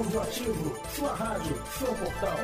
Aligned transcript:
Audioativo, 0.00 0.74
sua 0.96 1.14
rádio, 1.14 1.62
seu 1.78 1.94
portal. 1.94 2.38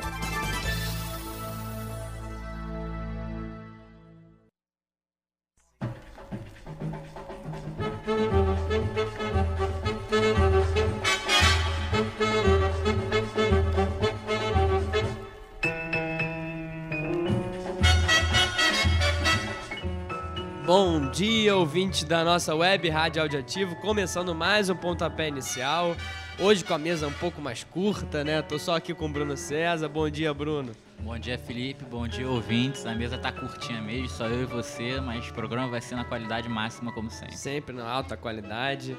Bom 20.66 21.10
dia, 21.10 21.56
ouvinte 21.56 22.04
da 22.04 22.22
nossa 22.22 22.54
web 22.54 22.86
Rádio 22.90 23.22
Audioativo, 23.22 23.76
começando 23.76 24.34
mais 24.34 24.68
um 24.68 24.76
pontapé 24.76 25.28
inicial. 25.28 25.96
Hoje 26.38 26.62
com 26.62 26.74
a 26.74 26.78
mesa 26.78 27.06
um 27.08 27.12
pouco 27.12 27.40
mais 27.40 27.64
curta, 27.64 28.22
né? 28.22 28.42
Tô 28.42 28.58
só 28.58 28.76
aqui 28.76 28.92
com 28.92 29.06
o 29.06 29.08
Bruno 29.08 29.34
César. 29.38 29.88
Bom 29.88 30.08
dia, 30.10 30.34
Bruno. 30.34 30.72
Bom 31.00 31.18
dia, 31.18 31.38
Felipe. 31.38 31.82
Bom 31.82 32.06
dia, 32.06 32.28
ouvintes. 32.28 32.84
A 32.84 32.94
mesa 32.94 33.16
tá 33.16 33.32
curtinha 33.32 33.80
mesmo, 33.80 34.10
só 34.10 34.26
eu 34.26 34.42
e 34.42 34.44
você, 34.44 35.00
mas 35.00 35.26
o 35.30 35.32
programa 35.32 35.68
vai 35.68 35.80
ser 35.80 35.94
na 35.94 36.04
qualidade 36.04 36.46
máxima, 36.46 36.92
como 36.92 37.10
sempre. 37.10 37.38
Sempre 37.38 37.74
na 37.74 37.88
alta 37.88 38.18
qualidade. 38.18 38.94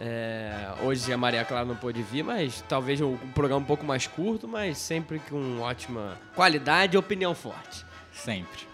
É, 0.00 0.72
hoje 0.82 1.12
a 1.12 1.18
Maria 1.18 1.44
Clara 1.44 1.66
não 1.66 1.76
pôde 1.76 2.02
vir, 2.02 2.24
mas 2.24 2.64
talvez 2.66 2.98
um 3.02 3.14
programa 3.34 3.60
um 3.60 3.66
pouco 3.66 3.84
mais 3.84 4.06
curto, 4.06 4.48
mas 4.48 4.78
sempre 4.78 5.18
com 5.18 5.60
ótima 5.60 6.18
qualidade 6.34 6.96
e 6.96 6.98
opinião 6.98 7.34
forte. 7.34 7.84
Sempre. 8.10 8.66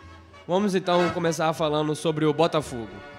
Vamos 0.47 0.77
então 0.77 1.11
começar 1.11 1.53
falando 1.53 1.93
sobre 1.97 2.25
o 2.25 2.33
Botafogo. 2.33 3.16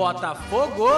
Botafogo! 0.00 0.88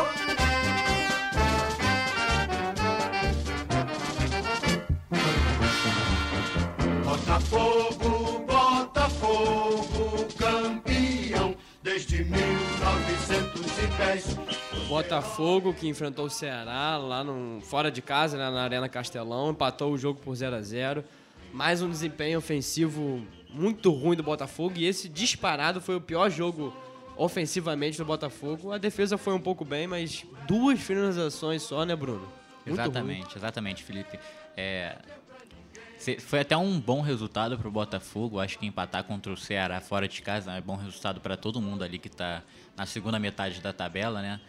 Botafogo, 7.03 8.47
Botafogo, 8.47 10.29
campeão 10.39 11.57
desde 11.83 12.23
1910. 12.23 14.39
Botafogo 14.89 15.75
que 15.75 15.89
enfrentou 15.89 16.27
o 16.27 16.31
Ceará 16.31 16.97
lá 16.97 17.25
no, 17.25 17.61
fora 17.61 17.91
de 17.91 18.01
casa, 18.01 18.39
né, 18.39 18.49
na 18.51 18.63
Arena 18.63 18.89
Castelão, 18.89 19.51
empatou 19.51 19.91
o 19.91 19.99
jogo 19.99 20.21
por 20.21 20.37
0 20.37 20.55
a 20.55 20.63
0 20.63 21.03
Mais 21.53 21.83
um 21.83 21.91
desempenho 21.91 22.39
ofensivo 22.39 23.27
muito 23.51 23.91
ruim 23.91 24.15
do 24.15 24.23
Botafogo 24.23 24.75
e 24.77 24.87
esse 24.87 25.09
disparado 25.09 25.81
foi 25.81 25.97
o 25.97 26.01
pior 26.01 26.31
jogo 26.31 26.73
ofensivamente 27.17 27.99
do 27.99 28.05
Botafogo. 28.05 28.73
A 28.73 28.79
defesa 28.79 29.17
foi 29.19 29.35
um 29.35 29.41
pouco 29.41 29.65
bem, 29.65 29.87
mas 29.87 30.25
duas 30.47 30.81
finalizações 30.81 31.63
só, 31.63 31.85
né, 31.85 31.95
Bruno? 31.95 32.29
Muito 32.67 32.81
exatamente, 32.81 33.25
ruim. 33.25 33.37
exatamente, 33.37 33.83
Felipe. 33.83 34.19
É, 34.57 34.97
foi 36.21 36.41
até 36.41 36.57
um 36.57 36.81
bom 36.81 37.01
resultado 37.01 37.57
para 37.57 37.69
o 37.69 37.71
Botafogo. 37.71 38.41
Acho 38.41 38.59
que 38.59 38.67
empatar 38.67 39.05
contra 39.05 39.33
o 39.33 39.37
Ceará 39.37 39.81
fora 39.81 40.09
de 40.09 40.21
casa 40.21 40.53
é 40.53 40.61
bom 40.61 40.77
resultado 40.77 41.21
para 41.21 41.37
todo 41.37 41.61
mundo 41.61 41.85
ali 41.85 41.99
que 41.99 42.09
está 42.09 42.43
na 42.77 42.87
segunda 42.87 43.19
metade 43.19 43.61
da 43.61 43.73
tabela, 43.73 44.21
né? 44.21 44.41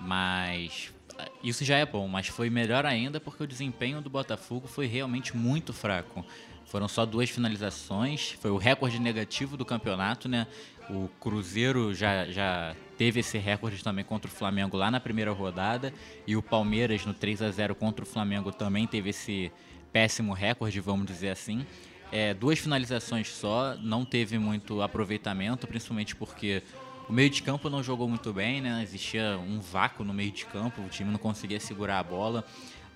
Mas 0.00 0.92
eh, 1.18 1.30
isso 1.42 1.64
já 1.64 1.76
é 1.76 1.84
bom, 1.84 2.08
mas 2.08 2.28
foi 2.28 2.48
melhor 2.48 2.86
ainda 2.86 3.20
porque 3.20 3.42
o 3.42 3.46
desempenho 3.46 4.00
do 4.00 4.08
Botafogo 4.08 4.66
foi 4.66 4.86
realmente 4.86 5.36
muito 5.36 5.72
fraco. 5.72 6.24
Foram 6.64 6.88
só 6.88 7.04
duas 7.04 7.28
finalizações, 7.28 8.32
foi 8.40 8.50
o 8.50 8.56
recorde 8.56 8.98
negativo 8.98 9.56
do 9.58 9.64
campeonato, 9.64 10.28
né? 10.28 10.46
O 10.92 11.08
Cruzeiro 11.18 11.94
já, 11.94 12.26
já 12.26 12.76
teve 12.98 13.20
esse 13.20 13.38
recorde 13.38 13.82
também 13.82 14.04
contra 14.04 14.30
o 14.30 14.34
Flamengo 14.34 14.76
lá 14.76 14.90
na 14.90 15.00
primeira 15.00 15.32
rodada 15.32 15.90
e 16.26 16.36
o 16.36 16.42
Palmeiras 16.42 17.06
no 17.06 17.14
3 17.14 17.40
a 17.40 17.50
0 17.50 17.74
contra 17.74 18.04
o 18.04 18.06
Flamengo 18.06 18.52
também 18.52 18.86
teve 18.86 19.08
esse 19.08 19.50
péssimo 19.90 20.34
recorde, 20.34 20.78
vamos 20.80 21.06
dizer 21.06 21.30
assim. 21.30 21.64
É, 22.12 22.34
duas 22.34 22.58
finalizações 22.58 23.28
só, 23.28 23.74
não 23.76 24.04
teve 24.04 24.38
muito 24.38 24.82
aproveitamento, 24.82 25.66
principalmente 25.66 26.14
porque 26.14 26.62
o 27.08 27.12
meio 27.12 27.30
de 27.30 27.42
campo 27.42 27.70
não 27.70 27.82
jogou 27.82 28.06
muito 28.06 28.30
bem, 28.30 28.60
né? 28.60 28.82
Existia 28.82 29.38
um 29.38 29.60
vácuo 29.60 30.04
no 30.04 30.12
meio 30.12 30.30
de 30.30 30.44
campo, 30.44 30.82
o 30.82 30.88
time 30.90 31.10
não 31.10 31.18
conseguia 31.18 31.58
segurar 31.58 32.00
a 32.00 32.02
bola. 32.02 32.44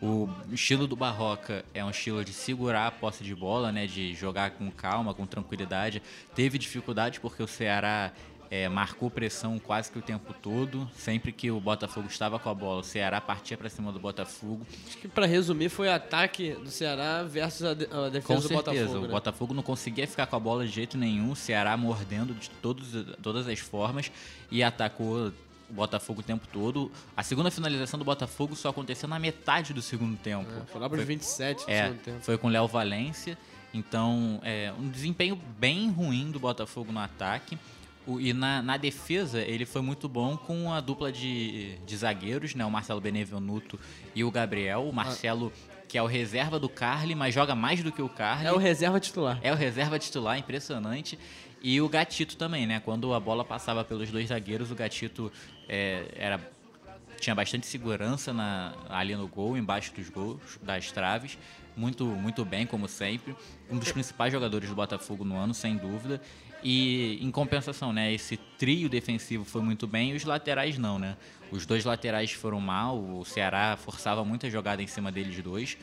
O 0.01 0.29
estilo 0.53 0.87
do 0.87 0.95
Barroca 0.95 1.65
é 1.73 1.83
um 1.85 1.91
estilo 1.91 2.23
de 2.23 2.33
segurar 2.33 2.87
a 2.87 2.91
posse 2.91 3.25
de 3.25 3.35
bola, 3.35 3.73
né? 3.73 3.87
De 3.87 4.15
jogar 4.15 4.51
com 4.51 4.71
calma, 4.71 5.15
com 5.15 5.27
tranquilidade. 5.27 6.03
Teve 6.35 6.59
dificuldade 6.59 7.19
porque 7.19 7.43
o 7.43 7.47
Ceará 7.47 8.13
é, 8.51 8.69
marcou 8.69 9.11
pressão 9.11 9.59
quase 9.59 9.91
que 9.91 9.99
o 9.99 10.03
tempo 10.03 10.35
todo. 10.35 10.89
Sempre 10.95 11.33
que 11.33 11.51
o 11.51 11.59
Botafogo 11.59 12.09
estava 12.09 12.39
com 12.39 12.49
a 12.49 12.55
bola, 12.55 12.81
o 12.81 12.85
Ceará 12.85 13.21
partia 13.21 13.57
para 13.57 13.69
cima 13.69 13.91
do 13.91 13.99
Botafogo. 13.99 14.67
Acho 14.87 14.99
que 14.99 15.09
para 15.09 15.27
resumir 15.27 15.69
foi 15.69 15.89
o 15.89 15.93
ataque 15.93 16.53
do 16.53 16.71
Ceará 16.71 17.23
versus 17.23 17.65
a, 17.65 17.75
de, 17.75 17.85
a 17.87 18.09
defesa 18.11 18.27
com 18.27 18.35
do 18.35 18.49
certeza. 18.49 18.85
Botafogo. 18.85 19.01
Né? 19.01 19.09
O 19.09 19.11
Botafogo 19.11 19.55
não 19.55 19.63
conseguia 19.63 20.07
ficar 20.07 20.27
com 20.27 20.37
a 20.37 20.41
bola 20.41 20.67
de 20.67 20.73
jeito 20.73 20.99
nenhum. 20.99 21.33
O 21.33 21.37
Ceará 21.37 21.77
mordendo 21.77 22.35
de 22.35 22.51
todos, 22.51 22.89
todas 23.23 23.49
as 23.49 23.59
formas 23.59 24.13
e 24.51 24.63
atacou 24.63 25.33
o 25.69 25.73
Botafogo 25.73 26.21
o 26.21 26.23
tempo 26.23 26.47
todo. 26.53 26.91
A 27.17 27.23
segunda 27.23 27.51
finalização 27.51 27.99
do 27.99 28.05
Botafogo 28.05 28.55
só 28.55 28.69
aconteceu 28.69 29.09
na 29.09 29.19
metade 29.19 29.73
do 29.73 29.83
segundo 29.83 30.17
tempo. 30.17 30.51
É, 30.51 30.67
foi 30.67 30.81
lá 30.81 30.89
para 30.89 30.99
os 30.99 31.05
27 31.05 31.65
do 31.65 31.71
é, 31.71 31.83
segundo 31.85 32.03
tempo. 32.03 32.21
Foi 32.21 32.39
com 32.39 32.47
o 32.47 32.51
Léo 32.51 32.67
Valência. 32.67 33.37
Então, 33.73 34.41
é 34.43 34.73
um 34.79 34.89
desempenho 34.89 35.39
bem 35.59 35.91
ruim 35.91 36.31
do 36.31 36.41
Botafogo 36.41 36.93
no 36.93 37.01
ataque. 37.01 37.59
O, 38.07 38.21
e 38.21 38.33
na, 38.33 38.63
na, 38.63 38.77
defesa, 38.77 39.41
ele 39.41 39.67
foi 39.67 39.83
muito 39.83 40.09
bom 40.09 40.37
com 40.37 40.73
a 40.73 40.81
dupla 40.81 41.11
de, 41.11 41.77
de 41.85 41.97
zagueiros, 41.97 42.55
né? 42.55 42.65
O 42.65 42.71
Marcelo 42.71 43.01
Benevenuto 43.01 43.79
e 44.15 44.23
o 44.23 44.31
Gabriel. 44.31 44.89
O 44.89 44.93
Marcelo, 44.93 45.53
que 45.89 45.99
é 45.99 46.03
o 46.03 46.07
reserva 46.07 46.59
do 46.59 46.69
Carly, 46.69 47.15
mas 47.15 47.35
joga 47.35 47.55
mais 47.55 47.83
do 47.83 47.91
que 47.91 48.01
o 48.01 48.09
Carly. 48.09 48.47
É 48.47 48.53
o 48.53 48.59
reserva 48.59 49.01
titular. 49.01 49.41
É 49.43 49.53
o 49.53 49.57
reserva 49.57 49.99
titular, 49.99 50.39
impressionante. 50.39 51.19
E 51.61 51.81
o 51.81 51.89
Gatito 51.89 52.37
também, 52.37 52.65
né? 52.65 52.81
Quando 52.81 53.13
a 53.13 53.19
bola 53.19 53.45
passava 53.45 53.83
pelos 53.83 54.09
dois 54.11 54.29
zagueiros, 54.29 54.71
o 54.71 54.75
Gatito 54.75 55.33
é, 55.69 56.09
era 56.17 56.41
tinha 57.21 57.35
bastante 57.35 57.67
segurança 57.67 58.33
na, 58.33 58.75
ali 58.89 59.17
no 59.17 59.27
gol, 59.27 59.57
embaixo 59.57 59.93
dos 59.95 60.09
gols, 60.09 60.59
das 60.63 60.93
traves. 60.93 61.39
Muito, 61.77 62.05
muito 62.05 62.45
bem, 62.45 62.67
como 62.67 62.89
sempre. 62.89 63.35
Um 63.71 63.79
dos 63.79 63.93
principais 63.93 64.33
jogadores 64.33 64.69
do 64.69 64.75
Botafogo 64.75 65.25
no 65.25 65.37
ano, 65.37 65.53
sem 65.53 65.77
dúvida. 65.77 66.21
E 66.63 67.19
em 67.23 67.31
compensação, 67.31 67.93
né, 67.93 68.13
esse 68.13 68.37
trio 68.59 68.89
defensivo 68.89 69.45
foi 69.45 69.63
muito 69.63 69.87
bem 69.87 70.13
e 70.13 70.15
os 70.15 70.25
laterais 70.25 70.79
não, 70.79 70.99
né? 70.99 71.17
Os 71.51 71.67
dois 71.67 71.85
laterais 71.85 72.33
foram 72.33 72.61
mal, 72.61 72.99
o 72.99 73.25
Ceará 73.25 73.77
forçava 73.77 74.25
muita 74.25 74.51
jogada 74.51 74.83
em 74.83 74.87
cima 74.87 75.13
deles 75.13 75.41
dois. 75.43 75.77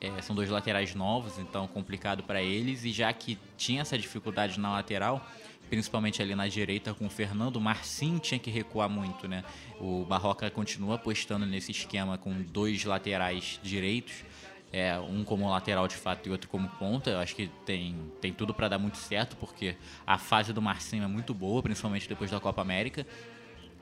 É, 0.00 0.22
são 0.22 0.36
dois 0.36 0.50
laterais 0.50 0.94
novos, 0.94 1.38
então 1.38 1.66
complicado 1.66 2.22
para 2.22 2.42
eles. 2.42 2.84
E 2.84 2.92
já 2.92 3.12
que 3.12 3.38
tinha 3.56 3.82
essa 3.82 3.98
dificuldade 3.98 4.58
na 4.60 4.72
lateral, 4.72 5.26
principalmente 5.68 6.22
ali 6.22 6.34
na 6.34 6.46
direita 6.48 6.94
com 6.94 7.06
o 7.06 7.10
Fernando, 7.10 7.56
o 7.56 7.60
Marcinho 7.60 8.18
tinha 8.18 8.38
que 8.38 8.50
recuar 8.50 8.88
muito, 8.88 9.26
né? 9.26 9.44
O 9.80 10.04
Barroca 10.04 10.50
continua 10.50 10.96
apostando 10.96 11.44
nesse 11.44 11.70
esquema 11.70 12.16
com 12.16 12.42
dois 12.42 12.84
laterais 12.84 13.60
direitos 13.62 14.24
é, 14.72 14.98
um 14.98 15.24
como 15.24 15.48
lateral 15.48 15.86
de 15.88 15.94
fato 15.96 16.28
e 16.28 16.32
outro 16.32 16.48
como 16.48 16.68
ponta. 16.68 17.10
Eu 17.10 17.18
acho 17.18 17.34
que 17.34 17.48
tem, 17.64 17.96
tem 18.20 18.32
tudo 18.32 18.52
para 18.52 18.68
dar 18.68 18.78
muito 18.78 18.98
certo, 18.98 19.36
porque 19.36 19.76
a 20.06 20.18
fase 20.18 20.52
do 20.52 20.60
Marcinho 20.60 21.04
é 21.04 21.06
muito 21.06 21.32
boa, 21.32 21.62
principalmente 21.62 22.08
depois 22.08 22.30
da 22.30 22.40
Copa 22.40 22.60
América. 22.60 23.06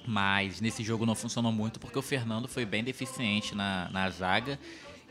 Mas 0.06 0.60
nesse 0.60 0.84
jogo 0.84 1.06
não 1.06 1.14
funcionou 1.14 1.50
muito 1.50 1.80
porque 1.80 1.98
o 1.98 2.02
Fernando 2.02 2.46
foi 2.46 2.66
bem 2.66 2.84
deficiente 2.84 3.54
na, 3.54 3.88
na 3.90 4.10
zaga. 4.10 4.58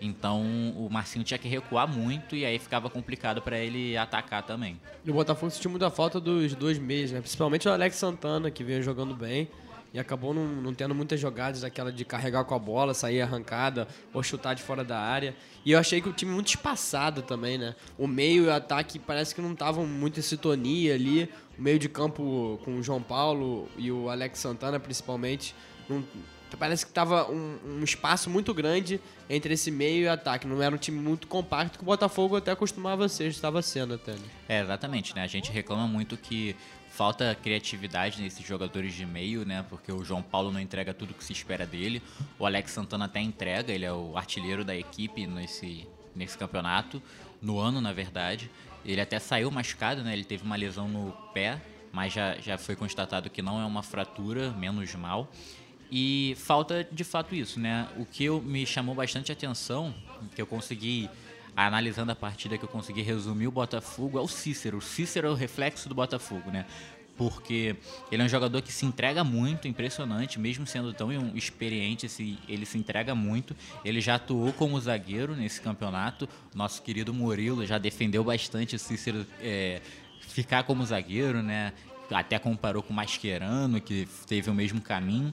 Então 0.01 0.41
o 0.77 0.89
Marcinho 0.91 1.23
tinha 1.23 1.37
que 1.37 1.47
recuar 1.47 1.87
muito 1.87 2.35
e 2.35 2.45
aí 2.45 2.59
ficava 2.59 2.89
complicado 2.89 3.41
para 3.41 3.57
ele 3.57 3.95
atacar 3.95 4.43
também. 4.43 4.79
E 5.05 5.11
o 5.11 5.13
Botafogo 5.13 5.51
sentiu 5.51 5.71
muita 5.71 5.89
falta 5.89 6.19
dos 6.19 6.53
dois 6.55 6.77
meios, 6.77 7.11
né? 7.11 7.19
Principalmente 7.19 7.67
o 7.67 7.71
Alex 7.71 7.95
Santana, 7.95 8.51
que 8.51 8.63
veio 8.63 8.83
jogando 8.83 9.15
bem 9.15 9.49
e 9.93 9.99
acabou 9.99 10.33
não, 10.33 10.45
não, 10.45 10.73
tendo 10.73 10.95
muitas 10.95 11.19
jogadas 11.19 11.61
daquela 11.61 11.91
de 11.91 12.03
carregar 12.03 12.43
com 12.45 12.55
a 12.55 12.59
bola, 12.59 12.95
sair 12.95 13.21
arrancada 13.21 13.87
ou 14.11 14.23
chutar 14.23 14.55
de 14.55 14.63
fora 14.63 14.83
da 14.83 14.99
área. 14.99 15.35
E 15.63 15.71
eu 15.71 15.79
achei 15.79 16.01
que 16.01 16.09
o 16.09 16.13
time 16.13 16.31
muito 16.31 16.47
espaçado 16.47 17.21
também, 17.21 17.59
né? 17.59 17.75
O 17.95 18.07
meio 18.07 18.45
e 18.45 18.47
o 18.47 18.51
ataque 18.51 18.97
parece 18.97 19.35
que 19.35 19.41
não 19.41 19.53
estavam 19.53 19.85
muito 19.85 20.19
em 20.19 20.23
sintonia 20.23 20.95
ali. 20.95 21.29
O 21.57 21.61
meio 21.61 21.77
de 21.77 21.87
campo 21.87 22.59
com 22.65 22.77
o 22.77 22.83
João 22.83 23.03
Paulo 23.03 23.69
e 23.77 23.91
o 23.91 24.09
Alex 24.09 24.39
Santana, 24.39 24.79
principalmente, 24.79 25.53
não, 25.87 26.03
parece 26.57 26.85
que 26.85 26.91
estava 26.91 27.29
um, 27.29 27.57
um, 27.65 27.83
espaço 27.83 28.29
muito 28.29 28.53
grande 28.53 28.99
entre 29.29 29.53
esse 29.53 29.71
meio 29.71 30.03
e 30.03 30.07
ataque. 30.07 30.47
Não 30.47 30.61
era 30.61 30.73
um 30.73 30.77
time 30.77 30.99
muito 30.99 31.27
compacto 31.27 31.77
que 31.77 31.83
o 31.83 31.85
Botafogo 31.85 32.35
até 32.35 32.55
costumava 32.55 33.07
ser, 33.09 33.27
estava 33.27 33.61
sendo 33.61 33.95
até. 33.95 34.13
Né? 34.13 34.25
É, 34.47 34.61
exatamente, 34.61 35.15
né? 35.15 35.23
A 35.23 35.27
gente 35.27 35.51
reclama 35.51 35.87
muito 35.87 36.17
que 36.17 36.55
falta 36.89 37.35
criatividade 37.41 38.21
nesses 38.21 38.45
jogadores 38.45 38.93
de 38.93 39.05
meio, 39.05 39.45
né? 39.45 39.65
Porque 39.69 39.91
o 39.91 40.03
João 40.03 40.21
Paulo 40.21 40.51
não 40.51 40.59
entrega 40.59 40.93
tudo 40.93 41.13
que 41.13 41.23
se 41.23 41.33
espera 41.33 41.65
dele. 41.65 42.01
O 42.37 42.45
Alex 42.45 42.71
Santana 42.71 43.05
até 43.05 43.19
entrega, 43.19 43.71
ele 43.71 43.85
é 43.85 43.93
o 43.93 44.15
artilheiro 44.17 44.63
da 44.63 44.75
equipe 44.75 45.25
nesse, 45.25 45.87
nesse 46.15 46.37
campeonato, 46.37 47.01
no 47.41 47.59
ano, 47.59 47.81
na 47.81 47.91
verdade. 47.91 48.49
Ele 48.85 49.01
até 49.01 49.17
saiu 49.17 49.49
machucado, 49.49 50.03
né? 50.03 50.13
Ele 50.13 50.23
teve 50.23 50.43
uma 50.43 50.55
lesão 50.55 50.87
no 50.87 51.11
pé 51.33 51.61
mas 51.93 52.11
já, 52.11 52.35
já 52.39 52.57
foi 52.57 52.75
constatado 52.75 53.29
que 53.29 53.43
não 53.43 53.61
é 53.61 53.65
uma 53.65 53.83
fratura, 53.83 54.49
menos 54.49 54.93
mal. 54.95 55.31
E 55.95 56.35
falta 56.39 56.87
de 56.91 57.03
fato 57.03 57.35
isso, 57.35 57.59
né? 57.59 57.87
O 57.97 58.03
que 58.03 58.23
eu, 58.23 58.41
me 58.41 58.65
chamou 58.65 58.95
bastante 58.95 59.31
atenção, 59.31 59.93
que 60.33 60.41
eu 60.41 60.47
consegui, 60.47 61.07
analisando 61.55 62.11
a 62.11 62.15
partida, 62.15 62.57
que 62.57 62.65
eu 62.65 62.69
consegui 62.69 63.03
resumir 63.03 63.45
o 63.45 63.51
Botafogo, 63.51 64.17
é 64.17 64.21
o 64.21 64.27
Cícero. 64.27 64.79
O 64.79 64.81
Cícero 64.81 65.27
é 65.27 65.29
o 65.29 65.35
reflexo 65.35 65.87
do 65.87 65.93
Botafogo, 65.93 66.49
né? 66.49 66.65
Porque 67.15 67.75
ele 68.11 68.23
é 68.23 68.25
um 68.25 68.27
jogador 68.27 68.59
que 68.63 68.71
se 68.71 68.87
entrega 68.87 69.23
muito, 69.23 69.67
impressionante, 69.67 70.39
mesmo 70.39 70.65
sendo 70.65 70.91
tão 70.95 71.11
experiente, 71.37 72.07
ele 72.49 72.65
se 72.65 72.75
entrega 72.75 73.13
muito. 73.13 73.55
Ele 73.85 74.01
já 74.01 74.15
atuou 74.15 74.51
como 74.51 74.81
zagueiro 74.81 75.35
nesse 75.35 75.61
campeonato. 75.61 76.27
Nosso 76.55 76.81
querido 76.81 77.13
Murilo 77.13 77.67
já 77.67 77.77
defendeu 77.77 78.23
bastante 78.23 78.75
o 78.75 78.79
Cícero 78.79 79.27
é, 79.39 79.79
ficar 80.21 80.63
como 80.63 80.83
zagueiro, 80.83 81.43
né? 81.43 81.71
Até 82.09 82.39
comparou 82.39 82.81
com 82.81 82.91
o 82.91 82.95
Mascherano, 82.95 83.79
que 83.79 84.07
teve 84.25 84.49
o 84.49 84.55
mesmo 84.55 84.81
caminho. 84.81 85.31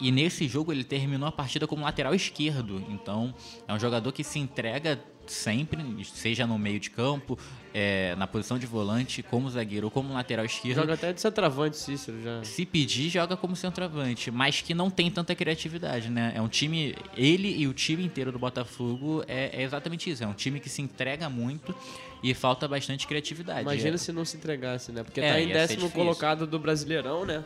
E 0.00 0.10
nesse 0.10 0.46
jogo 0.48 0.72
ele 0.72 0.84
terminou 0.84 1.28
a 1.28 1.32
partida 1.32 1.66
como 1.66 1.84
lateral 1.84 2.14
esquerdo. 2.14 2.84
Então 2.88 3.34
é 3.66 3.72
um 3.72 3.78
jogador 3.78 4.12
que 4.12 4.24
se 4.24 4.38
entrega 4.38 4.98
sempre, 5.30 5.78
seja 6.04 6.46
no 6.46 6.58
meio 6.58 6.80
de 6.80 6.90
campo, 6.90 7.38
é, 7.72 8.14
na 8.16 8.26
posição 8.26 8.58
de 8.58 8.66
volante, 8.66 9.22
como 9.22 9.48
zagueiro 9.50 9.86
ou 9.86 9.90
como 9.90 10.12
lateral 10.12 10.44
esquerdo. 10.44 10.76
Joga 10.76 10.94
até 10.94 11.12
de 11.12 11.20
centroavante, 11.20 11.76
Cícero 11.76 12.22
já. 12.22 12.42
Se 12.44 12.64
pedir, 12.64 13.08
joga 13.10 13.36
como 13.36 13.54
centroavante, 13.54 14.30
mas 14.30 14.60
que 14.60 14.74
não 14.74 14.90
tem 14.90 15.10
tanta 15.10 15.34
criatividade, 15.34 16.10
né? 16.10 16.32
É 16.34 16.40
um 16.40 16.48
time, 16.48 16.94
ele 17.16 17.54
e 17.56 17.66
o 17.66 17.74
time 17.74 18.04
inteiro 18.04 18.32
do 18.32 18.38
Botafogo 18.38 19.22
é, 19.28 19.60
é 19.60 19.62
exatamente 19.62 20.10
isso. 20.10 20.24
É 20.24 20.26
um 20.26 20.34
time 20.34 20.60
que 20.60 20.68
se 20.68 20.82
entrega 20.82 21.28
muito 21.28 21.74
e 22.22 22.34
falta 22.34 22.66
bastante 22.66 23.06
criatividade. 23.06 23.62
Imagina 23.62 23.94
é. 23.94 23.98
se 23.98 24.12
não 24.12 24.24
se 24.24 24.36
entregasse, 24.36 24.92
né? 24.92 25.02
Porque 25.02 25.20
é, 25.20 25.32
tá 25.32 25.40
em 25.40 25.48
décimo 25.48 25.90
colocado 25.90 26.46
do 26.46 26.58
Brasileirão, 26.58 27.24
né? 27.24 27.44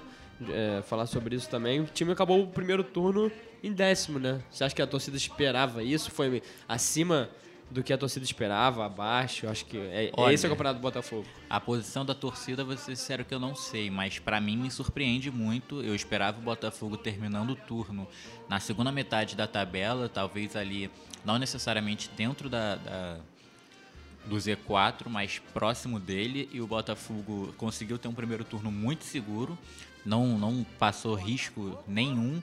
É, 0.50 0.82
falar 0.82 1.06
sobre 1.06 1.36
isso 1.36 1.48
também. 1.48 1.80
O 1.80 1.84
time 1.84 2.12
acabou 2.12 2.42
o 2.42 2.46
primeiro 2.46 2.82
turno 2.82 3.30
em 3.62 3.72
décimo, 3.72 4.18
né? 4.18 4.42
Você 4.50 4.64
acha 4.64 4.74
que 4.74 4.82
a 4.82 4.86
torcida 4.86 5.16
esperava 5.16 5.82
isso? 5.82 6.10
Foi 6.10 6.42
acima 6.68 7.30
do 7.72 7.82
que 7.82 7.92
a 7.92 7.98
torcida 7.98 8.24
esperava, 8.24 8.84
abaixo? 8.84 9.48
Acho 9.48 9.64
que 9.64 9.78
é, 9.78 10.10
Olha, 10.16 10.34
esse 10.34 10.44
é 10.44 10.48
o 10.48 10.52
campeonato 10.52 10.78
do 10.78 10.82
Botafogo. 10.82 11.26
A 11.48 11.58
posição 11.58 12.04
da 12.04 12.14
torcida, 12.14 12.62
vou 12.62 12.76
ser 12.76 12.94
sincero 12.96 13.24
que 13.24 13.34
eu 13.34 13.40
não 13.40 13.54
sei, 13.54 13.90
mas 13.90 14.18
para 14.18 14.40
mim 14.40 14.56
me 14.56 14.70
surpreende 14.70 15.30
muito. 15.30 15.82
Eu 15.82 15.94
esperava 15.94 16.38
o 16.38 16.42
Botafogo 16.42 16.96
terminando 16.96 17.50
o 17.50 17.56
turno 17.56 18.06
na 18.48 18.60
segunda 18.60 18.92
metade 18.92 19.34
da 19.34 19.46
tabela, 19.46 20.08
talvez 20.08 20.54
ali, 20.54 20.90
não 21.24 21.38
necessariamente 21.38 22.10
dentro 22.16 22.48
da, 22.48 22.76
da 22.76 23.20
do 24.24 24.36
Z4, 24.36 25.08
mas 25.08 25.40
próximo 25.52 25.98
dele, 25.98 26.48
e 26.52 26.60
o 26.60 26.66
Botafogo 26.66 27.52
conseguiu 27.56 27.98
ter 27.98 28.06
um 28.06 28.14
primeiro 28.14 28.44
turno 28.44 28.70
muito 28.70 29.02
seguro 29.04 29.58
não, 30.04 30.38
não 30.38 30.64
passou 30.78 31.14
risco 31.14 31.78
nenhum. 31.86 32.42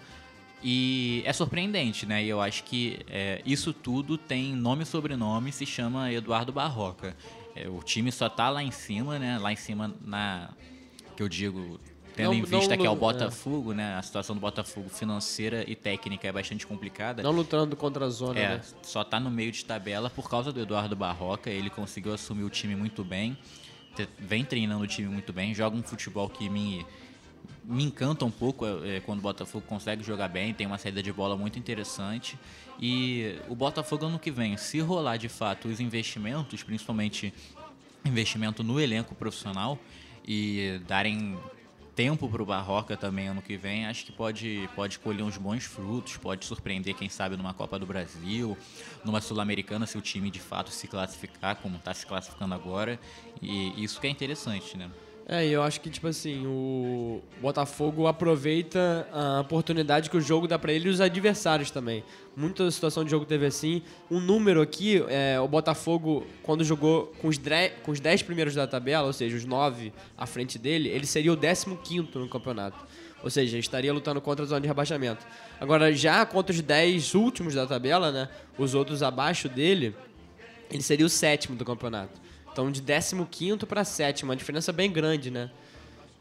E 0.61 1.23
é 1.25 1.31
surpreendente, 1.31 2.05
né? 2.05 2.23
E 2.23 2.27
eu 2.27 2.41
acho 2.41 2.63
que 2.65 2.99
é, 3.07 3.41
isso 3.45 3.71
tudo 3.71 4.17
tem 4.17 4.53
nome 4.53 4.83
e 4.83 4.85
sobrenome, 4.85 5.51
se 5.51 5.65
chama 5.65 6.11
Eduardo 6.11 6.51
Barroca. 6.51 7.15
É, 7.55 7.67
o 7.69 7.81
time 7.81 8.11
só 8.11 8.27
tá 8.27 8.49
lá 8.49 8.61
em 8.61 8.71
cima, 8.71 9.17
né? 9.17 9.37
Lá 9.37 9.53
em 9.53 9.55
cima 9.55 9.95
na 10.01 10.49
que 11.15 11.23
eu 11.23 11.29
digo, 11.29 11.79
tendo 12.15 12.27
não, 12.27 12.33
em 12.33 12.43
vista 12.43 12.75
não, 12.75 12.77
que 12.77 12.87
é 12.87 12.89
o 12.89 12.93
é. 12.93 12.97
Botafogo, 12.97 13.71
é. 13.71 13.75
né? 13.75 13.95
A 13.95 14.01
situação 14.01 14.35
do 14.35 14.39
Botafogo 14.39 14.89
financeira 14.89 15.63
e 15.65 15.75
técnica 15.75 16.27
é 16.27 16.31
bastante 16.31 16.67
complicada. 16.67 17.23
Não 17.23 17.31
lutando 17.31 17.75
contra 17.75 18.05
a 18.05 18.09
zona, 18.09 18.39
é, 18.39 18.49
né? 18.49 18.61
Só 18.81 19.03
tá 19.03 19.19
no 19.19 19.31
meio 19.31 19.51
de 19.51 19.63
tabela 19.63 20.09
por 20.09 20.29
causa 20.29 20.51
do 20.51 20.61
Eduardo 20.61 20.95
Barroca. 20.95 21.49
Ele 21.49 21.69
conseguiu 21.69 22.13
assumir 22.13 22.43
o 22.43 22.49
time 22.49 22.75
muito 22.75 23.03
bem, 23.03 23.37
vem 24.17 24.43
treinando 24.43 24.83
o 24.83 24.87
time 24.87 25.07
muito 25.07 25.31
bem, 25.31 25.53
joga 25.53 25.75
um 25.75 25.83
futebol 25.83 26.29
que 26.29 26.49
me 26.49 26.85
me 27.63 27.83
encanta 27.83 28.25
um 28.25 28.31
pouco 28.31 28.65
é, 28.65 28.99
quando 29.01 29.19
o 29.19 29.21
Botafogo 29.21 29.63
consegue 29.67 30.03
jogar 30.03 30.27
bem, 30.27 30.53
tem 30.53 30.65
uma 30.65 30.77
saída 30.77 31.03
de 31.03 31.13
bola 31.13 31.37
muito 31.37 31.59
interessante. 31.59 32.37
E 32.79 33.39
o 33.47 33.55
Botafogo 33.55 34.05
ano 34.05 34.17
que 34.17 34.31
vem, 34.31 34.57
se 34.57 34.79
rolar 34.79 35.17
de 35.17 35.29
fato 35.29 35.67
os 35.67 35.79
investimentos, 35.79 36.63
principalmente 36.63 37.33
investimento 38.03 38.63
no 38.63 38.79
elenco 38.79 39.13
profissional, 39.13 39.77
e 40.25 40.81
darem 40.87 41.37
tempo 41.95 42.29
para 42.29 42.41
o 42.41 42.45
Barroca 42.45 42.95
também 42.95 43.27
ano 43.27 43.41
que 43.41 43.57
vem, 43.57 43.85
acho 43.85 44.05
que 44.05 44.11
pode, 44.11 44.69
pode 44.75 44.97
colher 44.99 45.21
uns 45.21 45.37
bons 45.37 45.65
frutos, 45.65 46.15
pode 46.17 46.45
surpreender, 46.45 46.95
quem 46.95 47.09
sabe, 47.09 47.35
numa 47.35 47.53
Copa 47.53 47.77
do 47.77 47.85
Brasil, 47.85 48.57
numa 49.03 49.19
Sul-Americana, 49.19 49.85
se 49.85 49.97
o 49.97 50.01
time 50.01 50.31
de 50.31 50.39
fato 50.39 50.71
se 50.71 50.87
classificar, 50.87 51.57
como 51.57 51.75
está 51.75 51.93
se 51.93 52.05
classificando 52.05 52.55
agora. 52.55 52.97
E 53.41 53.83
isso 53.83 53.99
que 53.99 54.07
é 54.07 54.09
interessante, 54.09 54.77
né? 54.77 54.89
É, 55.31 55.45
eu 55.45 55.61
acho 55.61 55.79
que, 55.79 55.91
tipo 55.91 56.07
assim, 56.07 56.43
o 56.47 57.21
Botafogo 57.39 58.07
aproveita 58.07 59.07
a 59.13 59.41
oportunidade 59.41 60.09
que 60.09 60.17
o 60.17 60.21
jogo 60.21 60.47
dá 60.47 60.57
para 60.57 60.73
ele 60.73 60.87
e 60.87 60.89
os 60.89 60.99
adversários 60.99 61.69
também. 61.69 62.03
Muita 62.35 62.71
situação 62.71 63.03
de 63.03 63.11
jogo 63.11 63.27
teve 63.27 63.45
assim. 63.45 63.83
Um 64.09 64.19
número 64.19 64.59
aqui, 64.59 65.05
é, 65.07 65.39
o 65.39 65.47
Botafogo, 65.47 66.25
quando 66.41 66.63
jogou 66.63 67.13
com 67.21 67.27
os, 67.27 67.39
com 67.83 67.91
os 67.91 67.99
10 67.99 68.23
primeiros 68.23 68.55
da 68.55 68.65
tabela, 68.65 69.05
ou 69.05 69.13
seja, 69.13 69.37
os 69.37 69.45
9 69.45 69.93
à 70.17 70.25
frente 70.25 70.57
dele, 70.57 70.89
ele 70.89 71.05
seria 71.05 71.31
o 71.31 71.37
15 71.37 72.09
no 72.15 72.27
campeonato. 72.27 72.83
Ou 73.23 73.29
seja, 73.29 73.55
estaria 73.59 73.93
lutando 73.93 74.19
contra 74.19 74.43
a 74.43 74.47
zona 74.47 74.61
de 74.61 74.67
rebaixamento. 74.67 75.23
Agora, 75.61 75.93
já 75.93 76.25
contra 76.25 76.51
os 76.51 76.59
10 76.59 77.13
últimos 77.13 77.53
da 77.53 77.67
tabela, 77.67 78.11
né, 78.11 78.29
os 78.57 78.73
outros 78.73 79.03
abaixo 79.03 79.47
dele, 79.47 79.95
ele 80.71 80.81
seria 80.81 81.05
o 81.05 81.09
sétimo 81.09 81.55
do 81.55 81.63
campeonato. 81.63 82.19
Então, 82.59 82.69
de 82.69 82.81
15 82.81 83.65
para 83.65 83.85
sétimo, 83.85 84.31
uma 84.31 84.35
diferença 84.35 84.73
bem 84.73 84.91
grande, 84.91 85.31
né? 85.31 85.49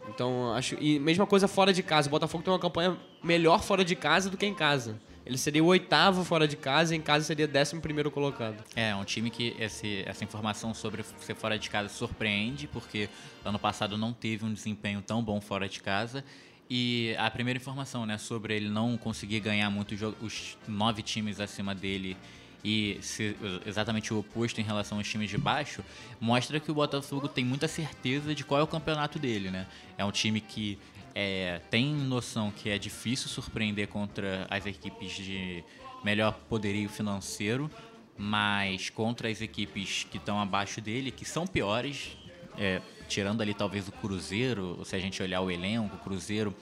Então, 0.08 0.54
acho. 0.54 0.76
E 0.80 1.00
mesma 1.00 1.26
coisa 1.26 1.48
fora 1.48 1.72
de 1.72 1.82
casa. 1.82 2.06
O 2.06 2.10
Botafogo 2.12 2.44
tem 2.44 2.52
uma 2.52 2.60
campanha 2.60 2.96
melhor 3.24 3.60
fora 3.60 3.84
de 3.84 3.96
casa 3.96 4.30
do 4.30 4.36
que 4.36 4.46
em 4.46 4.54
casa. 4.54 5.00
Ele 5.26 5.36
seria 5.36 5.64
o 5.64 5.66
oitavo 5.66 6.24
fora 6.24 6.46
de 6.46 6.56
casa 6.56 6.94
e 6.94 6.98
em 6.98 7.00
casa 7.00 7.24
seria 7.24 7.48
décimo 7.48 7.82
primeiro 7.82 8.08
colocado. 8.08 8.62
É, 8.76 8.94
um 8.94 9.04
time 9.04 9.30
que 9.30 9.56
esse, 9.58 10.04
essa 10.06 10.22
informação 10.22 10.72
sobre 10.72 11.04
ser 11.20 11.34
fora 11.34 11.58
de 11.58 11.68
casa 11.68 11.88
surpreende, 11.88 12.68
porque 12.68 13.08
ano 13.44 13.58
passado 13.58 13.98
não 13.98 14.12
teve 14.12 14.44
um 14.44 14.54
desempenho 14.54 15.02
tão 15.02 15.20
bom 15.20 15.40
fora 15.40 15.68
de 15.68 15.80
casa. 15.80 16.24
E 16.70 17.16
a 17.18 17.28
primeira 17.30 17.58
informação, 17.58 18.06
né, 18.06 18.16
sobre 18.16 18.54
ele 18.54 18.68
não 18.68 18.96
conseguir 18.96 19.40
ganhar 19.40 19.68
muito 19.70 19.92
os 20.22 20.56
nove 20.68 21.02
times 21.02 21.40
acima 21.40 21.74
dele 21.74 22.16
e 22.64 22.98
ser 23.02 23.36
exatamente 23.64 24.12
o 24.12 24.18
oposto 24.18 24.60
em 24.60 24.64
relação 24.64 24.98
aos 24.98 25.08
times 25.08 25.30
de 25.30 25.38
baixo, 25.38 25.82
mostra 26.20 26.58
que 26.58 26.70
o 26.70 26.74
Botafogo 26.74 27.28
tem 27.28 27.44
muita 27.44 27.68
certeza 27.68 28.34
de 28.34 28.44
qual 28.44 28.60
é 28.60 28.62
o 28.62 28.66
campeonato 28.66 29.18
dele, 29.18 29.50
né? 29.50 29.66
É 29.96 30.04
um 30.04 30.10
time 30.10 30.40
que 30.40 30.78
é, 31.14 31.60
tem 31.70 31.92
noção 31.92 32.50
que 32.50 32.70
é 32.70 32.78
difícil 32.78 33.28
surpreender 33.28 33.88
contra 33.88 34.46
as 34.50 34.66
equipes 34.66 35.12
de 35.12 35.64
melhor 36.04 36.38
poderio 36.48 36.88
financeiro, 36.88 37.70
mas 38.16 38.90
contra 38.90 39.28
as 39.28 39.40
equipes 39.40 40.06
que 40.10 40.16
estão 40.16 40.40
abaixo 40.40 40.80
dele, 40.80 41.10
que 41.10 41.24
são 41.24 41.46
piores, 41.46 42.16
é, 42.56 42.80
tirando 43.08 43.40
ali 43.40 43.54
talvez 43.54 43.88
o 43.88 43.92
Cruzeiro, 43.92 44.80
se 44.84 44.94
a 44.94 44.98
gente 44.98 45.22
olhar 45.22 45.40
o 45.40 45.50
elenco, 45.50 45.96
o 45.96 45.98
Cruzeiro 45.98 46.54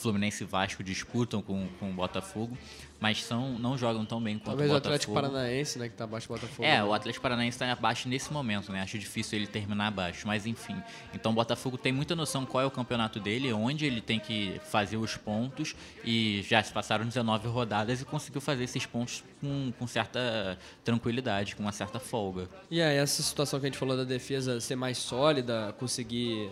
Fluminense 0.00 0.42
e 0.42 0.46
Vasco 0.46 0.82
disputam 0.82 1.42
com, 1.42 1.68
com 1.78 1.90
o 1.90 1.92
Botafogo, 1.92 2.56
mas 2.98 3.22
são, 3.22 3.58
não 3.58 3.78
jogam 3.78 4.04
tão 4.04 4.20
bem 4.20 4.38
quanto 4.38 4.46
Talvez 4.46 4.70
o 4.70 4.74
Botafogo. 4.74 4.90
Talvez 4.90 5.06
o 5.06 5.10
Atlético 5.10 5.14
Paranaense, 5.14 5.78
né, 5.78 5.88
que 5.88 5.94
tá 5.94 6.04
abaixo 6.04 6.28
do 6.28 6.34
Botafogo. 6.34 6.64
É, 6.64 6.76
né? 6.76 6.84
o 6.84 6.92
Atlético 6.92 7.22
Paranaense 7.22 7.54
está 7.56 7.72
abaixo 7.72 8.08
nesse 8.08 8.32
momento, 8.32 8.72
né? 8.72 8.82
Acho 8.82 8.98
difícil 8.98 9.38
ele 9.38 9.46
terminar 9.46 9.88
abaixo, 9.88 10.26
mas 10.26 10.46
enfim. 10.46 10.76
Então 11.14 11.32
o 11.32 11.34
Botafogo 11.34 11.78
tem 11.78 11.92
muita 11.92 12.14
noção 12.14 12.44
qual 12.44 12.62
é 12.62 12.66
o 12.66 12.70
campeonato 12.70 13.20
dele, 13.20 13.52
onde 13.52 13.86
ele 13.86 14.00
tem 14.00 14.18
que 14.18 14.60
fazer 14.64 14.96
os 14.96 15.16
pontos 15.16 15.74
e 16.04 16.44
já 16.48 16.62
se 16.62 16.72
passaram 16.72 17.04
19 17.04 17.48
rodadas 17.48 18.00
e 18.00 18.04
conseguiu 18.04 18.40
fazer 18.40 18.64
esses 18.64 18.84
pontos 18.84 19.24
com, 19.40 19.72
com 19.78 19.86
certa 19.86 20.58
tranquilidade, 20.84 21.56
com 21.56 21.62
uma 21.62 21.72
certa 21.72 21.98
folga. 21.98 22.48
E 22.70 22.82
aí, 22.82 22.96
essa 22.96 23.22
situação 23.22 23.58
que 23.60 23.66
a 23.66 23.68
gente 23.68 23.78
falou 23.78 23.96
da 23.96 24.04
defesa 24.04 24.60
ser 24.60 24.76
mais 24.76 24.98
sólida, 24.98 25.74
conseguir 25.78 26.50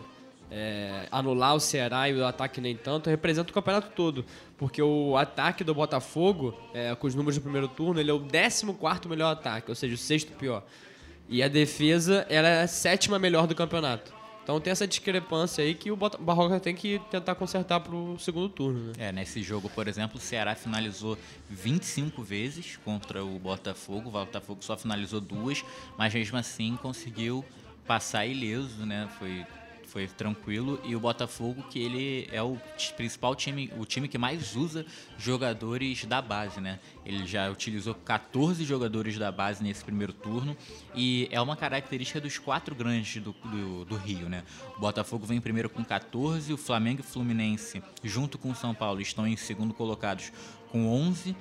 é, 0.51 1.07
anular 1.11 1.55
o 1.55 1.61
Ceará 1.61 2.09
e 2.09 2.15
o 2.15 2.25
ataque 2.25 2.61
nem 2.61 2.77
tanto, 2.77 3.11
representa 3.11 3.51
o 3.51 3.55
campeonato 3.55 3.91
todo. 3.95 4.25
Porque 4.57 4.83
o 4.83 5.17
ataque 5.17 5.63
do 5.63 5.75
Botafogo, 5.75 6.55
é, 6.75 6.95
com 6.95 7.07
os 7.07 7.15
números 7.15 7.37
do 7.37 7.43
primeiro 7.43 7.69
turno, 7.69 8.01
ele 8.01 8.11
é 8.11 8.15
o 8.15 8.21
14 8.21 9.09
melhor 9.09 9.33
ataque, 9.33 9.71
ou 9.71 9.75
seja, 9.75 9.95
o 9.95 9.99
sexto 9.99 10.33
pior. 10.33 10.65
E 11.29 11.43
a 11.43 11.49
defesa 11.49 12.27
ela 12.31 12.49
é 12.49 12.63
a 12.63 12.69
sétima 12.69 13.19
melhor 13.19 13.47
do 13.47 13.55
campeonato. 13.55 14.19
Então 14.49 14.59
tem 14.59 14.71
essa 14.71 14.87
discrepância 14.87 15.63
aí 15.63 15.75
que 15.75 15.91
o 15.91 15.97
Barroca 15.97 16.59
tem 16.59 16.75
que 16.75 16.99
tentar 17.11 17.35
consertar 17.35 17.81
para 17.81 17.95
o 17.95 18.19
segundo 18.19 18.49
turno. 18.49 18.81
Né? 18.81 18.93
É, 18.97 19.13
nesse 19.13 19.43
jogo, 19.43 19.69
por 19.69 19.87
exemplo, 19.87 20.17
o 20.17 20.21
Ceará 20.21 20.55
finalizou 20.55 21.19
25 21.51 22.23
vezes 22.23 22.79
contra 22.83 23.23
o 23.23 23.39
Botafogo. 23.39 24.09
O 24.09 24.13
Botafogo 24.13 24.63
só 24.63 24.75
finalizou 24.75 25.21
duas, 25.21 25.63
mas 25.99 26.15
mesmo 26.15 26.39
assim 26.39 26.79
conseguiu 26.81 27.45
passar 27.87 28.25
ileso, 28.25 28.87
né? 28.87 29.07
Foi 29.19 29.45
foi 29.89 30.07
tranquilo. 30.07 30.81
E 30.85 30.95
o 30.95 31.01
Botafogo, 31.01 31.63
que 31.71 31.79
ele 31.79 32.29
é 32.31 32.43
o 32.43 32.57
principal 32.97 33.35
time, 33.35 33.73
o 33.79 33.85
time 33.85 34.07
que 34.07 34.19
mais 34.19 34.55
usa 34.55 34.85
jogadores 35.19 36.05
da 36.05 36.21
base, 36.21 36.61
né? 36.61 36.79
Ele 37.05 37.27
já 37.27 37.51
utilizou 37.51 37.95
14 37.95 38.65
jogadores 38.65 39.19
da 39.19 39.33
base 39.33 39.63
nesse 39.63 39.83
primeiro 39.83 40.13
turno. 40.13 40.57
E 40.95 41.29
é 41.31 41.41
uma 41.41 41.57
característica 41.57 42.21
dos 42.21 42.39
quatro 42.39 42.75
grandes 42.75 43.23
do, 43.23 43.33
do, 43.33 43.85
do 43.85 43.97
Rio, 43.97 44.29
né? 44.29 44.45
O 44.77 44.81
Botafogo 44.81 45.27
vem 45.27 45.41
primeiro 45.41 45.71
com 45.71 45.85
14, 45.85 46.53
o 46.53 46.57
Flamengo 46.57 47.01
e 47.01 47.03
o 47.03 47.05
Fluminense, 47.05 47.83
junto 48.05 48.39
com 48.39 48.51
o 48.51 48.55
São 48.55 48.75
Paulo, 48.75 49.01
estão 49.01 49.27
em 49.27 49.37
segundo 49.37 49.73
colocados 49.73 50.33
com 50.71 50.87
11. 50.87 51.35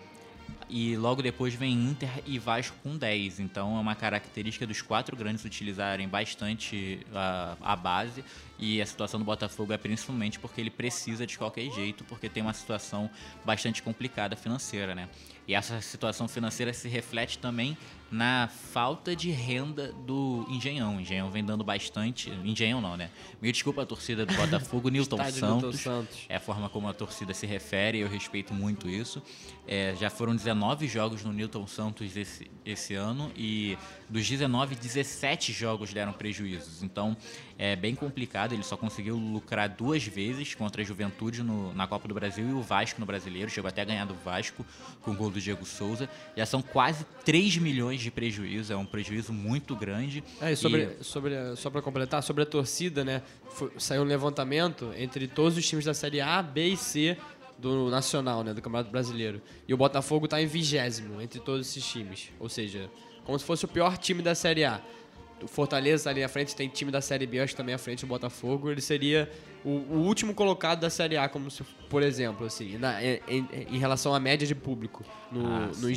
E 0.69 0.97
logo 0.97 1.21
depois 1.21 1.53
vem 1.53 1.73
Inter 1.73 2.09
e 2.25 2.37
Vasco 2.37 2.75
com 2.83 2.97
10. 2.97 3.39
Então 3.39 3.77
é 3.77 3.79
uma 3.79 3.95
característica 3.95 4.67
dos 4.67 4.81
quatro 4.81 5.15
grandes 5.15 5.45
utilizarem 5.45 6.07
bastante 6.07 7.05
a, 7.13 7.55
a 7.61 7.75
base. 7.75 8.23
E 8.59 8.81
a 8.81 8.85
situação 8.85 9.19
do 9.19 9.25
Botafogo 9.25 9.71
é 9.71 9.77
principalmente 9.77 10.39
porque 10.39 10.59
ele 10.59 10.69
precisa 10.69 11.25
de 11.25 11.37
qualquer 11.37 11.71
jeito, 11.71 12.03
porque 12.03 12.27
tem 12.27 12.43
uma 12.43 12.53
situação 12.53 13.09
bastante 13.45 13.81
complicada 13.81 14.35
financeira, 14.35 14.93
né? 14.93 15.07
E 15.47 15.53
essa 15.53 15.79
situação 15.79 16.27
financeira 16.27 16.73
se 16.73 16.89
reflete 16.89 17.39
também 17.39 17.77
na 18.09 18.47
falta 18.47 19.15
de 19.15 19.29
renda 19.31 19.91
do 20.05 20.45
Engenhão. 20.49 20.97
O 20.97 21.01
Engenhão 21.01 21.29
vem 21.29 21.43
dando 21.43 21.63
bastante. 21.63 22.29
Engenhão 22.43 22.79
não, 22.79 22.95
né? 22.95 23.09
Me 23.41 23.51
desculpa 23.51 23.81
a 23.81 23.85
torcida 23.85 24.25
do 24.25 24.33
Botafogo, 24.33 24.87
Newton 24.89 25.17
Estádio 25.17 25.39
Santos. 25.39 25.79
Santos. 25.81 26.17
É 26.29 26.35
a 26.37 26.39
forma 26.39 26.69
como 26.69 26.87
a 26.87 26.93
torcida 26.93 27.33
se 27.33 27.45
refere, 27.45 27.99
eu 27.99 28.07
respeito 28.07 28.53
muito 28.53 28.89
isso. 28.89 29.21
É, 29.67 29.93
já 29.99 30.09
foram 30.09 30.35
19 30.35 30.87
jogos 30.87 31.23
no 31.25 31.33
Newton 31.33 31.67
Santos 31.67 32.15
esse, 32.15 32.49
esse 32.65 32.93
ano 32.93 33.31
e 33.35 33.77
dos 34.09 34.27
19, 34.29 34.75
17 34.75 35.51
jogos 35.51 35.93
deram 35.93 36.13
prejuízos. 36.13 36.81
Então 36.83 37.15
é 37.57 37.75
bem 37.75 37.93
complicado, 37.93 38.53
ele 38.53 38.63
só 38.63 38.77
conseguiu 38.77 39.17
lucrar 39.17 39.67
duas 39.67 40.03
vezes 40.05 40.55
contra 40.55 40.81
a 40.81 40.85
Juventude 40.85 41.43
no- 41.43 41.73
na 41.73 41.85
Copa 41.87 42.07
do 42.07 42.13
Brasil 42.13 42.47
e 42.47 42.53
o 42.53 42.61
Vasco 42.61 42.99
no 42.99 43.05
Brasileiro. 43.05 43.49
Chegou 43.51 43.67
até 43.67 43.81
a 43.81 43.85
ganhar 43.85 44.05
do 44.05 44.13
Vasco 44.15 44.65
com 45.01 45.11
o 45.11 45.15
gol 45.15 45.29
do 45.29 45.41
Diego 45.41 45.65
Souza. 45.65 46.09
Já 46.37 46.45
são 46.45 46.61
quase 46.61 47.03
3 47.25 47.57
milhões 47.57 47.96
de 48.03 48.11
prejuízo, 48.11 48.71
é 48.71 48.75
um 48.77 48.85
prejuízo 48.85 49.31
muito 49.33 49.75
grande. 49.75 50.23
É, 50.41 50.51
e 50.51 50.55
sobre, 50.55 50.89
sobre, 51.01 51.35
a- 51.35 51.55
só 51.55 51.69
pra 51.69 51.81
completar, 51.81 52.21
sobre 52.23 52.43
a 52.43 52.45
torcida, 52.45 53.03
né? 53.03 53.21
foi- 53.49 53.71
saiu 53.77 54.01
um 54.03 54.05
levantamento 54.05 54.91
entre 54.97 55.27
todos 55.27 55.57
os 55.57 55.67
times 55.67 55.85
da 55.85 55.93
Série 55.93 56.21
A, 56.21 56.41
B 56.41 56.67
e 56.69 56.77
C 56.77 57.17
do 57.57 57.89
Nacional, 57.89 58.43
né? 58.43 58.53
Do 58.53 58.61
Campeonato 58.61 58.91
Brasileiro. 58.91 59.41
E 59.67 59.73
o 59.73 59.77
Botafogo 59.77 60.27
tá 60.27 60.39
em 60.41 60.45
vigésimo 60.45 61.19
entre 61.21 61.39
todos 61.39 61.67
esses 61.67 61.83
times. 61.83 62.29
Ou 62.39 62.47
seja, 62.49 62.89
como 63.23 63.37
se 63.39 63.43
fosse 63.45 63.65
o 63.65 63.67
pior 63.67 63.97
time 63.97 64.21
da 64.21 64.35
Série 64.35 64.63
A. 64.63 64.79
O 65.41 65.47
Fortaleza 65.47 66.05
tá 66.05 66.09
ali 66.09 66.23
à 66.23 66.29
frente, 66.29 66.55
tem 66.55 66.67
time 66.67 66.91
da 66.91 66.99
Série 67.01 67.27
B, 67.27 67.39
acho 67.39 67.53
que 67.53 67.57
também 67.57 67.73
à 67.75 67.77
frente 67.77 68.01
do 68.01 68.07
Botafogo. 68.07 68.71
Ele 68.71 68.81
seria 68.81 69.31
o, 69.63 69.69
o 69.69 69.97
último 70.05 70.33
colocado 70.33 70.79
da 70.79 70.89
Série 70.89 71.15
A, 71.17 71.27
como 71.29 71.49
se, 71.51 71.63
por 71.89 72.01
exemplo, 72.01 72.45
assim, 72.47 72.77
na- 72.77 73.03
em, 73.03 73.19
em- 73.27 73.77
relação 73.77 74.13
à 74.15 74.19
média 74.19 74.47
de 74.47 74.55
público 74.55 75.03
no, 75.31 75.45
Ah, 75.47 75.67
no 75.67 75.73
sim. 75.73 75.93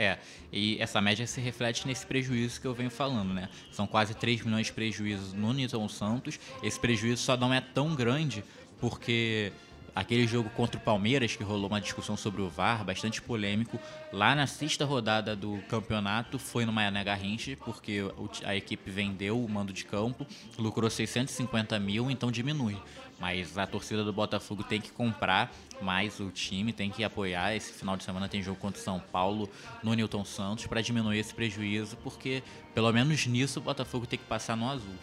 É, 0.00 0.16
e 0.52 0.76
essa 0.80 1.00
média 1.00 1.26
se 1.26 1.40
reflete 1.40 1.84
nesse 1.84 2.06
prejuízo 2.06 2.60
que 2.60 2.66
eu 2.68 2.72
venho 2.72 2.88
falando, 2.88 3.34
né? 3.34 3.48
São 3.72 3.84
quase 3.84 4.14
3 4.14 4.42
milhões 4.42 4.66
de 4.66 4.72
prejuízos 4.72 5.32
no 5.32 5.52
Newton 5.52 5.88
Santos. 5.88 6.38
Esse 6.62 6.78
prejuízo 6.78 7.20
só 7.20 7.36
não 7.36 7.52
é 7.52 7.60
tão 7.60 7.96
grande 7.96 8.44
porque 8.80 9.50
aquele 9.92 10.24
jogo 10.24 10.48
contra 10.50 10.78
o 10.78 10.80
Palmeiras, 10.80 11.34
que 11.34 11.42
rolou 11.42 11.66
uma 11.66 11.80
discussão 11.80 12.16
sobre 12.16 12.40
o 12.40 12.48
VAR, 12.48 12.84
bastante 12.84 13.20
polêmico, 13.20 13.76
lá 14.12 14.36
na 14.36 14.46
sexta 14.46 14.84
rodada 14.84 15.34
do 15.34 15.58
campeonato 15.68 16.38
foi 16.38 16.64
no 16.64 16.72
Mané 16.72 17.02
Garrincha, 17.02 17.56
porque 17.64 17.98
a 18.44 18.54
equipe 18.54 18.88
vendeu 18.88 19.44
o 19.44 19.48
mando 19.48 19.72
de 19.72 19.84
campo, 19.84 20.24
lucrou 20.56 20.88
650 20.88 21.76
mil, 21.80 22.08
então 22.08 22.30
diminui. 22.30 22.76
Mas 23.18 23.58
a 23.58 23.66
torcida 23.66 24.04
do 24.04 24.12
Botafogo 24.12 24.62
tem 24.62 24.80
que 24.80 24.92
comprar 24.92 25.52
mais 25.80 26.18
o 26.20 26.30
time, 26.30 26.72
tem 26.72 26.90
que 26.90 27.04
apoiar. 27.04 27.54
Esse 27.54 27.72
final 27.72 27.96
de 27.96 28.04
semana 28.04 28.28
tem 28.28 28.42
jogo 28.42 28.58
contra 28.58 28.80
o 28.80 28.84
São 28.84 29.00
Paulo 29.00 29.48
no 29.82 29.94
Newton 29.94 30.24
Santos 30.24 30.66
para 30.66 30.80
diminuir 30.80 31.18
esse 31.18 31.34
prejuízo, 31.34 31.96
porque 31.98 32.42
pelo 32.74 32.92
menos 32.92 33.26
nisso 33.26 33.60
o 33.60 33.62
Botafogo 33.62 34.06
tem 34.06 34.18
que 34.18 34.24
passar 34.24 34.56
no 34.56 34.68
azul. 34.68 34.94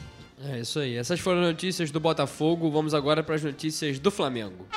É 0.43 0.59
isso 0.59 0.79
aí. 0.79 0.95
Essas 0.95 1.19
foram 1.19 1.41
as 1.41 1.47
notícias 1.47 1.91
do 1.91 1.99
Botafogo. 1.99 2.69
Vamos 2.69 2.93
agora 2.93 3.23
para 3.23 3.35
as 3.35 3.43
notícias 3.43 3.99
do 3.99 4.11
Flamengo. 4.11 4.67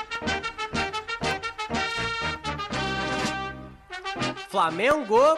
Flamengo. 4.49 5.37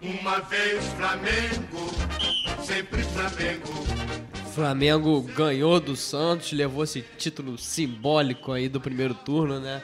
Uma 0.00 0.40
vez 0.40 0.84
Flamengo, 0.94 2.03
sempre 2.64 3.02
Flamengo. 3.02 3.68
Flamengo 4.54 5.20
ganhou 5.36 5.78
do 5.78 5.94
Santos, 5.94 6.52
levou 6.52 6.84
esse 6.84 7.04
título 7.18 7.58
simbólico 7.58 8.52
aí 8.52 8.68
do 8.68 8.80
primeiro 8.80 9.12
turno, 9.14 9.60
né? 9.60 9.82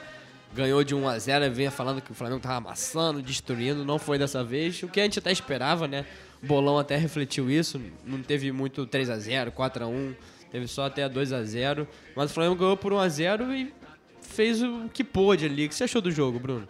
Ganhou 0.53 0.83
de 0.83 0.95
1 0.95 1.07
a 1.07 1.19
0 1.19 1.45
e 1.45 1.49
vinha 1.49 1.71
falando 1.71 2.01
que 2.01 2.11
o 2.11 2.15
Flamengo 2.15 2.41
tava 2.41 2.55
amassando, 2.55 3.21
destruindo, 3.21 3.85
não 3.85 3.99
foi 3.99 4.17
dessa 4.17 4.43
vez, 4.43 4.81
o 4.81 4.87
que 4.87 4.99
a 4.99 5.03
gente 5.03 5.19
até 5.19 5.31
esperava, 5.31 5.87
né? 5.87 6.05
O 6.41 6.47
Bolão 6.47 6.77
até 6.79 6.97
refletiu 6.97 7.51
isso, 7.51 7.79
não 8.03 8.21
teve 8.23 8.51
muito 8.51 8.85
3 8.85 9.09
a 9.09 9.19
0, 9.19 9.51
4 9.51 9.83
a 9.83 9.87
1, 9.87 10.15
teve 10.51 10.67
só 10.67 10.85
até 10.85 11.07
2 11.07 11.33
a 11.33 11.43
0, 11.43 11.87
mas 12.15 12.31
o 12.31 12.33
Flamengo 12.33 12.55
ganhou 12.55 12.75
por 12.75 12.91
1 12.91 12.99
a 12.99 13.09
0 13.09 13.53
e 13.53 13.73
fez 14.21 14.61
o 14.61 14.89
que 14.91 15.03
pôde 15.03 15.45
ali. 15.45 15.65
O 15.65 15.69
que 15.69 15.75
você 15.75 15.83
achou 15.83 16.01
do 16.01 16.11
jogo, 16.11 16.39
Bruno? 16.39 16.67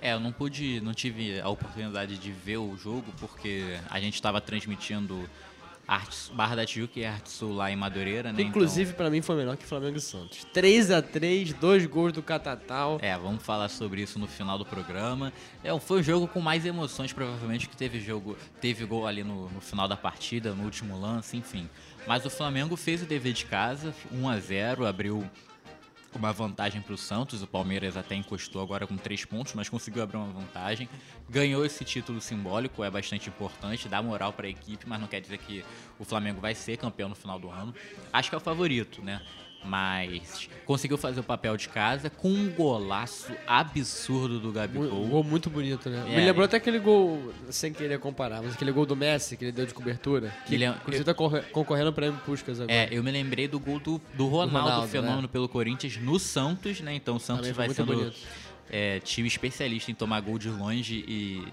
É, 0.00 0.12
eu 0.12 0.20
não 0.20 0.32
pude, 0.32 0.80
não 0.80 0.94
tive 0.94 1.40
a 1.40 1.48
oportunidade 1.48 2.16
de 2.16 2.32
ver 2.32 2.56
o 2.56 2.76
jogo 2.76 3.12
porque 3.18 3.78
a 3.90 4.00
gente 4.00 4.14
estava 4.14 4.40
transmitindo 4.40 5.28
Arte, 5.90 6.32
Barra 6.32 6.54
da 6.54 6.64
Tijuca 6.64 7.00
e 7.00 7.04
Arte 7.04 7.30
Sul 7.30 7.52
lá 7.52 7.68
em 7.68 7.74
Madureira, 7.74 8.32
né? 8.32 8.42
Inclusive, 8.42 8.92
pra 8.92 9.10
mim, 9.10 9.20
foi 9.20 9.34
melhor 9.34 9.56
que 9.56 9.66
Flamengo 9.66 9.96
e 9.98 10.00
Santos. 10.00 10.46
3 10.52 10.92
a 10.92 11.02
3 11.02 11.52
dois 11.54 11.84
gols 11.84 12.12
do 12.12 12.22
Catatal. 12.22 12.98
É, 13.02 13.18
vamos 13.18 13.42
falar 13.42 13.68
sobre 13.68 14.00
isso 14.00 14.16
no 14.16 14.28
final 14.28 14.56
do 14.56 14.64
programa. 14.64 15.32
É, 15.64 15.76
foi 15.80 15.98
o 15.98 16.02
jogo 16.02 16.28
com 16.28 16.40
mais 16.40 16.64
emoções, 16.64 17.12
provavelmente, 17.12 17.68
que 17.68 17.76
teve 17.76 17.98
jogo, 18.00 18.36
teve 18.60 18.84
gol 18.84 19.04
ali 19.04 19.24
no, 19.24 19.50
no 19.50 19.60
final 19.60 19.88
da 19.88 19.96
partida, 19.96 20.54
no 20.54 20.62
último 20.62 20.98
lance, 21.00 21.36
enfim. 21.36 21.68
Mas 22.06 22.24
o 22.24 22.30
Flamengo 22.30 22.76
fez 22.76 23.02
o 23.02 23.04
dever 23.04 23.32
de 23.32 23.46
casa, 23.46 23.92
1 24.12 24.28
a 24.28 24.38
0 24.38 24.86
abriu 24.86 25.28
uma 26.18 26.32
vantagem 26.32 26.80
para 26.80 26.94
o 26.94 26.98
Santos. 26.98 27.42
O 27.42 27.46
Palmeiras 27.46 27.96
até 27.96 28.14
encostou 28.14 28.62
agora 28.62 28.86
com 28.86 28.96
três 28.96 29.24
pontos, 29.24 29.54
mas 29.54 29.68
conseguiu 29.68 30.02
abrir 30.02 30.16
uma 30.16 30.32
vantagem. 30.32 30.88
Ganhou 31.28 31.64
esse 31.64 31.84
título 31.84 32.20
simbólico, 32.20 32.82
é 32.82 32.90
bastante 32.90 33.28
importante, 33.28 33.88
dá 33.88 34.02
moral 34.02 34.32
para 34.32 34.46
a 34.46 34.50
equipe, 34.50 34.86
mas 34.88 35.00
não 35.00 35.06
quer 35.06 35.20
dizer 35.20 35.38
que 35.38 35.64
o 35.98 36.04
Flamengo 36.04 36.40
vai 36.40 36.54
ser 36.54 36.76
campeão 36.76 37.08
no 37.08 37.14
final 37.14 37.38
do 37.38 37.50
ano. 37.50 37.74
Acho 38.12 38.28
que 38.28 38.34
é 38.34 38.38
o 38.38 38.40
favorito, 38.40 39.02
né? 39.02 39.20
Mas 39.62 40.48
conseguiu 40.64 40.96
fazer 40.96 41.20
o 41.20 41.22
papel 41.22 41.56
de 41.56 41.68
casa 41.68 42.08
com 42.08 42.28
um 42.30 42.50
golaço 42.50 43.30
absurdo 43.46 44.40
do 44.40 44.48
Um 44.48 44.52
Gabigol. 44.52 45.06
gol 45.06 45.22
muito 45.24 45.50
bonito, 45.50 45.90
né? 45.90 46.02
É. 46.08 46.16
Me 46.16 46.24
lembrou 46.24 46.44
até 46.44 46.56
aquele 46.56 46.78
gol, 46.78 47.32
sem 47.50 47.72
querer 47.72 47.98
comparar, 47.98 48.42
mas 48.42 48.54
aquele 48.54 48.72
gol 48.72 48.86
do 48.86 48.96
Messi 48.96 49.36
que 49.36 49.44
ele 49.44 49.52
deu 49.52 49.66
de 49.66 49.74
cobertura. 49.74 50.34
Que 50.46 50.54
Ele 50.54 50.64
é- 50.64 50.68
inclusive 50.70 51.04
tá 51.04 51.12
corre- 51.14 51.42
concorrendo 51.52 51.92
para 51.92 52.06
prêmio 52.06 52.20
Puskas 52.24 52.60
agora. 52.60 52.72
É, 52.72 52.88
eu 52.90 53.02
me 53.02 53.10
lembrei 53.10 53.46
do 53.48 53.60
gol 53.60 53.78
do, 53.78 54.00
do 54.14 54.26
Ronaldo, 54.26 54.58
Ronaldo, 54.58 54.88
fenômeno 54.88 55.22
né? 55.22 55.28
pelo 55.30 55.48
Corinthians 55.48 55.96
no 55.98 56.18
Santos, 56.18 56.80
né? 56.80 56.94
Então 56.94 57.16
o 57.16 57.20
Santos 57.20 57.48
vai 57.50 57.68
sendo 57.68 58.12
é, 58.70 58.98
time 59.00 59.28
especialista 59.28 59.90
em 59.90 59.94
tomar 59.94 60.20
gol 60.20 60.38
de 60.38 60.48
longe 60.48 61.04
e 61.06 61.44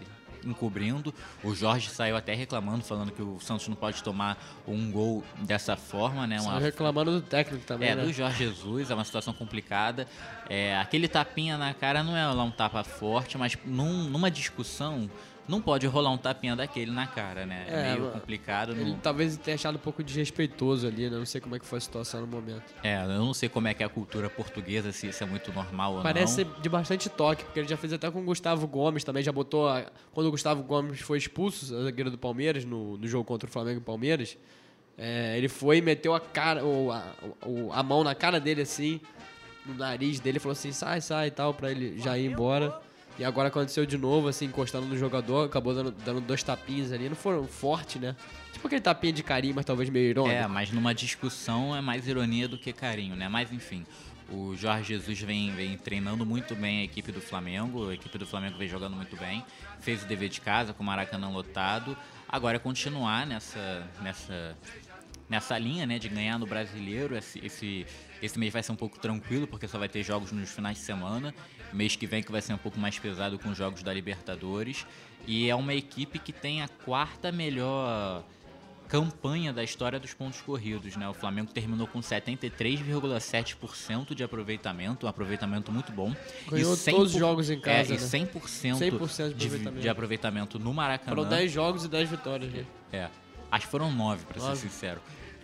encobrindo. 0.50 1.14
O 1.44 1.54
Jorge 1.54 1.90
saiu 1.90 2.16
até 2.18 2.34
reclamando, 2.34 2.84
falando 2.84 3.12
que 3.12 3.22
o 3.22 3.40
Santos 3.40 3.68
não 3.68 3.76
pode 3.76 4.02
tomar 4.04 4.38
um 4.68 4.92
gol 4.92 5.24
dessa 5.40 5.76
forma, 5.76 6.26
né? 6.26 6.40
Uma 6.42 6.60
reclamando 6.60 7.12
do 7.12 7.22
técnico 7.22 7.66
também, 7.66 7.90
é, 7.90 7.96
né? 7.96 8.04
do 8.04 8.14
Jorge 8.14 8.38
Jesus, 8.46 8.90
é 8.90 8.94
uma 8.94 9.04
situação 9.04 9.34
complicada. 9.34 10.08
É, 10.50 10.78
aquele 10.78 11.08
tapinha 11.08 11.58
na 11.58 11.74
cara 11.74 12.04
não 12.04 12.16
é 12.16 12.26
lá 12.26 12.44
um 12.44 12.52
tapa 12.52 12.84
forte, 12.84 13.38
mas 13.38 13.58
num- 13.66 14.06
numa 14.10 14.32
discussão 14.32 15.10
não 15.48 15.62
pode 15.62 15.88
rolar 15.88 16.12
um 16.12 16.18
tapinha 16.18 16.56
daquele 16.56 16.92
na 16.92 17.08
cara, 17.08 17.46
né? 17.46 17.66
É, 17.70 17.74
É, 17.80 17.94
meio 17.96 18.12
complicado. 18.12 18.72
Ele 18.74 18.92
não- 18.92 19.00
talvez 19.00 19.38
tenha 19.38 19.56
achado 19.56 19.76
um 19.76 19.80
pouco 19.80 20.04
desrespeitoso 20.04 20.86
ali, 20.88 21.10
né? 21.10 21.18
Não 21.18 21.26
sei 21.26 21.40
como 21.40 21.56
é 21.56 21.60
que 21.60 21.66
foi 21.66 21.78
a 21.78 21.82
situação 21.82 22.22
no 22.22 22.28
momento. 22.28 22.64
É, 22.84 23.02
eu 23.04 23.08
não 23.08 23.34
sei 23.34 23.48
como 23.48 23.68
é 23.68 23.74
que 23.74 23.82
é 23.82 23.86
a 23.86 23.90
cultura 23.90 24.30
portuguesa, 24.30 24.92
se 24.92 25.08
isso 25.08 25.24
é 25.24 25.28
muito 25.28 25.52
normal 25.54 25.96
ou 25.96 26.04
Parece 26.04 26.44
não. 26.44 26.54
ser 26.54 26.62
de 26.62 26.68
bastante 26.70 27.10
toque, 27.10 27.44
porque 27.46 27.60
ele 27.60 27.68
já 27.68 27.78
fez 27.78 27.94
até 27.94 28.10
com 28.12 28.20
o 28.20 28.24
Gustavo 28.24 28.68
Gomes 28.68 29.04
também, 29.04 29.24
já 29.24 29.32
botou. 29.32 29.68
a- 29.70 29.86
Quando 30.12 30.28
o 30.28 30.32
Gustavo 30.32 30.62
Gomes 30.64 31.00
foi 31.02 31.18
expulso, 31.18 31.66
zagueiro 31.84 32.12
do 32.12 32.18
Palmeiras, 32.18 32.66
no, 32.66 32.98
no 32.98 33.08
jogo 33.08 33.24
contra 33.24 33.48
o 33.48 33.52
Flamengo 33.52 33.80
e 33.80 33.84
Palmeiras, 33.84 34.38
é, 34.98 35.38
ele 35.38 35.48
foi 35.48 35.78
e 35.78 35.82
meteu 35.82 36.14
a 36.14 36.20
cara, 36.20 36.64
ou 36.66 36.92
a, 36.92 37.04
o- 37.46 37.72
a 37.72 37.82
mão 37.84 38.04
na 38.04 38.14
cara 38.16 38.40
dele 38.40 38.62
assim, 38.64 39.00
no 39.66 39.74
nariz 39.76 40.20
dele, 40.20 40.38
e 40.38 40.40
falou 40.40 40.54
assim: 40.54 40.72
sai, 40.72 41.00
sai 41.02 41.28
e 41.28 41.32
tal, 41.32 41.54
pra 41.54 41.72
ele 41.72 41.98
já 42.00 42.18
ir 42.18 42.26
embora. 42.26 42.80
E 43.20 43.26
agora 43.26 43.48
aconteceu 43.48 43.86
de 43.86 43.98
novo, 43.98 44.28
assim, 44.28 44.46
encostando 44.46 44.86
no 44.86 44.98
jogador, 44.98 45.46
acabou 45.46 45.74
dando, 45.74 45.92
dando 45.92 46.22
dois 46.22 46.44
tapinhas 46.44 46.92
ali, 46.92 47.10
não 47.10 47.16
foram 47.16 47.48
forte, 47.48 47.98
né? 47.98 48.16
Tipo 48.54 48.68
aquele 48.68 48.82
tapinha 48.82 49.14
de 49.14 49.24
carinho, 49.24 49.56
mas 49.56 49.66
talvez 49.66 49.90
meio 49.90 50.10
irônico. 50.10 50.36
É, 50.36 50.48
mas 50.48 50.72
numa 50.72 50.94
discussão 50.94 51.76
é 51.76 51.82
mais 51.82 52.08
ironia 52.08 52.48
do 52.48 52.58
que 52.58 52.72
carinho, 52.72 53.16
né? 53.16 53.28
Mas 53.28 53.52
enfim. 53.52 53.86
O 54.30 54.58
Jorge 54.58 54.90
Jesus 54.90 55.22
vem, 55.22 55.56
vem 55.56 55.78
treinando 55.78 56.26
muito 56.26 56.54
bem 56.54 56.82
a 56.82 56.84
equipe 56.84 57.14
do 57.14 57.22
Flamengo, 57.22 57.90
a 57.90 57.94
equipe 57.94 58.18
do 58.18 58.26
Flamengo 58.26 58.58
vem 58.58 58.68
jogando 58.68 58.94
muito 58.94 59.16
bem, 59.16 59.42
fez 59.80 60.04
o 60.04 60.06
dever 60.06 60.28
de 60.28 60.42
casa 60.42 60.74
com 60.74 60.84
o 60.84 60.86
Maracanã 60.86 61.30
lotado. 61.30 61.96
Agora 62.28 62.58
é 62.58 62.60
continuar 62.60 63.26
nessa, 63.26 63.88
nessa, 64.02 64.58
nessa 65.30 65.58
linha 65.58 65.86
né, 65.86 65.98
de 65.98 66.10
ganhar 66.10 66.38
no 66.38 66.46
brasileiro. 66.46 67.16
Esse, 67.16 67.40
esse, 67.46 67.86
esse 68.22 68.38
mês 68.38 68.52
vai 68.52 68.62
ser 68.62 68.74
um 68.74 68.76
pouco 68.76 69.00
tranquilo, 69.00 69.48
porque 69.48 69.66
só 69.66 69.80
vai 69.80 69.88
ter 69.88 70.04
jogos 70.04 70.34
nos 70.34 70.52
finais 70.52 70.78
de 70.78 70.84
semana. 70.84 71.34
Mês 71.74 71.96
que 71.96 72.08
vem 72.08 72.24
que 72.24 72.32
vai 72.32 72.42
ser 72.42 72.54
um 72.54 72.58
pouco 72.58 72.80
mais 72.80 72.98
pesado 72.98 73.38
com 73.38 73.50
os 73.50 73.58
jogos 73.58 73.84
da 73.84 73.94
Libertadores. 73.94 74.86
E 75.26 75.50
é 75.50 75.56
uma 75.56 75.74
equipe 75.74 76.20
que 76.20 76.32
tem 76.32 76.62
a 76.62 76.68
quarta 76.68 77.32
melhor 77.32 78.24
campanha 78.88 79.52
da 79.52 79.64
história 79.64 80.00
dos 80.00 80.14
pontos 80.14 80.40
corridos, 80.42 80.96
né? 80.96 81.10
O 81.10 81.14
Flamengo 81.14 81.52
terminou 81.52 81.88
com 81.88 82.00
73,7% 82.00 84.14
de 84.16 84.24
aproveitamento, 84.24 85.06
um 85.06 85.10
aproveitamento 85.10 85.70
muito 85.72 85.92
bom. 85.92 86.16
Ganhou 86.50 86.76
todos 86.78 87.14
os 87.14 87.20
jogos 87.20 87.50
em 87.50 87.60
casa, 87.60 87.94
é, 87.94 87.98
e 87.98 88.00
né? 88.00 88.06
100%, 88.06 88.78
100% 88.78 89.34
de 89.34 89.46
aproveitamento. 89.46 89.82
de 89.82 89.90
aproveitamento 89.90 90.58
no 90.60 90.74
Maracanã. 90.74 91.16
Foram 91.16 91.30
10 91.30 91.52
jogos 91.52 91.84
e 91.86 91.90
10 91.90 92.10
vitórias, 92.10 92.52
né? 92.52 92.66
É, 92.92 93.08
acho 93.52 93.66
que 93.66 93.72
foram 93.72 93.92
9, 93.92 94.26
para 94.26 94.40
ser 94.40 94.56
sincero. 94.56 95.00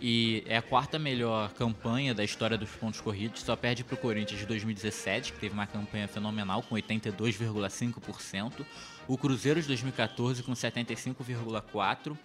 E 0.06 0.44
é 0.44 0.58
a 0.58 0.60
quarta 0.60 0.98
melhor 0.98 1.50
campanha 1.54 2.12
da 2.12 2.22
história 2.22 2.58
dos 2.58 2.68
pontos 2.68 3.00
corridos, 3.00 3.40
só 3.40 3.56
perde 3.56 3.82
pro 3.82 3.96
Corinthians 3.96 4.38
de 4.38 4.44
2017, 4.44 5.32
que 5.32 5.40
teve 5.40 5.54
uma 5.54 5.66
campanha 5.66 6.06
fenomenal 6.06 6.62
com 6.62 6.74
82,5%, 6.74 8.66
o 9.08 9.16
Cruzeiro 9.16 9.62
de 9.62 9.66
2014 9.66 10.42
com 10.42 10.52
75,4% 10.52 12.18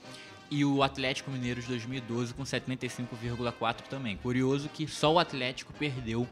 e 0.52 0.66
o 0.66 0.84
Atlético 0.84 1.32
Mineiro 1.32 1.62
de 1.62 1.68
2012 1.68 2.34
com 2.34 2.44
75,4% 2.44 3.84
também. 3.90 4.18
Curioso 4.18 4.68
que 4.68 4.86
só 4.86 5.14
o 5.14 5.18
Atlético 5.18 5.72
perdeu 5.72 6.28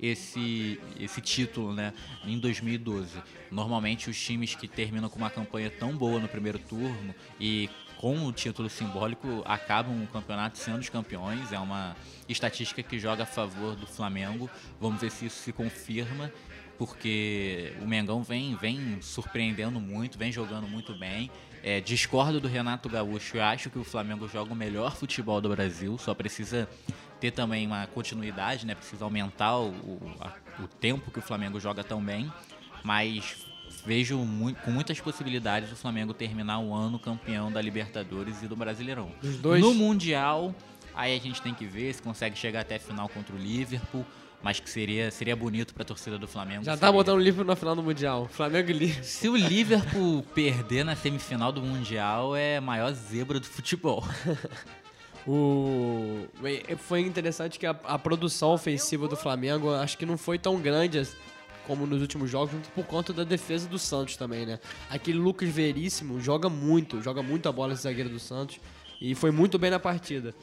esse, 0.00 0.80
esse 0.98 1.20
título 1.20 1.74
né, 1.74 1.92
em 2.26 2.40
2012. 2.40 3.22
Normalmente 3.52 4.10
os 4.10 4.20
times 4.20 4.56
que 4.56 4.66
terminam 4.66 5.08
com 5.08 5.18
uma 5.18 5.30
campanha 5.30 5.70
tão 5.70 5.96
boa 5.96 6.18
no 6.18 6.26
primeiro 6.26 6.58
turno 6.58 7.14
e 7.38 7.70
com 7.98 8.24
o 8.26 8.32
título 8.32 8.70
simbólico 8.70 9.42
acabam 9.44 10.02
o 10.02 10.06
campeonato 10.06 10.56
sendo 10.58 10.78
os 10.78 10.88
campeões. 10.88 11.52
É 11.52 11.58
uma 11.58 11.96
estatística 12.28 12.82
que 12.82 12.98
joga 12.98 13.24
a 13.24 13.26
favor 13.26 13.74
do 13.76 13.86
Flamengo. 13.86 14.48
Vamos 14.80 15.00
ver 15.00 15.10
se 15.10 15.26
isso 15.26 15.42
se 15.42 15.52
confirma, 15.52 16.32
porque 16.78 17.72
o 17.82 17.86
Mengão 17.86 18.22
vem, 18.22 18.54
vem 18.54 19.00
surpreendendo 19.02 19.80
muito, 19.80 20.16
vem 20.16 20.30
jogando 20.30 20.66
muito 20.68 20.94
bem. 20.94 21.30
É, 21.62 21.80
discordo 21.80 22.40
do 22.40 22.46
Renato 22.46 22.88
Gaúcho, 22.88 23.36
eu 23.36 23.42
acho 23.42 23.68
que 23.68 23.78
o 23.78 23.84
Flamengo 23.84 24.28
joga 24.28 24.52
o 24.52 24.56
melhor 24.56 24.94
futebol 24.94 25.40
do 25.40 25.48
Brasil, 25.48 25.98
só 25.98 26.14
precisa 26.14 26.68
ter 27.18 27.32
também 27.32 27.66
uma 27.66 27.84
continuidade, 27.88 28.64
né? 28.64 28.76
Precisa 28.76 29.04
aumentar 29.04 29.56
o, 29.58 29.70
o, 29.70 30.12
a- 30.20 30.32
o 30.62 30.68
tempo 30.68 31.10
que 31.10 31.18
o 31.18 31.22
Flamengo 31.22 31.58
joga 31.58 31.82
tão 31.82 32.00
bem, 32.00 32.32
mas 32.84 33.44
vejo 33.84 34.18
com 34.64 34.70
muitas 34.70 35.00
possibilidades 35.00 35.70
o 35.72 35.76
Flamengo 35.76 36.12
terminar 36.12 36.58
o 36.58 36.74
ano 36.74 36.98
campeão 36.98 37.50
da 37.50 37.60
Libertadores 37.60 38.42
e 38.42 38.46
do 38.46 38.56
Brasileirão. 38.56 39.10
No 39.60 39.74
Mundial, 39.74 40.54
aí 40.94 41.16
a 41.16 41.20
gente 41.20 41.40
tem 41.40 41.54
que 41.54 41.64
ver 41.64 41.94
se 41.94 42.02
consegue 42.02 42.36
chegar 42.36 42.60
até 42.60 42.76
a 42.76 42.80
final 42.80 43.08
contra 43.08 43.34
o 43.34 43.38
Liverpool, 43.38 44.04
mas 44.42 44.60
que 44.60 44.70
seria, 44.70 45.10
seria 45.10 45.34
bonito 45.34 45.74
para 45.74 45.82
a 45.82 45.86
torcida 45.86 46.18
do 46.18 46.28
Flamengo. 46.28 46.64
Já 46.64 46.72
tá 46.72 46.86
seria. 46.86 46.92
botando 46.92 47.16
o 47.16 47.22
livro 47.22 47.44
na 47.44 47.56
final 47.56 47.74
do 47.74 47.82
Mundial. 47.82 48.28
Flamengo 48.30 48.70
e 48.70 48.72
Liverpool. 48.72 49.04
Se 49.04 49.28
o 49.28 49.36
Liverpool 49.36 50.22
perder 50.34 50.84
na 50.84 50.94
semifinal 50.94 51.50
do 51.50 51.60
Mundial, 51.60 52.36
é 52.36 52.58
a 52.58 52.60
maior 52.60 52.92
zebra 52.92 53.40
do 53.40 53.46
futebol. 53.46 54.04
O... 55.26 56.26
Foi 56.78 57.00
interessante 57.00 57.58
que 57.58 57.66
a, 57.66 57.76
a 57.84 57.98
produção 57.98 58.50
ofensiva 58.50 59.06
do 59.06 59.16
Flamengo 59.16 59.74
acho 59.74 59.98
que 59.98 60.06
não 60.06 60.16
foi 60.16 60.38
tão 60.38 60.58
grande 60.58 61.02
como 61.68 61.86
nos 61.86 62.00
últimos 62.00 62.30
jogos, 62.30 62.54
muito 62.54 62.70
por 62.70 62.86
conta 62.86 63.12
da 63.12 63.24
defesa 63.24 63.68
do 63.68 63.78
Santos 63.78 64.16
também, 64.16 64.46
né? 64.46 64.58
Aquele 64.88 65.18
Lucas 65.18 65.50
Veríssimo 65.50 66.18
joga 66.18 66.48
muito, 66.48 67.02
joga 67.02 67.22
muito 67.22 67.46
a 67.46 67.52
bola 67.52 67.74
esse 67.74 67.82
zagueiro 67.82 68.08
do 68.08 68.18
Santos 68.18 68.58
e 69.00 69.14
foi 69.14 69.30
muito 69.30 69.58
bem 69.58 69.70
na 69.70 69.78
partida. 69.78 70.34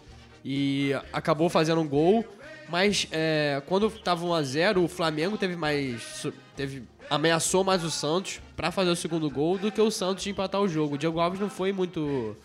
E 0.46 0.92
acabou 1.12 1.50
fazendo 1.50 1.82
um 1.82 1.88
gol, 1.88 2.24
mas 2.70 3.08
é, 3.12 3.60
quando 3.66 3.90
tava 3.90 4.24
1x0, 4.24 4.84
o 4.84 4.88
Flamengo 4.88 5.36
teve 5.36 5.56
mais. 5.56 6.28
Teve, 6.56 6.84
ameaçou 7.10 7.64
mais 7.64 7.84
o 7.84 7.90
Santos 7.90 8.40
pra 8.56 8.72
fazer 8.72 8.92
o 8.92 8.96
segundo 8.96 9.28
gol 9.28 9.58
do 9.58 9.72
que 9.72 9.82
o 9.82 9.90
Santos 9.90 10.24
de 10.24 10.30
empatar 10.30 10.62
o 10.62 10.68
jogo. 10.68 10.94
O 10.94 10.98
Diego 11.00 11.20
Alves 11.20 11.40
não 11.40 11.50
foi 11.50 11.74
muito. 11.74 12.38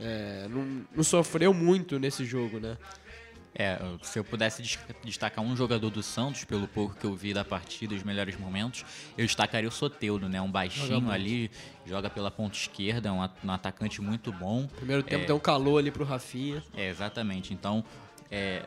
é, 0.00 0.48
não, 0.50 0.84
não 0.96 1.04
sofreu 1.04 1.54
muito 1.54 2.00
nesse 2.00 2.24
jogo, 2.24 2.58
né? 2.58 2.76
É, 3.56 3.78
se 4.02 4.18
eu 4.18 4.24
pudesse 4.24 4.60
des- 4.60 4.78
destacar 5.04 5.44
um 5.44 5.54
jogador 5.56 5.88
do 5.88 6.02
Santos, 6.02 6.44
pelo 6.44 6.66
pouco 6.66 6.96
que 6.96 7.04
eu 7.04 7.14
vi 7.14 7.32
da 7.32 7.44
partida 7.44 7.94
os 7.94 8.02
melhores 8.02 8.36
momentos, 8.36 8.84
eu 9.16 9.24
destacaria 9.24 9.68
o 9.68 9.72
Soteudo, 9.72 10.28
né? 10.28 10.40
Um 10.40 10.46
Joga 10.46 10.52
baixinho 10.52 11.00
muito. 11.02 11.12
ali, 11.12 11.50
joga 11.86 12.10
pela 12.10 12.30
ponta 12.32 12.56
esquerda, 12.56 13.08
é 13.10 13.12
um, 13.12 13.20
um 13.44 13.52
atacante 13.52 14.02
muito 14.02 14.32
bom. 14.32 14.66
Primeiro 14.66 15.02
tempo 15.04 15.22
É. 15.22 15.26
deu 15.26 15.36
um 15.36 15.40
calor 15.40 15.78
ali 15.78 15.90
pro 15.92 16.04
Rafinha. 16.04 16.64
É, 16.76 16.88
exatamente. 16.88 17.54
Então, 17.54 17.84
é, 18.28 18.64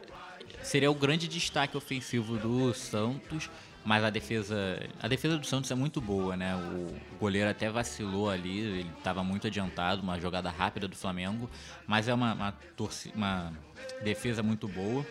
seria 0.64 0.90
o 0.90 0.96
grande 0.96 1.28
destaque 1.28 1.76
ofensivo 1.76 2.38
do 2.38 2.74
Santos, 2.74 3.50
mas 3.88 4.04
a 4.04 4.10
defesa, 4.10 4.78
a 5.02 5.08
defesa 5.08 5.38
do 5.38 5.48
Santos 5.48 5.72
é 5.72 5.76
muito 5.76 6.02
boa, 6.02 6.36
né? 6.36 6.54
O 6.58 7.18
goleiro 7.18 7.50
até 7.50 7.70
vacilou 7.70 8.30
ali, 8.30 8.60
ele 8.60 8.92
estava 8.98 9.24
muito 9.24 9.48
adiantado, 9.48 10.04
uma 10.04 10.20
jogada 10.20 10.50
rápida 10.50 10.90
do 10.90 10.96
Flamengo, 10.98 11.50
mas 11.88 12.10
é 12.10 12.14
uma, 12.14 12.34
uma, 12.34 12.54
uma 13.16 13.54
defesa 14.04 14.44
muito 14.44 14.68
boa 14.68 15.06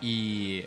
e 0.00 0.64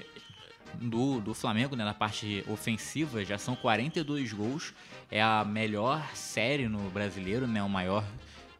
do, 0.73 1.21
do 1.21 1.33
Flamengo, 1.33 1.77
né, 1.77 1.85
na 1.85 1.93
parte 1.93 2.43
ofensiva, 2.49 3.23
já 3.23 3.37
são 3.37 3.55
42 3.55 4.33
gols. 4.33 4.73
É 5.09 5.23
a 5.23 5.45
melhor 5.45 6.05
série 6.13 6.67
no 6.67 6.89
brasileiro, 6.89 7.47
né, 7.47 7.63
o 7.63 7.69
maior 7.69 8.03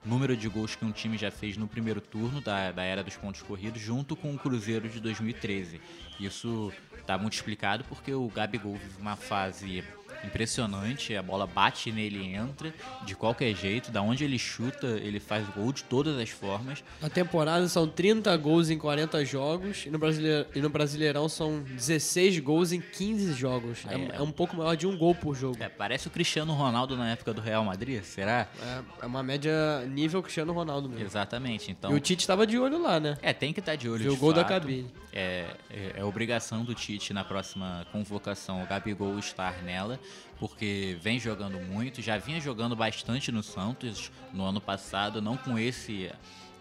número 0.06 0.38
de 0.38 0.48
gols 0.48 0.76
que 0.76 0.86
um 0.86 0.92
time 0.92 1.18
já 1.18 1.32
fez 1.32 1.58
no 1.58 1.68
primeiro 1.68 2.00
turno 2.00 2.40
da, 2.40 2.72
da 2.72 2.84
era 2.84 3.04
dos 3.04 3.18
pontos 3.18 3.42
corridos, 3.42 3.82
junto 3.82 4.16
com 4.16 4.34
o 4.34 4.38
Cruzeiro 4.38 4.88
de 4.88 5.00
2013. 5.00 5.82
Isso 6.20 6.72
está 7.00 7.18
muito 7.18 7.34
explicado 7.34 7.84
porque 7.86 8.14
o 8.14 8.28
Gabigol 8.30 8.74
vive 8.74 9.00
uma 9.00 9.16
fase 9.16 9.84
impressionante, 10.26 11.16
a 11.16 11.22
bola 11.22 11.46
bate 11.48 11.92
nele 11.92 12.20
e 12.20 12.36
entra 12.36 12.74
de 13.06 13.16
qualquer 13.16 13.54
jeito, 13.56 13.92
da 13.92 14.02
onde 14.02 14.24
ele 14.24 14.38
chuta, 14.40 14.88
ele 14.88 15.20
faz 15.20 15.48
gol 15.50 15.72
de 15.72 15.84
todas 15.84 16.18
as 16.18 16.30
formas. 16.30 16.84
Na 17.02 17.10
temporada 17.10 17.68
são 17.68 17.88
30 17.88 18.36
gols 18.38 18.70
em 18.70 18.78
40 18.78 19.24
jogos 19.26 19.86
e 19.86 19.90
no, 19.90 19.98
Brasileir- 20.00 20.48
e 20.56 20.60
no 20.62 20.70
Brasileirão 20.70 21.28
são 21.30 21.62
16 21.64 22.40
gols 22.40 22.72
em 22.72 22.82
15 22.82 23.34
jogos. 23.34 23.86
É, 23.88 23.96
É. 23.96 24.16
é 24.18 24.22
um 24.22 24.32
pouco 24.32 24.56
maior 24.56 24.76
de 24.76 24.88
um 24.88 24.98
gol 24.98 25.16
por 25.16 25.36
jogo. 25.36 25.58
É, 25.60 25.70
parece 25.70 26.08
o 26.08 26.12
Cristiano 26.12 26.54
Ronaldo 26.54 26.96
na 26.98 27.10
época 27.12 27.34
do 27.34 27.42
Real 27.42 27.64
Madrid, 27.64 28.04
será? 28.04 28.48
É, 28.62 28.82
é 29.04 29.06
uma 29.06 29.24
média 29.24 29.86
nível 29.88 30.22
Cristiano 30.22 30.54
Ronaldo 30.54 30.90
mesmo. 30.90 31.06
Exatamente. 31.06 31.72
Então, 31.72 31.92
E 31.92 31.96
o 31.96 32.00
Tite 32.00 32.22
estava 32.24 32.46
de 32.48 32.58
olho 32.58 32.82
lá, 32.82 33.00
né? 33.00 33.18
é, 33.22 33.34
tem 33.34 33.54
que 33.54 33.60
estar 33.60 33.76
de 33.76 33.90
olho 33.90 34.04
Viu 34.04 34.14
o 34.14 34.18
gol 34.18 34.34
da 34.34 34.42
fato. 34.42 34.50
cabine. 34.50 34.88
É, 35.18 35.46
é, 35.70 35.94
é 35.98 36.04
obrigação 36.04 36.66
do 36.66 36.74
Tite 36.76 37.14
na 37.14 37.24
próxima 37.24 37.86
convocação 37.92 38.62
o 38.62 38.66
Gabigol 38.68 39.18
estar 39.18 39.64
nela, 39.64 39.98
porque 40.40 40.98
vem 41.02 41.20
jogando 41.20 41.60
muito, 41.60 42.02
já 42.02 42.18
vinha 42.18 42.40
jogando 42.40 42.76
bastante 42.76 43.32
no 43.32 43.42
Santos 43.42 44.12
no 44.34 44.44
ano 44.44 44.60
passado, 44.60 45.22
não 45.22 45.38
com 45.38 45.58
esse 45.58 46.12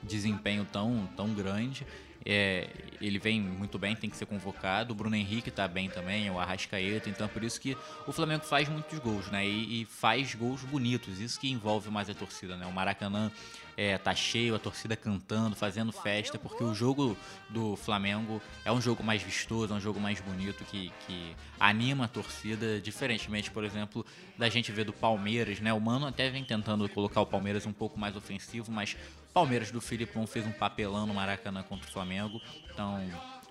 desempenho 0.02 0.66
tão, 0.70 1.08
tão 1.16 1.32
grande. 1.34 1.86
É, 2.26 2.68
ele 3.02 3.18
vem 3.18 3.38
muito 3.40 3.78
bem, 3.78 3.94
tem 3.94 4.08
que 4.08 4.16
ser 4.16 4.24
convocado. 4.24 4.92
O 4.92 4.96
Bruno 4.96 5.14
Henrique 5.14 5.50
tá 5.50 5.68
bem 5.68 5.90
também, 5.90 6.30
o 6.30 6.38
Arrascaeta. 6.38 7.10
Então, 7.10 7.28
por 7.28 7.44
isso 7.44 7.60
que 7.60 7.76
o 8.06 8.12
Flamengo 8.12 8.44
faz 8.44 8.68
muitos 8.68 8.98
gols, 8.98 9.26
né? 9.30 9.46
E, 9.46 9.82
e 9.82 9.84
faz 9.84 10.34
gols 10.34 10.62
bonitos. 10.62 11.20
Isso 11.20 11.38
que 11.38 11.50
envolve 11.50 11.90
mais 11.90 12.08
a 12.08 12.14
torcida, 12.14 12.56
né? 12.56 12.64
O 12.64 12.72
Maracanã 12.72 13.30
é, 13.76 13.96
tá 13.98 14.14
cheio, 14.14 14.54
a 14.54 14.58
torcida 14.58 14.96
cantando, 14.96 15.56
fazendo 15.56 15.92
festa, 15.92 16.38
porque 16.38 16.62
o 16.62 16.74
jogo 16.74 17.16
do 17.48 17.76
Flamengo 17.76 18.40
é 18.64 18.72
um 18.72 18.80
jogo 18.80 19.02
mais 19.02 19.22
vistoso, 19.22 19.72
é 19.72 19.76
um 19.76 19.80
jogo 19.80 20.00
mais 20.00 20.20
bonito, 20.20 20.64
que, 20.64 20.92
que 21.06 21.36
anima 21.58 22.04
a 22.04 22.08
torcida, 22.08 22.80
diferentemente, 22.80 23.50
por 23.50 23.64
exemplo, 23.64 24.04
da 24.38 24.48
gente 24.48 24.70
ver 24.72 24.84
do 24.84 24.92
Palmeiras, 24.92 25.60
né? 25.60 25.72
O 25.72 25.80
Mano 25.80 26.06
até 26.06 26.30
vem 26.30 26.44
tentando 26.44 26.88
colocar 26.88 27.20
o 27.20 27.26
Palmeiras 27.26 27.66
um 27.66 27.72
pouco 27.72 27.98
mais 27.98 28.16
ofensivo, 28.16 28.70
mas 28.70 28.96
Palmeiras 29.32 29.70
do 29.70 29.80
Filipão 29.80 30.26
fez 30.26 30.46
um 30.46 30.52
papelão 30.52 31.06
no 31.06 31.14
Maracanã 31.14 31.62
contra 31.62 31.88
o 31.88 31.92
Flamengo, 31.92 32.40
então 32.72 33.00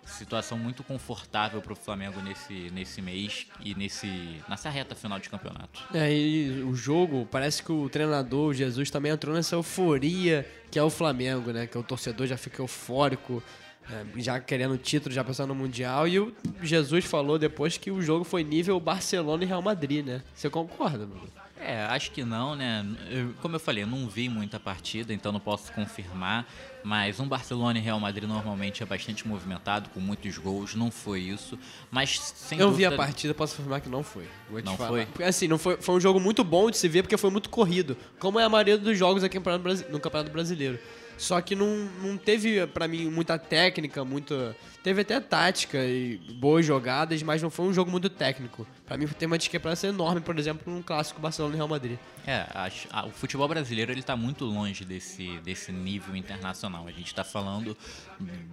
situação 0.05 0.57
muito 0.57 0.83
confortável 0.83 1.61
para 1.61 1.73
o 1.73 1.75
Flamengo 1.75 2.21
nesse, 2.21 2.69
nesse 2.71 3.01
mês 3.01 3.47
e 3.63 3.73
nesse, 3.75 4.41
nessa 4.47 4.69
reta 4.69 4.95
final 4.95 5.19
de 5.19 5.29
campeonato. 5.29 5.81
É, 5.93 6.13
e 6.13 6.63
o 6.63 6.75
jogo, 6.75 7.27
parece 7.29 7.63
que 7.63 7.71
o 7.71 7.89
treinador, 7.89 8.49
o 8.49 8.53
Jesus, 8.53 8.89
também 8.89 9.11
entrou 9.11 9.33
nessa 9.35 9.55
euforia 9.55 10.45
que 10.73 10.79
é 10.79 10.83
o 10.83 10.89
Flamengo, 10.89 11.51
né? 11.51 11.67
Que 11.67 11.77
o 11.77 11.83
torcedor 11.83 12.25
já 12.25 12.35
fica 12.35 12.59
eufórico, 12.59 13.43
é, 13.91 14.19
já 14.19 14.39
querendo 14.39 14.75
título, 14.75 15.13
já 15.13 15.23
pensando 15.23 15.49
no 15.49 15.55
Mundial. 15.55 16.07
E 16.07 16.17
o 16.17 16.33
Jesus 16.63 17.05
falou 17.05 17.37
depois 17.37 17.77
que 17.77 17.91
o 17.91 18.01
jogo 18.01 18.23
foi 18.23 18.43
nível 18.43 18.79
Barcelona 18.79 19.43
e 19.43 19.45
Real 19.45 19.61
Madrid, 19.61 20.03
né? 20.03 20.23
Você 20.33 20.49
concorda, 20.49 21.05
mano? 21.05 21.42
É, 21.65 21.85
acho 21.85 22.11
que 22.11 22.23
não, 22.23 22.55
né? 22.55 22.85
Eu- 23.09 23.33
como 23.41 23.55
eu 23.55 23.59
falei, 23.59 23.83
eu 23.83 23.87
não 23.87 24.07
vi 24.07 24.27
muita 24.27 24.59
partida, 24.59 25.13
então 25.13 25.31
não 25.31 25.39
posso 25.39 25.71
confirmar. 25.71 26.45
Mas 26.83 27.17
um 27.19 27.27
Barcelona 27.27 27.79
e 27.79 27.81
Real 27.81 27.97
Madrid 27.99 28.27
normalmente 28.27 28.83
é 28.83 28.85
bastante 28.85 29.25
movimentado, 29.25 29.89
com 29.91 30.01
muitos 30.01 30.37
gols. 30.37 30.75
Não 30.75 30.91
foi 30.91 31.21
isso. 31.21 31.57
Mas 31.89 32.19
sem 32.19 32.59
eu 32.59 32.67
vi 32.71 32.83
dúvida, 32.83 32.95
a 32.95 32.97
partida, 32.97 33.33
posso 33.33 33.53
afirmar 33.53 33.79
que 33.79 33.87
não 33.87 34.03
foi. 34.03 34.27
Não 34.65 34.75
falar. 34.75 34.89
foi? 34.89 35.05
Porque, 35.05 35.23
assim, 35.23 35.47
não 35.47 35.57
foi, 35.57 35.77
foi 35.77 35.95
um 35.95 35.99
jogo 36.01 36.19
muito 36.19 36.43
bom 36.43 36.69
de 36.69 36.77
se 36.77 36.87
ver 36.89 37.01
porque 37.03 37.15
foi 37.15 37.29
muito 37.29 37.49
corrido. 37.49 37.95
Como 38.19 38.37
é 38.37 38.43
a 38.43 38.49
maioria 38.49 38.77
dos 38.77 38.97
jogos 38.97 39.23
aqui 39.23 39.37
no 39.39 39.99
Campeonato 39.99 40.31
Brasileiro. 40.31 40.77
Só 41.17 41.39
que 41.41 41.55
não, 41.55 41.67
não 42.01 42.17
teve, 42.17 42.65
pra 42.67 42.87
mim, 42.87 43.05
muita 43.09 43.37
técnica, 43.39 44.03
muita. 44.03 44.55
Teve 44.83 45.01
até 45.01 45.19
tática 45.21 45.77
e 45.77 46.17
boas 46.35 46.65
jogadas, 46.65 47.23
mas 47.23 47.41
não 47.41 47.49
foi 47.49 47.65
um 47.65 47.73
jogo 47.73 47.89
muito 47.89 48.09
técnico. 48.09 48.67
Pra 48.85 48.97
mim 48.97 49.07
tem 49.07 49.25
uma 49.27 49.37
discrepância 49.37 49.87
enorme, 49.87 50.19
por 50.19 50.37
exemplo, 50.37 50.71
num 50.73 50.81
clássico 50.81 51.21
Barcelona 51.21 51.53
e 51.55 51.57
Real 51.57 51.67
Madrid. 51.69 51.97
É, 52.27 52.45
acho- 52.53 52.87
ah, 52.91 53.05
o 53.05 53.11
futebol 53.11 53.47
brasileiro 53.47 53.91
ele 53.93 54.01
está 54.01 54.17
muito 54.17 54.43
longe 54.43 54.83
desse, 54.83 55.37
desse 55.39 55.71
nível 55.71 56.15
internacional. 56.15 56.85
A 56.87 56.91
gente 56.91 57.07
está 57.07 57.23
falando 57.23 57.77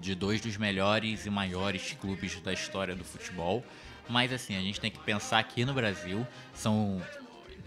de 0.01 0.15
dois 0.15 0.41
dos 0.41 0.57
melhores 0.57 1.27
e 1.27 1.31
maiores 1.31 1.97
clubes 2.01 2.41
da 2.41 2.53
história 2.53 2.95
do 2.95 3.05
futebol. 3.05 3.65
Mas 4.09 4.33
assim, 4.33 4.57
a 4.57 4.61
gente 4.61 4.81
tem 4.81 4.91
que 4.91 4.99
pensar 5.01 5.39
aqui 5.39 5.65
no 5.65 5.73
Brasil, 5.73 6.27
são 6.53 7.01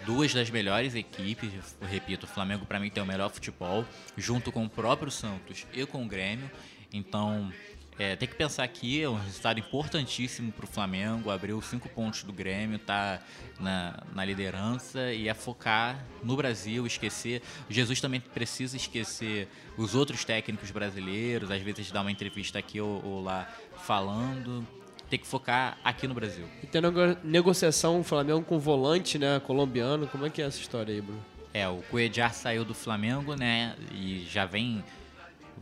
duas 0.06 0.34
das 0.34 0.50
melhores 0.50 0.96
equipes, 0.96 1.52
eu 1.82 1.88
repito, 1.88 2.26
o 2.26 2.30
Flamengo 2.30 2.66
para 2.66 2.80
mim 2.80 2.90
tem 2.90 3.02
o 3.02 3.06
melhor 3.06 3.30
futebol, 3.30 3.86
junto 4.18 4.52
com 4.52 4.66
o 4.66 4.70
próprio 4.70 5.12
Santos 5.12 5.66
e 5.74 5.86
com 5.86 6.04
o 6.04 6.08
Grêmio. 6.08 6.50
Então, 6.92 7.52
é, 7.98 8.16
tem 8.16 8.28
que 8.28 8.36
pensar 8.36 8.64
aqui, 8.64 9.04
é 9.04 9.10
um 9.10 9.16
resultado 9.16 9.60
importantíssimo 9.60 10.52
para 10.52 10.66
o 10.66 10.68
Flamengo, 10.68 11.30
abriu 11.30 11.62
cinco 11.62 11.88
pontos 11.90 12.24
do 12.24 12.34
Grêmio, 12.34 12.80
tá 12.80 13.22
na, 13.60 14.04
na 14.14 14.26
liderança 14.26 15.14
e 15.14 15.28
é 15.28 15.34
focar 15.34 16.04
no 16.24 16.36
Brasil, 16.36 16.88
esquecer. 16.88 17.42
Jesus 17.70 18.02
também 18.02 18.20
precisa 18.20 18.76
esquecer 18.78 19.48
os 19.78 19.94
outros 19.94 20.26
técnicos 20.26 20.72
brasileiros, 20.72 21.52
às 21.52 21.62
vezes 21.62 21.92
dar 21.92 22.02
uma 22.02 22.12
entrevista 22.12 22.58
aqui 22.58 22.82
ou, 22.82 23.04
ou 23.06 23.24
lá 23.24 23.48
falando. 23.78 24.66
Tem 25.14 25.20
que 25.20 25.28
focar 25.28 25.78
aqui 25.84 26.08
no 26.08 26.16
Brasil. 26.16 26.44
E 26.64 26.66
tem 26.66 26.82
nego- 26.82 27.16
negociação 27.24 28.00
o 28.00 28.04
Flamengo 28.04 28.42
com 28.42 28.58
volante, 28.58 29.20
né, 29.20 29.40
colombiano. 29.46 30.08
Como 30.08 30.26
é 30.26 30.30
que 30.32 30.42
é 30.42 30.46
essa 30.46 30.60
história 30.60 30.92
aí, 30.92 31.00
Bruno? 31.02 31.24
É, 31.54 31.68
o 31.70 31.84
Cuejar 31.92 32.34
saiu 32.34 32.66
do 32.66 32.74
Flamengo, 32.74 33.36
né? 33.36 33.76
E 33.92 34.26
já 34.28 34.48
vem. 34.48 34.84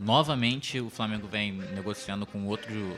Novamente, 0.00 0.80
o 0.80 0.88
Flamengo 0.88 1.28
vem 1.28 1.52
negociando 1.52 2.24
com 2.24 2.46
outro 2.46 2.96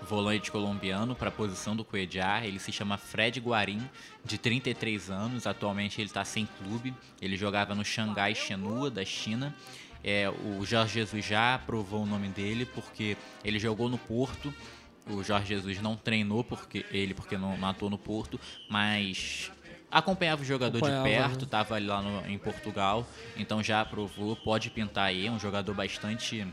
volante 0.00 0.50
colombiano 0.50 1.14
para 1.14 1.28
a 1.28 1.30
posição 1.30 1.76
do 1.76 1.84
Cuejar. 1.84 2.46
Ele 2.46 2.58
se 2.58 2.72
chama 2.72 2.96
Fred 2.96 3.38
Guarim, 3.38 3.82
de 4.24 4.38
33 4.38 5.10
anos. 5.10 5.46
Atualmente 5.46 6.00
ele 6.00 6.08
está 6.08 6.24
sem 6.24 6.48
clube. 6.58 6.94
Ele 7.20 7.36
jogava 7.36 7.74
no 7.74 7.84
Xangai 7.84 8.34
Shenhua, 8.34 8.90
da 8.90 9.04
China. 9.04 9.54
É, 10.02 10.30
o 10.30 10.64
Jorge 10.64 10.94
Jesus 10.94 11.22
já 11.22 11.56
aprovou 11.56 12.04
o 12.04 12.06
nome 12.06 12.28
dele 12.28 12.64
porque 12.64 13.14
ele 13.44 13.58
jogou 13.58 13.90
no 13.90 13.98
Porto. 13.98 14.54
O 15.08 15.22
Jorge 15.22 15.48
Jesus 15.48 15.80
não 15.80 15.96
treinou 15.96 16.44
porque 16.44 16.86
ele 16.90 17.12
porque 17.14 17.36
não, 17.36 17.56
não 17.56 17.68
atuou 17.68 17.90
no 17.90 17.98
Porto, 17.98 18.38
mas 18.68 19.50
acompanhava 19.90 20.42
o 20.42 20.44
jogador 20.44 20.78
Acompanhava, 20.78 21.08
de 21.08 21.14
perto, 21.14 21.36
né? 21.40 21.44
estava 21.44 21.74
ali 21.74 21.86
lá 21.86 22.00
no- 22.00 22.26
em 22.26 22.38
Portugal, 22.38 23.06
então 23.36 23.62
já 23.62 23.80
aprovou, 23.80 24.34
pode 24.36 24.70
pintar 24.70 25.06
aí, 25.06 25.26
é 25.26 25.30
um 25.30 25.38
jogador 25.40 25.74
bastante 25.74 26.46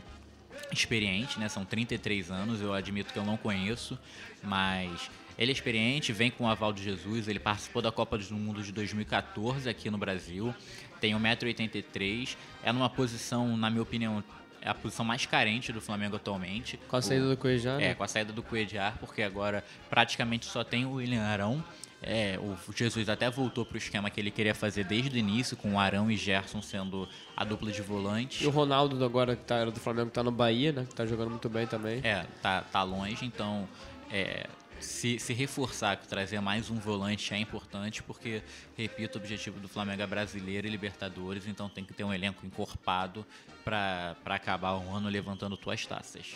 experiente, 0.72 1.38
né? 1.38 1.48
São 1.48 1.64
33 1.64 2.30
anos, 2.30 2.60
eu 2.60 2.74
admito 2.74 3.12
que 3.12 3.18
eu 3.18 3.24
não 3.24 3.36
conheço, 3.36 3.98
mas 4.42 5.10
ele 5.38 5.52
é 5.52 5.54
experiente, 5.54 6.12
vem 6.12 6.30
com 6.30 6.44
o 6.44 6.48
aval 6.48 6.72
de 6.72 6.82
Jesus, 6.82 7.28
ele 7.28 7.38
participou 7.40 7.80
da 7.80 7.90
Copa 7.90 8.18
do 8.18 8.34
Mundo 8.34 8.62
de 8.62 8.72
2014 8.72 9.68
aqui 9.68 9.90
no 9.90 9.96
Brasil, 9.96 10.54
tem 11.00 11.14
1,83m, 11.14 12.36
é 12.62 12.72
numa 12.72 12.90
posição, 12.90 13.56
na 13.56 13.70
minha 13.70 13.82
opinião, 13.82 14.22
é 14.62 14.68
a 14.68 14.74
posição 14.74 15.04
mais 15.04 15.24
carente 15.26 15.72
do 15.72 15.80
Flamengo 15.80 16.16
atualmente. 16.16 16.78
Com 16.88 16.96
a 16.96 17.02
saída 17.02 17.26
O- 17.26 17.30
do 17.30 17.36
Cuejá, 17.36 17.76
né? 17.76 17.88
é, 17.90 17.94
com 17.94 18.02
a 18.04 18.08
saída 18.08 18.32
do 18.32 18.42
Cuejar, 18.42 18.96
porque 19.00 19.22
agora 19.22 19.64
praticamente 19.88 20.46
só 20.46 20.62
tem 20.64 20.84
o 20.84 20.92
William 20.92 21.22
Arão. 21.22 21.62
É, 22.02 22.38
o 22.40 22.56
Jesus 22.74 23.10
até 23.10 23.28
voltou 23.28 23.62
para 23.66 23.74
o 23.74 23.78
esquema 23.78 24.08
que 24.08 24.18
ele 24.18 24.30
queria 24.30 24.54
fazer 24.54 24.84
desde 24.84 25.14
o 25.14 25.18
início, 25.18 25.54
com 25.54 25.74
o 25.74 25.78
Arão 25.78 26.10
e 26.10 26.16
Gerson 26.16 26.62
sendo 26.62 27.06
a 27.36 27.44
dupla 27.44 27.70
de 27.70 27.82
volantes. 27.82 28.40
E 28.40 28.46
o 28.46 28.50
Ronaldo 28.50 29.04
agora 29.04 29.36
que 29.36 29.44
tá, 29.44 29.56
era 29.56 29.70
do 29.70 29.78
Flamengo 29.78 30.08
tá 30.10 30.22
no 30.22 30.30
Bahia, 30.30 30.72
né? 30.72 30.86
Que 30.88 30.94
tá 30.94 31.04
jogando 31.04 31.28
muito 31.30 31.48
bem 31.50 31.66
também. 31.66 32.00
É, 32.02 32.24
tá, 32.40 32.62
tá 32.62 32.82
longe, 32.82 33.26
então 33.26 33.68
é, 34.10 34.46
se, 34.80 35.18
se 35.18 35.32
reforçar, 35.32 35.96
trazer 35.96 36.40
mais 36.40 36.70
um 36.70 36.76
volante 36.76 37.32
é 37.34 37.38
importante, 37.38 38.02
porque, 38.02 38.42
repito, 38.76 39.18
o 39.18 39.20
objetivo 39.20 39.60
do 39.60 39.68
Flamengo 39.68 40.02
é 40.02 40.06
brasileiro 40.06 40.66
e 40.66 40.70
Libertadores, 40.70 41.46
então 41.46 41.68
tem 41.68 41.84
que 41.84 41.92
ter 41.92 42.04
um 42.04 42.12
elenco 42.12 42.44
encorpado 42.46 43.24
para 43.64 44.16
acabar 44.26 44.76
um 44.76 44.94
ano 44.94 45.08
levantando 45.08 45.56
tuas 45.56 45.84
taças. 45.86 46.26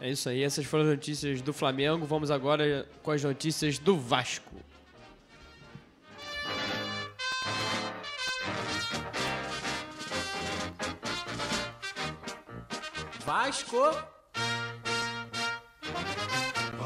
É 0.00 0.10
isso 0.10 0.28
aí, 0.28 0.42
essas 0.42 0.66
foram 0.66 0.84
as 0.84 0.90
notícias 0.90 1.40
do 1.40 1.52
Flamengo. 1.52 2.04
Vamos 2.04 2.30
agora 2.30 2.88
com 3.02 3.10
as 3.10 3.22
notícias 3.22 3.78
do 3.78 3.96
Vasco. 3.96 4.54
Vasco. 13.24 14.13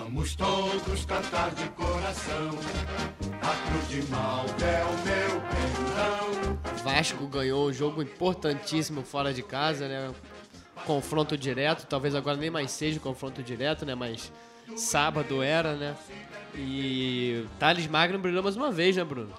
Vamos 0.09 0.35
todos 0.35 1.05
cantar 1.05 1.51
de 1.51 1.69
coração. 1.69 2.49
A 3.43 3.69
cruz 3.69 3.89
de 3.91 4.11
mal 4.11 4.47
é 4.63 4.83
o 4.83 4.93
meu 5.05 5.41
perdão. 5.43 6.83
Vasco 6.83 7.27
ganhou 7.27 7.69
um 7.69 7.73
jogo 7.75 8.01
importantíssimo 8.01 9.03
fora 9.03 9.35
de 9.35 9.43
casa, 9.43 9.87
né? 9.87 10.11
Confronto 10.87 11.37
direto, 11.37 11.87
talvez 11.87 12.15
agora 12.15 12.39
nem 12.39 12.49
mais 12.49 12.71
seja 12.71 12.99
confronto 12.99 13.43
direto, 13.43 13.85
né? 13.85 13.95
Mas 13.95 14.33
sábado 14.77 15.43
era, 15.43 15.75
né? 15.75 15.95
E 16.55 17.45
Thales 17.59 17.87
Magno 17.87 18.19
brilhou 18.19 18.43
mais 18.43 18.57
uma 18.57 18.73
vez, 18.73 18.97
né, 18.97 19.05
Bruno? 19.05 19.35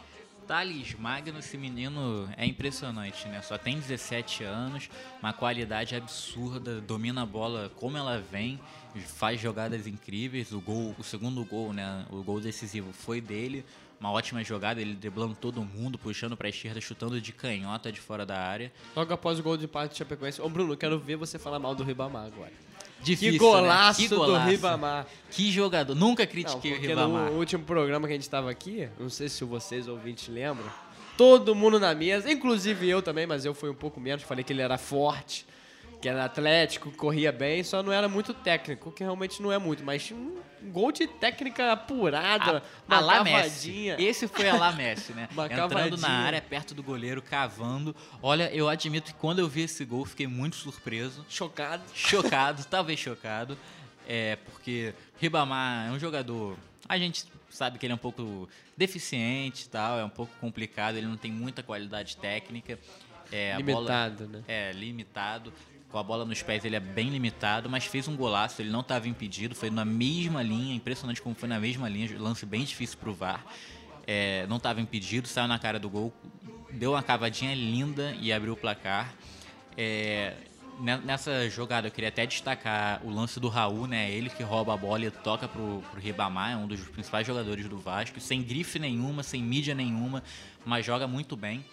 Thales 0.49 0.95
Magno, 0.95 1.37
esse 1.37 1.55
menino 1.59 2.27
é 2.35 2.43
impressionante, 2.43 3.27
né? 3.27 3.39
Só 3.39 3.55
tem 3.55 3.77
17 3.77 4.43
anos, 4.43 4.89
uma 5.21 5.31
qualidade 5.31 5.95
absurda, 5.95 6.81
domina 6.81 7.21
a 7.21 7.25
bola 7.25 7.71
como 7.75 7.95
ela 7.95 8.19
vem, 8.19 8.59
faz 8.95 9.39
jogadas 9.39 9.85
incríveis. 9.85 10.51
O 10.51 10.59
gol, 10.59 10.95
o 10.97 11.03
segundo 11.03 11.45
gol, 11.45 11.71
né? 11.71 12.03
O 12.09 12.23
gol 12.23 12.41
decisivo 12.41 12.91
foi 12.91 13.21
dele. 13.21 13.63
Uma 13.99 14.11
ótima 14.11 14.43
jogada, 14.43 14.81
ele 14.81 14.95
driblando 14.95 15.35
todo 15.35 15.61
mundo, 15.61 15.99
puxando 15.99 16.35
pra 16.35 16.49
esquerda, 16.49 16.81
chutando 16.81 17.21
de 17.21 17.31
canhota 17.31 17.91
de 17.91 17.99
fora 17.99 18.25
da 18.25 18.39
área. 18.39 18.73
Logo 18.95 19.13
após 19.13 19.37
o 19.37 19.43
gol 19.43 19.55
de 19.55 19.65
empate 19.65 19.93
do 19.93 19.97
Chapecoense. 19.97 20.41
Ô, 20.41 20.49
Bruno, 20.49 20.75
quero 20.75 20.97
ver 20.97 21.15
você 21.15 21.37
falar 21.37 21.59
mal 21.59 21.75
do 21.75 21.83
Ribamar 21.83 22.25
agora. 22.25 22.68
Difícil, 23.01 23.33
que 23.33 23.37
golaço, 23.37 24.01
né? 24.01 24.07
Que 24.07 24.13
do 24.13 24.19
golaço. 24.19 24.49
Ribamar. 24.49 25.07
Que 25.31 25.51
jogador. 25.51 25.95
Nunca 25.95 26.23
Não, 26.23 26.31
critiquei 26.31 26.71
o 26.71 26.75
porque 26.75 26.87
Ribamar. 26.87 27.31
no 27.31 27.37
último 27.37 27.63
programa 27.63 28.07
que 28.07 28.13
a 28.13 28.15
gente 28.15 28.29
tava 28.29 28.49
aqui, 28.51 28.89
não 28.99 29.09
sei 29.09 29.29
se 29.29 29.43
vocês 29.43 29.87
ouvintes 29.87 30.27
lembram, 30.27 30.67
todo 31.17 31.53
mundo 31.55 31.79
na 31.79 31.93
mesa, 31.93 32.31
inclusive 32.31 32.87
eu 32.89 33.01
também, 33.01 33.25
mas 33.27 33.45
eu 33.45 33.53
fui 33.53 33.69
um 33.69 33.73
pouco 33.75 33.99
menos, 33.99 34.23
falei 34.23 34.43
que 34.43 34.53
ele 34.53 34.61
era 34.61 34.77
forte, 34.77 35.45
que 36.01 36.07
era 36.07 36.25
atlético, 36.25 36.91
corria 36.91 37.31
bem, 37.31 37.63
só 37.63 37.83
não 37.83 37.91
era 37.91 38.07
muito 38.07 38.33
técnico, 38.33 38.91
que 38.91 39.03
realmente 39.03 39.41
não 39.41 39.51
é 39.51 39.57
muito, 39.57 39.83
mas 39.83 40.03
tinha 40.05 40.17
um 40.19 40.39
gol 40.71 40.91
de 40.91 41.07
técnica 41.07 41.71
apurada, 41.73 42.63
A, 42.87 42.95
a 42.97 42.99
uma 43.01 43.23
Messi. 43.23 43.33
cavadinha. 43.69 43.95
Esse 43.99 44.27
foi 44.27 44.49
a 44.49 44.55
lá 44.55 44.71
Messi, 44.71 45.13
né? 45.13 45.27
Uma 45.33 45.45
Entrando 45.45 45.69
cavadinha. 45.73 45.97
na 45.97 46.09
área, 46.09 46.41
perto 46.41 46.73
do 46.73 46.81
goleiro, 46.83 47.21
cavando. 47.21 47.95
Olha, 48.21 48.49
eu 48.53 48.67
admito 48.69 49.13
que 49.13 49.19
quando 49.19 49.39
eu 49.39 49.47
vi 49.47 49.61
esse 49.63 49.83
gol, 49.85 50.05
fiquei 50.05 50.27
muito 50.27 50.55
surpreso. 50.55 51.25
Chocado. 51.29 51.83
Chocado, 51.93 52.63
talvez 52.65 52.99
chocado. 52.99 53.57
É, 54.07 54.37
porque 54.37 54.93
Ribamar 55.19 55.87
é 55.87 55.91
um 55.91 55.99
jogador. 55.99 56.57
A 56.87 56.97
gente 56.97 57.25
sabe 57.49 57.77
que 57.77 57.85
ele 57.85 57.93
é 57.93 57.95
um 57.95 57.99
pouco 57.99 58.47
deficiente 58.75 59.65
e 59.65 59.69
tal, 59.69 59.99
é 59.99 60.03
um 60.05 60.09
pouco 60.09 60.31
complicado, 60.39 60.95
ele 60.95 61.07
não 61.07 61.17
tem 61.17 61.31
muita 61.31 61.61
qualidade 61.61 62.15
técnica. 62.17 62.79
É, 63.31 63.53
a 63.53 63.59
bola- 63.59 63.77
Limitado, 63.81 64.27
né? 64.27 64.43
é, 64.47 64.71
limitado. 64.71 65.53
Com 65.89 65.97
a 65.97 66.03
bola 66.03 66.23
nos 66.23 66.41
pés 66.43 66.63
ele 66.63 66.75
é 66.75 66.79
bem 66.79 67.09
limitado, 67.09 67.67
mas 67.67 67.85
fez 67.85 68.07
um 68.07 68.15
golaço, 68.15 68.61
ele 68.61 68.69
não 68.69 68.81
estava 68.81 69.07
impedido, 69.07 69.55
foi 69.55 69.71
na 69.71 69.83
mesma 69.83 70.43
linha, 70.43 70.75
impressionante 70.75 71.19
como 71.19 71.33
foi 71.33 71.49
na 71.49 71.59
mesma 71.59 71.89
linha, 71.89 72.15
lance 72.19 72.45
bem 72.45 72.63
difícil 72.63 72.97
pro 72.99 73.11
VAR. 73.13 73.43
É, 74.05 74.45
não 74.47 74.57
estava 74.57 74.79
impedido, 74.79 75.27
saiu 75.27 75.47
na 75.47 75.57
cara 75.57 75.79
do 75.79 75.89
gol, 75.89 76.13
deu 76.71 76.91
uma 76.91 77.01
cavadinha 77.01 77.55
linda 77.55 78.15
e 78.21 78.31
abriu 78.31 78.53
o 78.53 78.57
placar. 78.57 79.13
É, 79.75 80.35
ne- 80.79 80.97
nessa 80.97 81.49
jogada 81.49 81.87
eu 81.87 81.91
queria 81.91 82.09
até 82.09 82.25
destacar 82.25 83.01
o 83.03 83.09
lance 83.09 83.39
do 83.39 83.47
Raul, 83.49 83.87
né? 83.87 84.11
Ele 84.11 84.29
que 84.29 84.43
rouba 84.43 84.75
a 84.75 84.77
bola 84.77 85.05
e 85.05 85.11
toca 85.11 85.47
pro, 85.47 85.83
pro 85.89 85.99
Ribamar, 85.99 86.51
é 86.51 86.55
um 86.55 86.67
dos 86.67 86.81
principais 86.81 87.25
jogadores 87.25 87.67
do 87.67 87.79
Vasco, 87.79 88.19
sem 88.19 88.43
grife 88.43 88.77
nenhuma, 88.77 89.23
sem 89.23 89.41
mídia 89.41 89.73
nenhuma, 89.73 90.23
mas 90.63 90.85
joga 90.85 91.07
muito 91.07 91.35
bem. 91.35 91.65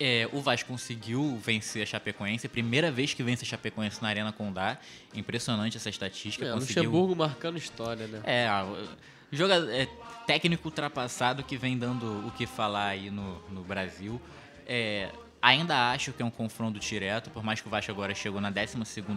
É, 0.00 0.28
o 0.32 0.40
Vasco 0.40 0.68
conseguiu 0.68 1.40
vencer 1.44 1.82
a 1.82 1.86
Chapecoense, 1.86 2.46
primeira 2.48 2.90
vez 2.90 3.14
que 3.14 3.22
vence 3.22 3.44
a 3.44 3.48
Chapecoense 3.48 4.00
na 4.00 4.08
Arena 4.08 4.32
Condá. 4.32 4.78
Impressionante 5.14 5.76
essa 5.76 5.90
estatística. 5.90 6.46
É, 6.46 6.52
conseguiu... 6.52 6.84
Luxemburgo 6.84 7.16
marcando 7.16 7.58
história, 7.58 8.06
né? 8.06 8.20
É, 8.24 8.48
Joga, 9.30 9.56
é, 9.70 9.86
técnico 10.26 10.68
ultrapassado 10.68 11.42
que 11.42 11.56
vem 11.56 11.76
dando 11.76 12.26
o 12.26 12.30
que 12.30 12.46
falar 12.46 12.86
aí 12.86 13.10
no, 13.10 13.40
no 13.50 13.62
Brasil. 13.62 14.20
É, 14.66 15.10
ainda 15.40 15.90
acho 15.90 16.12
que 16.12 16.22
é 16.22 16.24
um 16.24 16.30
confronto 16.30 16.78
direto, 16.78 17.30
por 17.30 17.42
mais 17.42 17.60
que 17.60 17.68
o 17.68 17.70
Vasco 17.70 17.90
agora 17.90 18.14
chegou 18.14 18.40
na 18.40 18.50
12 18.50 18.76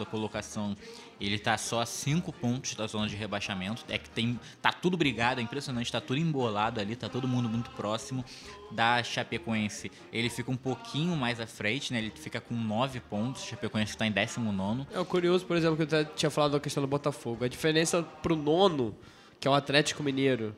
colocação, 0.10 0.76
ele 1.20 1.36
está 1.36 1.58
só 1.58 1.82
a 1.82 1.86
5 1.86 2.32
pontos 2.34 2.76
da 2.76 2.88
zona 2.88 3.08
de 3.08 3.16
rebaixamento. 3.16 3.84
É 3.88 3.98
que 3.98 4.10
tem 4.10 4.40
tá 4.62 4.72
tudo 4.72 4.98
brigado, 4.98 5.40
é 5.40 5.44
impressionante, 5.44 5.86
está 5.86 6.02
tudo 6.02 6.20
embolado 6.20 6.80
ali, 6.80 6.96
tá 6.96 7.10
todo 7.10 7.28
mundo 7.28 7.50
muito 7.50 7.70
próximo 7.72 8.24
da 8.72 9.04
Chapecoense. 9.04 9.92
Ele 10.12 10.30
fica 10.30 10.50
um 10.52 10.58
pouquinho 10.58 11.16
mais 11.16 11.40
à 11.40 11.48
frente, 11.48 11.94
né? 11.94 12.00
Ele 12.00 12.12
fica 12.16 12.40
com 12.40 12.56
9 12.56 13.00
pontos, 13.02 13.44
Chapecoense 13.44 13.92
está 13.92 14.06
em 14.06 14.12
19 14.12 14.88
É 14.92 15.00
o 15.00 15.06
curioso, 15.06 15.46
por 15.46 15.58
exemplo, 15.58 15.86
que 15.86 15.94
eu 15.94 16.06
tinha 16.06 16.30
falado 16.30 16.54
da 16.54 16.60
questão 16.60 16.82
do 16.82 16.88
Botafogo. 16.88 17.44
A 17.44 17.48
diferença 17.48 18.04
pro 18.04 18.36
nono, 18.36 18.96
que 19.40 19.48
é 19.48 19.52
o 19.52 19.54
Atlético 19.54 20.04
Mineiro, 20.04 20.56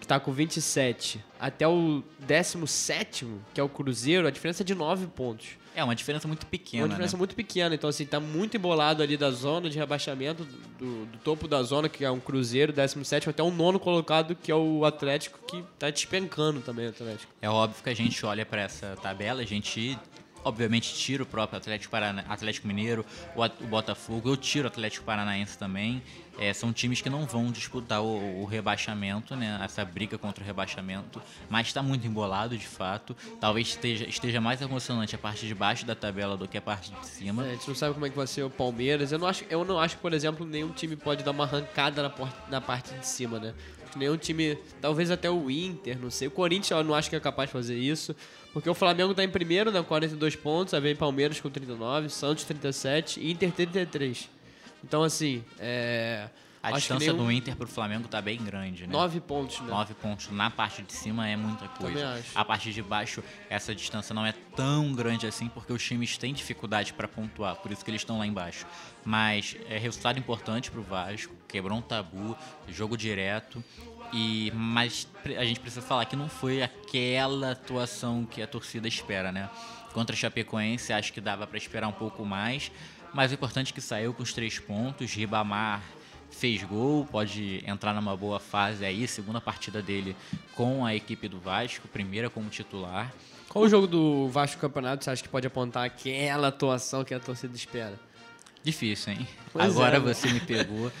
que 0.00 0.06
tá 0.06 0.18
com 0.18 0.32
27, 0.32 1.22
até 1.38 1.68
o 1.68 2.02
17, 2.20 3.26
que 3.52 3.60
é 3.60 3.62
o 3.62 3.68
Cruzeiro, 3.68 4.26
a 4.26 4.30
diferença 4.30 4.62
é 4.62 4.64
de 4.64 4.74
9 4.74 5.06
pontos. 5.08 5.60
É 5.74 5.84
uma 5.84 5.94
diferença 5.94 6.26
muito 6.26 6.46
pequena. 6.46 6.82
É 6.82 6.84
uma 6.84 6.88
diferença 6.88 7.16
né? 7.16 7.18
muito 7.18 7.34
pequena. 7.34 7.74
Então, 7.74 7.88
assim, 7.88 8.04
tá 8.04 8.18
muito 8.18 8.56
embolado 8.56 9.02
ali 9.02 9.16
da 9.16 9.30
zona 9.30 9.70
de 9.70 9.78
rebaixamento, 9.78 10.44
do, 10.78 11.06
do 11.06 11.18
topo 11.18 11.46
da 11.46 11.62
zona, 11.62 11.88
que 11.88 12.04
é 12.04 12.10
um 12.10 12.18
Cruzeiro, 12.18 12.72
17, 12.72 13.30
até 13.30 13.42
um 13.42 13.52
nono 13.52 13.78
colocado, 13.78 14.34
que 14.34 14.50
é 14.50 14.54
o 14.54 14.84
Atlético, 14.84 15.38
que 15.46 15.62
tá 15.78 15.88
despencando 15.88 16.60
também 16.60 16.86
o 16.86 16.90
Atlético. 16.90 17.32
É 17.40 17.48
óbvio 17.48 17.82
que 17.82 17.88
a 17.88 17.94
gente 17.94 18.24
olha 18.26 18.44
para 18.44 18.62
essa 18.62 18.96
tabela, 19.00 19.42
a 19.42 19.46
gente 19.46 19.96
obviamente 20.44 20.94
tira 20.94 21.22
o 21.22 21.26
próprio 21.26 21.58
Atlético, 21.58 21.90
Parana... 21.90 22.24
Atlético 22.28 22.66
Mineiro, 22.66 23.04
o, 23.34 23.44
o 23.44 23.66
Botafogo, 23.66 24.30
eu 24.30 24.36
tiro 24.36 24.64
o 24.64 24.68
Atlético 24.68 25.04
Paranaense 25.04 25.56
também. 25.58 26.02
É, 26.38 26.54
são 26.54 26.72
times 26.72 27.02
que 27.02 27.10
não 27.10 27.26
vão 27.26 27.50
disputar 27.50 28.02
o, 28.02 28.40
o, 28.40 28.44
rebaixamento, 28.46 29.36
né? 29.36 29.60
Essa 29.62 29.84
briga 29.84 30.16
contra 30.16 30.42
o 30.42 30.46
rebaixamento, 30.46 31.20
mas 31.50 31.66
está 31.66 31.82
muito 31.82 32.06
embolado 32.06 32.56
de 32.56 32.66
fato. 32.66 33.14
Talvez 33.38 33.68
esteja, 33.68 34.06
esteja 34.08 34.40
mais 34.40 34.62
emocionante 34.62 35.14
a 35.14 35.18
parte 35.18 35.46
de 35.46 35.54
baixo 35.54 35.84
da 35.84 35.94
tabela 35.94 36.36
do 36.36 36.48
que 36.48 36.56
a 36.56 36.62
parte 36.62 36.92
de 36.92 37.06
cima. 37.06 37.44
É, 37.46 37.50
a 37.50 37.54
gente 37.54 37.68
não 37.68 37.74
sabe 37.74 37.92
como 37.92 38.06
é 38.06 38.10
que 38.10 38.16
vai 38.16 38.26
ser 38.26 38.42
o 38.42 38.48
Palmeiras. 38.48 39.12
Eu 39.12 39.18
não 39.18 39.26
acho, 39.26 39.44
eu 39.50 39.64
não 39.64 39.78
acho 39.78 39.98
por 39.98 40.14
exemplo, 40.14 40.46
nenhum 40.46 40.70
time 40.70 40.96
pode 40.96 41.22
dar 41.22 41.32
uma 41.32 41.44
arrancada 41.44 42.02
na, 42.02 42.12
na 42.48 42.60
parte 42.60 42.94
de 42.94 43.06
cima, 43.06 43.38
né? 43.38 43.54
Nenhum 43.96 44.16
time, 44.16 44.56
talvez 44.80 45.10
até 45.10 45.28
o 45.28 45.50
Inter, 45.50 45.98
não 45.98 46.10
sei. 46.10 46.28
O 46.28 46.30
Corinthians 46.30 46.70
eu 46.70 46.84
não 46.84 46.94
acho 46.94 47.10
que 47.10 47.16
é 47.16 47.20
capaz 47.20 47.48
de 47.48 47.52
fazer 47.52 47.76
isso. 47.76 48.14
Porque 48.52 48.68
o 48.68 48.74
Flamengo 48.74 49.12
está 49.12 49.22
em 49.22 49.28
primeiro, 49.28 49.70
né, 49.70 49.82
42 49.82 50.34
pontos, 50.36 50.74
aí 50.74 50.80
vem 50.80 50.96
Palmeiras 50.96 51.40
com 51.40 51.48
39, 51.48 52.08
Santos 52.08 52.44
37 52.44 53.20
e 53.20 53.30
Inter 53.30 53.52
33. 53.52 54.28
Então, 54.82 55.02
assim, 55.02 55.44
é... 55.58 56.28
A 56.62 56.72
distância 56.72 57.12
nenhum... 57.12 57.24
do 57.24 57.32
Inter 57.32 57.56
pro 57.56 57.66
Flamengo 57.66 58.06
tá 58.06 58.20
bem 58.20 58.38
grande, 58.38 58.86
né? 58.86 58.92
Nove 58.92 59.18
pontos, 59.18 59.60
né? 59.60 59.68
Nove 59.68 59.94
pontos. 59.94 60.30
Na 60.30 60.50
parte 60.50 60.82
de 60.82 60.92
cima 60.92 61.26
é 61.26 61.34
muita 61.34 61.66
coisa. 61.68 61.98
Também 61.98 62.18
acho. 62.18 62.38
A 62.38 62.44
parte 62.44 62.70
de 62.70 62.82
baixo, 62.82 63.24
essa 63.48 63.74
distância 63.74 64.14
não 64.14 64.26
é 64.26 64.34
tão 64.54 64.92
grande 64.92 65.26
assim, 65.26 65.48
porque 65.48 65.72
os 65.72 65.82
times 65.82 66.18
têm 66.18 66.34
dificuldade 66.34 66.92
para 66.92 67.08
pontuar, 67.08 67.56
por 67.56 67.72
isso 67.72 67.82
que 67.82 67.90
eles 67.90 68.02
estão 68.02 68.18
lá 68.18 68.26
embaixo. 68.26 68.66
Mas 69.02 69.56
é 69.70 69.78
resultado 69.78 70.18
importante 70.18 70.70
pro 70.70 70.82
Vasco, 70.82 71.34
quebrou 71.48 71.78
um 71.78 71.82
tabu, 71.82 72.36
jogo 72.68 72.96
direto. 72.96 73.64
E, 74.12 74.52
mas 74.54 75.08
a 75.38 75.44
gente 75.44 75.60
precisa 75.60 75.80
falar 75.80 76.04
que 76.04 76.16
não 76.16 76.28
foi 76.28 76.62
aquela 76.62 77.52
atuação 77.52 78.26
que 78.26 78.42
a 78.42 78.46
torcida 78.46 78.86
espera, 78.86 79.32
né? 79.32 79.48
Contra 79.94 80.14
a 80.14 80.18
Chapecoense, 80.18 80.92
acho 80.92 81.12
que 81.12 81.20
dava 81.20 81.46
para 81.46 81.56
esperar 81.56 81.88
um 81.88 81.92
pouco 81.92 82.24
mais. 82.24 82.70
Mas 83.14 83.30
o 83.30 83.34
importante 83.34 83.72
é 83.72 83.74
que 83.74 83.80
saiu 83.80 84.12
com 84.12 84.22
os 84.22 84.32
três 84.32 84.58
pontos. 84.58 85.12
Ribamar 85.14 85.82
fez 86.30 86.62
gol, 86.62 87.06
pode 87.10 87.62
entrar 87.66 87.92
numa 87.94 88.16
boa 88.16 88.38
fase 88.40 88.84
aí. 88.84 89.06
Segunda 89.08 89.40
partida 89.40 89.82
dele 89.82 90.16
com 90.54 90.84
a 90.84 90.94
equipe 90.94 91.28
do 91.28 91.38
Vasco, 91.40 91.86
primeira 91.88 92.30
como 92.30 92.48
titular. 92.48 93.12
Qual 93.48 93.64
o 93.64 93.68
jogo 93.68 93.86
do 93.86 94.28
Vasco 94.28 94.60
Campeonato 94.60 95.04
você 95.04 95.10
acha 95.10 95.22
que 95.22 95.28
pode 95.28 95.46
apontar 95.46 95.84
aquela 95.84 96.48
atuação 96.48 97.04
que 97.04 97.12
a 97.12 97.18
torcida 97.20 97.54
espera? 97.56 97.98
Difícil, 98.62 99.14
hein? 99.14 99.26
Pois 99.52 99.64
Agora 99.74 99.96
é. 99.96 100.00
você 100.00 100.28
me 100.28 100.38
pegou. 100.40 100.92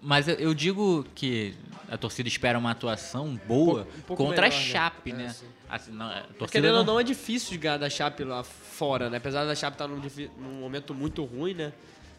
Mas 0.00 0.28
eu, 0.28 0.36
eu 0.36 0.54
digo 0.54 1.04
que 1.14 1.54
a 1.90 1.96
torcida 1.98 2.28
espera 2.28 2.58
uma 2.58 2.70
atuação 2.70 3.38
boa 3.46 3.80
Um 3.80 3.84
pouco- 3.84 3.98
um 3.98 4.00
pouco 4.02 4.24
contra 4.24 4.46
a 4.46 4.48
melhor, 4.48 4.62
né? 4.64 4.70
Chape, 4.72 5.10
É, 5.10 5.14
né? 5.14 5.28
sim. 5.30 5.46
Assim, 5.68 5.90
não, 5.92 6.06
a 6.06 6.20
torcida 6.22 6.48
Querendo 6.48 6.76
ou 6.78 6.84
não- 6.84 6.94
não, 6.94 7.00
é 7.00 7.02
difícil 7.04 7.50
de 7.50 7.58
ganhar 7.58 7.76
da 7.76 7.90
Chape 7.90 8.24
lá 8.24 8.42
fora, 8.44 9.10
né? 9.10 9.18
Apesar 9.18 9.44
da 9.44 9.54
Chape 9.54 9.74
estar 9.74 9.88
num, 9.88 10.00
difi- 10.00 10.30
num 10.38 10.60
momento 10.60 10.94
muito 10.94 11.24
ruim, 11.24 11.52
né? 11.54 11.72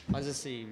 Mas 0.07 0.27
assim, 0.27 0.67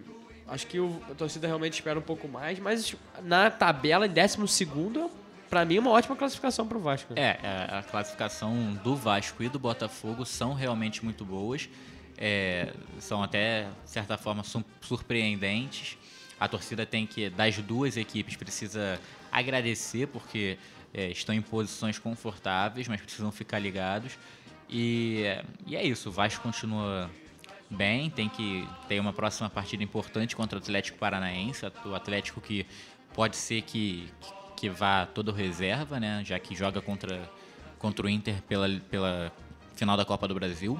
acho 0.47 0.67
que 0.67 0.79
o- 0.79 1.01
a 1.09 1.13
torcida 1.15 1.47
realmente 1.47 1.73
espera 1.73 1.97
um 1.99 2.01
pouco 2.01 2.27
mais. 2.27 2.59
Mas 2.59 2.95
na 3.23 3.49
tabela, 3.51 4.05
em 4.05 4.09
12, 4.09 5.09
pra 5.49 5.63
mim 5.65 5.77
é 5.77 5.79
uma 5.79 5.91
ótima 5.91 6.15
classificação 6.15 6.67
pro 6.67 6.79
Vasco. 6.79 7.13
né? 7.13 7.21
É, 7.21 7.47
a, 7.47 7.79
a 7.79 7.83
classificação 7.83 8.73
do 8.83 8.95
Vasco 8.95 9.41
e 9.43 9.49
do 9.49 9.59
Botafogo 9.59 10.25
são 10.25 10.53
realmente 10.53 11.03
muito 11.03 11.23
boas. 11.25 11.69
É, 12.17 12.73
são 12.99 13.21
até, 13.21 13.67
de 13.83 13.89
certa 13.91 14.17
forma, 14.17 14.43
su- 14.43 14.65
surpreendentes. 14.81 15.97
A 16.39 16.47
torcida 16.47 16.85
tem 16.85 17.05
que, 17.07 17.29
das 17.29 17.57
duas 17.57 17.97
equipes, 17.97 18.35
precisa 18.35 18.99
agradecer, 19.31 20.07
porque 20.07 20.57
é, 20.93 21.09
estão 21.09 21.33
em 21.33 21.41
posições 21.41 21.97
confortáveis, 21.99 22.87
mas 22.87 23.01
precisam 23.01 23.31
ficar 23.31 23.59
ligados. 23.59 24.17
E, 24.69 25.23
e 25.65 25.75
é 25.75 25.83
isso, 25.83 26.09
o 26.09 26.11
Vasco 26.11 26.41
continua 26.43 27.09
bem, 27.69 28.09
tem 28.09 28.29
que 28.29 28.67
ter 28.87 28.99
uma 28.99 29.13
próxima 29.13 29.49
partida 29.49 29.83
importante 29.83 30.35
contra 30.35 30.57
o 30.57 30.61
Atlético 30.61 30.97
Paranaense, 30.97 31.65
o 31.85 31.95
Atlético 31.95 32.39
que 32.39 32.65
pode 33.13 33.35
ser 33.35 33.61
que, 33.63 34.09
que 34.55 34.69
vá 34.69 35.05
todo 35.05 35.31
reserva, 35.31 35.99
né, 35.99 36.21
já 36.23 36.39
que 36.39 36.55
joga 36.55 36.81
contra, 36.81 37.29
contra 37.77 38.05
o 38.05 38.09
Inter 38.09 38.41
pela, 38.43 38.69
pela 38.89 39.31
final 39.75 39.97
da 39.97 40.05
Copa 40.05 40.27
do 40.27 40.35
Brasil. 40.35 40.79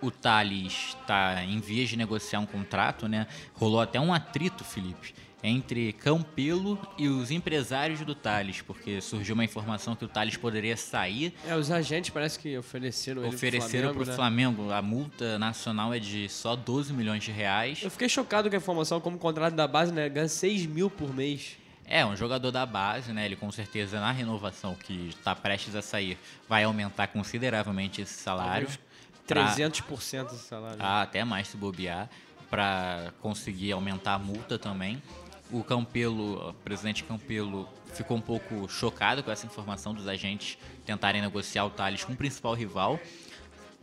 O 0.00 0.10
Thales 0.10 0.94
está 1.00 1.42
em 1.42 1.58
vias 1.58 1.88
de 1.88 1.96
negociar 1.96 2.38
um 2.38 2.46
contrato, 2.46 3.08
né? 3.08 3.26
Rolou 3.54 3.80
até 3.80 3.98
um 3.98 4.14
atrito, 4.14 4.62
Felipe, 4.62 5.12
entre 5.42 5.92
Campelo 5.92 6.76
e 6.98 7.06
os 7.08 7.30
empresários 7.30 8.00
do 8.00 8.14
Thales, 8.14 8.60
porque 8.60 9.00
surgiu 9.00 9.34
uma 9.34 9.44
informação 9.44 9.94
que 9.94 10.04
o 10.04 10.08
Thales 10.08 10.36
poderia 10.36 10.76
sair 10.76 11.32
É, 11.46 11.54
os 11.54 11.70
agentes 11.70 12.10
parece 12.10 12.38
que 12.38 12.58
ofereceram 12.58 13.26
ofereceram 13.28 13.94
para 13.94 14.02
o 14.02 14.06
né? 14.06 14.12
Flamengo. 14.14 14.70
A 14.72 14.82
multa 14.82 15.38
nacional 15.38 15.94
é 15.94 15.98
de 16.00 16.28
só 16.28 16.56
12 16.56 16.92
milhões 16.92 17.22
de 17.22 17.30
reais. 17.30 17.80
Eu 17.82 17.90
fiquei 17.90 18.08
chocado 18.08 18.48
com 18.50 18.56
a 18.56 18.58
informação, 18.58 19.00
como 19.00 19.16
contrato 19.16 19.54
da 19.54 19.68
base, 19.68 19.92
né? 19.92 20.08
Ganha 20.08 20.28
6 20.28 20.66
mil 20.66 20.90
por 20.90 21.14
mês. 21.14 21.56
É, 21.86 22.04
um 22.04 22.14
jogador 22.16 22.50
da 22.50 22.66
base, 22.66 23.12
né? 23.12 23.24
Ele 23.24 23.36
com 23.36 23.50
certeza 23.52 23.98
na 24.00 24.10
renovação 24.12 24.74
que 24.74 25.08
está 25.10 25.34
prestes 25.34 25.74
a 25.74 25.80
sair 25.80 26.18
vai 26.48 26.64
aumentar 26.64 27.06
consideravelmente 27.06 28.02
esse 28.02 28.12
salário. 28.14 28.66
Talvez 28.66 28.78
pra- 29.26 29.54
300% 29.54 30.32
esse 30.34 30.44
salário. 30.48 30.78
Ah, 30.80 31.02
até 31.02 31.24
mais 31.24 31.48
se 31.48 31.56
bobear, 31.56 32.10
para 32.50 33.12
conseguir 33.20 33.72
aumentar 33.72 34.14
a 34.14 34.18
multa 34.18 34.58
também. 34.58 35.02
O 35.50 35.64
Campelo, 35.64 36.50
o 36.50 36.54
presidente 36.54 37.04
Campelo, 37.04 37.68
ficou 37.94 38.16
um 38.16 38.20
pouco 38.20 38.68
chocado 38.68 39.22
com 39.22 39.30
essa 39.30 39.46
informação 39.46 39.94
dos 39.94 40.06
agentes 40.06 40.58
tentarem 40.84 41.20
negociar 41.20 41.64
o 41.64 41.70
Thales 41.70 42.04
com 42.04 42.12
o 42.12 42.16
principal 42.16 42.54
rival. 42.54 43.00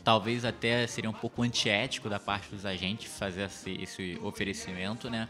Talvez 0.04 0.45
até 0.45 0.86
seria 0.86 1.10
um 1.10 1.13
pouco 1.13 1.41
antiético 1.41 2.08
da 2.08 2.19
parte 2.19 2.49
dos 2.49 2.63
agentes 2.63 3.12
fazer 3.17 3.49
esse, 3.82 4.19
oferecimento, 4.21 5.10
né? 5.10 5.28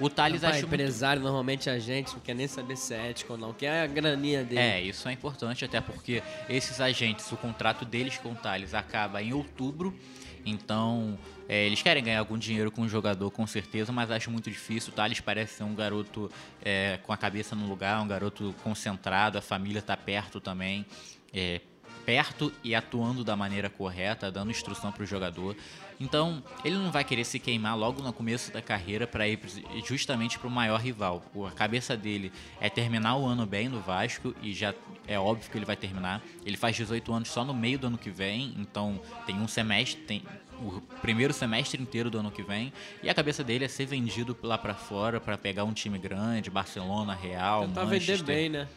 O 0.00 0.10
Thales 0.10 0.42
Rapaz, 0.42 0.62
muito 0.62 0.74
empresário, 0.74 1.22
normalmente 1.22 1.70
a 1.70 1.78
gente 1.78 2.12
não 2.12 2.20
quer 2.20 2.34
nem 2.34 2.48
saber 2.48 2.76
se 2.76 2.92
é 2.92 3.10
ético 3.10 3.34
ou 3.34 3.38
não, 3.38 3.52
quer 3.52 3.84
a 3.84 3.86
graninha 3.86 4.42
dele. 4.42 4.60
É, 4.60 4.80
isso 4.80 5.08
é 5.08 5.12
importante, 5.12 5.64
até 5.64 5.80
porque 5.80 6.24
esses 6.48 6.80
agentes, 6.80 7.30
o 7.30 7.36
contrato 7.36 7.84
deles 7.84 8.18
com 8.18 8.32
o 8.32 8.34
Thales 8.34 8.74
acaba 8.74 9.22
em 9.22 9.32
outubro, 9.32 9.96
então 10.44 11.16
é, 11.48 11.66
eles 11.66 11.82
querem 11.82 12.02
ganhar 12.02 12.18
algum 12.18 12.36
dinheiro 12.36 12.70
com 12.70 12.82
o 12.82 12.88
jogador, 12.88 13.30
com 13.30 13.46
certeza, 13.46 13.92
mas 13.92 14.10
acho 14.10 14.30
muito 14.30 14.50
difícil. 14.50 14.92
O 14.92 14.96
Thales 14.96 15.20
parece 15.20 15.54
ser 15.54 15.64
um 15.64 15.74
garoto 15.74 16.30
é, 16.64 16.98
com 17.02 17.12
a 17.12 17.16
cabeça 17.16 17.54
no 17.54 17.66
lugar, 17.66 18.02
um 18.02 18.08
garoto 18.08 18.54
concentrado, 18.62 19.38
a 19.38 19.42
família 19.42 19.78
está 19.78 19.96
perto 19.96 20.40
também. 20.40 20.84
é, 21.32 21.60
perto 22.06 22.52
e 22.62 22.72
atuando 22.72 23.24
da 23.24 23.34
maneira 23.34 23.68
correta, 23.68 24.30
dando 24.30 24.52
instrução 24.52 24.92
para 24.92 25.02
o 25.02 25.06
jogador. 25.06 25.56
Então, 25.98 26.42
ele 26.64 26.76
não 26.76 26.90
vai 26.90 27.04
querer 27.04 27.24
se 27.24 27.38
queimar 27.38 27.76
logo 27.76 28.02
no 28.02 28.12
começo 28.12 28.52
da 28.52 28.60
carreira 28.60 29.06
para 29.06 29.26
ir 29.26 29.38
justamente 29.84 30.38
para 30.38 30.48
o 30.48 30.50
maior 30.50 30.80
rival. 30.80 31.22
A 31.46 31.50
cabeça 31.50 31.96
dele 31.96 32.30
é 32.60 32.68
terminar 32.68 33.16
o 33.16 33.24
ano 33.26 33.46
bem 33.46 33.68
no 33.68 33.80
Vasco 33.80 34.34
e 34.42 34.52
já 34.52 34.74
é 35.06 35.18
óbvio 35.18 35.50
que 35.50 35.56
ele 35.56 35.64
vai 35.64 35.76
terminar. 35.76 36.22
Ele 36.44 36.56
faz 36.56 36.76
18 36.76 37.12
anos 37.12 37.28
só 37.28 37.44
no 37.44 37.54
meio 37.54 37.78
do 37.78 37.86
ano 37.86 37.98
que 37.98 38.10
vem, 38.10 38.54
então 38.58 39.00
tem 39.26 39.36
um 39.36 39.48
semestre, 39.48 40.02
tem 40.02 40.22
o 40.58 40.80
primeiro 41.02 41.32
semestre 41.32 41.80
inteiro 41.80 42.08
do 42.10 42.18
ano 42.18 42.30
que 42.30 42.42
vem 42.42 42.72
e 43.02 43.10
a 43.10 43.14
cabeça 43.14 43.44
dele 43.44 43.66
é 43.66 43.68
ser 43.68 43.84
vendido 43.84 44.36
lá 44.42 44.56
para 44.56 44.74
fora 44.74 45.20
para 45.20 45.36
pegar 45.36 45.64
um 45.64 45.72
time 45.72 45.98
grande, 45.98 46.50
Barcelona, 46.50 47.14
Real, 47.14 47.66
Tentar 47.66 47.84
Manchester. 47.84 48.16
vender 48.18 48.24
bem, 48.24 48.48
né? 48.48 48.68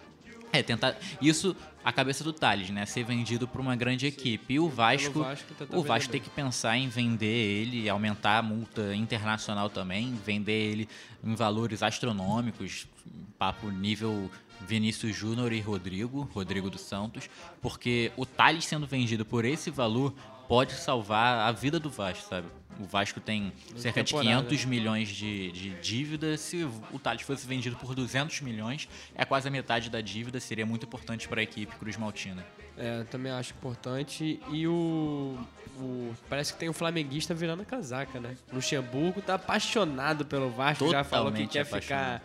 É, 0.51 0.63
tentar. 0.63 0.95
Isso, 1.21 1.55
a 1.83 1.91
cabeça 1.91 2.23
do 2.23 2.33
Thales, 2.33 2.69
né? 2.69 2.85
Ser 2.85 3.03
vendido 3.03 3.47
para 3.47 3.61
uma 3.61 3.75
grande 3.75 4.07
equipe. 4.07 4.55
E 4.55 4.59
o 4.59 4.67
Vasco. 4.67 5.19
Vasco 5.19 5.45
o 5.71 5.83
Vasco 5.83 6.11
tem 6.11 6.21
que 6.21 6.29
pensar 6.29 6.77
em 6.77 6.87
vender 6.87 7.25
ele, 7.25 7.87
aumentar 7.87 8.39
a 8.39 8.41
multa 8.41 8.95
internacional 8.95 9.69
também, 9.69 10.13
vender 10.25 10.71
ele 10.71 10.89
em 11.23 11.35
valores 11.35 11.83
astronômicos, 11.83 12.87
papo 13.37 13.69
nível 13.69 14.29
Vinícius 14.61 15.15
Júnior 15.15 15.53
e 15.53 15.59
Rodrigo, 15.59 16.29
Rodrigo 16.33 16.69
dos 16.69 16.81
Santos, 16.81 17.29
porque 17.61 18.11
o 18.17 18.25
Thales 18.25 18.65
sendo 18.65 18.85
vendido 18.85 19.25
por 19.25 19.45
esse 19.45 19.69
valor 19.69 20.13
pode 20.47 20.73
salvar 20.73 21.47
a 21.47 21.51
vida 21.51 21.79
do 21.79 21.89
Vasco, 21.89 22.27
sabe? 22.27 22.47
O 22.79 22.85
Vasco 22.85 23.19
tem 23.19 23.51
cerca 23.75 24.01
de 24.03 24.11
temporada. 24.13 24.43
500 24.47 24.65
milhões 24.65 25.09
de, 25.09 25.51
de 25.51 25.69
dívida. 25.81 26.37
Se 26.37 26.63
o 26.93 26.97
Thales 26.97 27.23
fosse 27.23 27.45
vendido 27.45 27.75
por 27.75 27.93
200 27.93 28.39
milhões, 28.41 28.87
é 29.13 29.25
quase 29.25 29.47
a 29.47 29.51
metade 29.51 29.89
da 29.89 29.99
dívida. 29.99 30.39
Seria 30.39 30.65
muito 30.65 30.85
importante 30.85 31.27
para 31.27 31.41
a 31.41 31.43
equipe 31.43 31.75
Cruz 31.75 31.97
Maltina. 31.97 32.45
É, 32.77 33.03
também 33.05 33.31
acho 33.33 33.53
importante. 33.53 34.39
E 34.49 34.65
o, 34.65 35.37
o- 35.77 36.13
Parece 36.29 36.53
que 36.53 36.59
tem 36.59 36.69
um 36.69 36.73
flamenguista 36.73 37.33
virando 37.33 37.61
a 37.63 37.65
casaca, 37.65 38.19
né? 38.19 38.37
Luxemburgo 38.53 39.21
tá 39.21 39.35
apaixonado 39.35 40.25
pelo 40.25 40.49
Vasco, 40.49 40.89
já 40.89 41.03
falou 41.03 41.25
que 41.33 41.43
Totalmente 41.43 41.51
quer 41.51 41.59
apaixonado. 41.61 42.19
ficar 42.21 42.23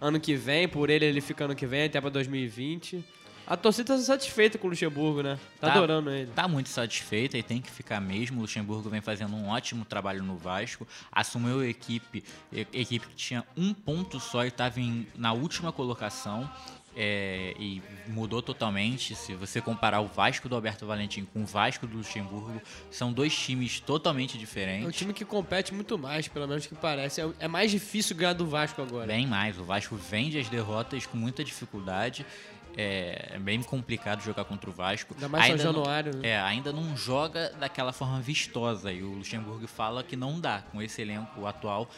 ano 0.00 0.18
que 0.18 0.34
vem, 0.34 0.66
por 0.68 0.90
ele 0.90 1.04
ele 1.04 1.20
fica 1.20 1.44
ano 1.44 1.54
que 1.54 1.66
vem, 1.66 1.84
até 1.84 2.00
pra 2.00 2.10
2020. 2.10 3.04
A 3.46 3.56
torcida 3.56 3.94
tá 3.94 3.98
satisfeita 4.00 4.56
com 4.58 4.66
o 4.66 4.70
Luxemburgo, 4.70 5.22
né? 5.22 5.38
Tá, 5.60 5.68
Tá. 5.68 5.74
adorando 5.74 6.10
ele. 6.10 6.30
Tá 6.34 6.48
muito 6.48 6.68
satisfeita 6.70 7.36
e 7.36 7.42
tem 7.42 7.60
que 7.60 7.70
ficar 7.70 8.00
mesmo. 8.00 8.38
O 8.38 8.42
Luxemburgo 8.42 8.88
vem 8.88 9.00
fazendo 9.02 9.34
um 9.36 9.48
ótimo 9.48 9.84
trabalho 9.84 10.22
no 10.22 10.36
Vasco. 10.36 10.86
Assumiu 11.12 11.60
a 11.60 11.66
equipe, 11.66 12.24
equipe 12.72 13.06
que 13.06 13.14
tinha 13.14 13.44
um 13.56 13.74
ponto 13.74 14.18
só 14.18 14.44
e 14.44 14.48
estava 14.48 14.80
na 15.14 15.32
última 15.32 15.72
colocação. 15.72 16.50
é, 16.96 17.56
e 17.58 17.82
mudou 18.06 18.40
totalmente. 18.40 19.16
Se 19.16 19.34
você 19.34 19.60
comparar 19.60 20.00
o 20.00 20.06
Vasco 20.06 20.48
do 20.48 20.54
Alberto 20.54 20.86
Valentim 20.86 21.24
com 21.24 21.42
o 21.42 21.44
Vasco 21.44 21.88
do 21.88 21.96
Luxemburgo, 21.96 22.62
são 22.88 23.12
dois 23.12 23.36
times 23.36 23.80
totalmente 23.80 24.34
É 24.34 24.36
um 24.36 24.38
diferentes. 24.38 24.94
time 24.96 25.12
que 25.12 25.24
compete 25.24 25.74
muito 25.74 25.98
mais, 25.98 26.28
pelo 26.28 26.46
menos 26.46 26.68
que 26.68 26.74
parece. 26.76 27.20
É- 27.20 27.28
É 27.40 27.48
mais 27.48 27.72
difícil 27.72 28.14
ganhar 28.14 28.32
do 28.34 28.46
Vasco 28.46 28.80
agora. 28.80 29.08
Bem 29.08 29.26
mais. 29.26 29.58
O 29.58 29.64
Vasco 29.64 29.96
vende 29.96 30.38
as 30.38 30.48
derrotas 30.48 31.04
com 31.04 31.16
muita 31.16 31.42
dificuldade. 31.42 32.24
É 32.76 33.30
é 33.34 33.38
bem 33.38 33.62
complicado 33.62 34.22
jogar 34.22 34.44
contra 34.44 34.68
o 34.70 34.72
Vasco. 34.72 35.14
Ainda 35.14 35.28
mais 35.28 35.44
São 35.46 35.52
Ainda 35.52 35.64
não- 35.64 35.72
Januário, 35.74 36.16
né? 36.16 36.28
É, 36.28 36.40
ainda 36.40 36.72
não 36.72 36.96
joga 36.96 37.50
daquela 37.58 37.92
forma 37.92 38.20
vistosa. 38.20 38.92
E 38.92 39.02
o 39.02 39.12
Luxemburgo 39.14 39.66
fala 39.66 40.02
que 40.02 40.16
não 40.16 40.40
dá. 40.40 40.62
Com 40.70 40.80
esse 40.82 41.02
elenco 41.02 41.46
atual, 41.46 41.88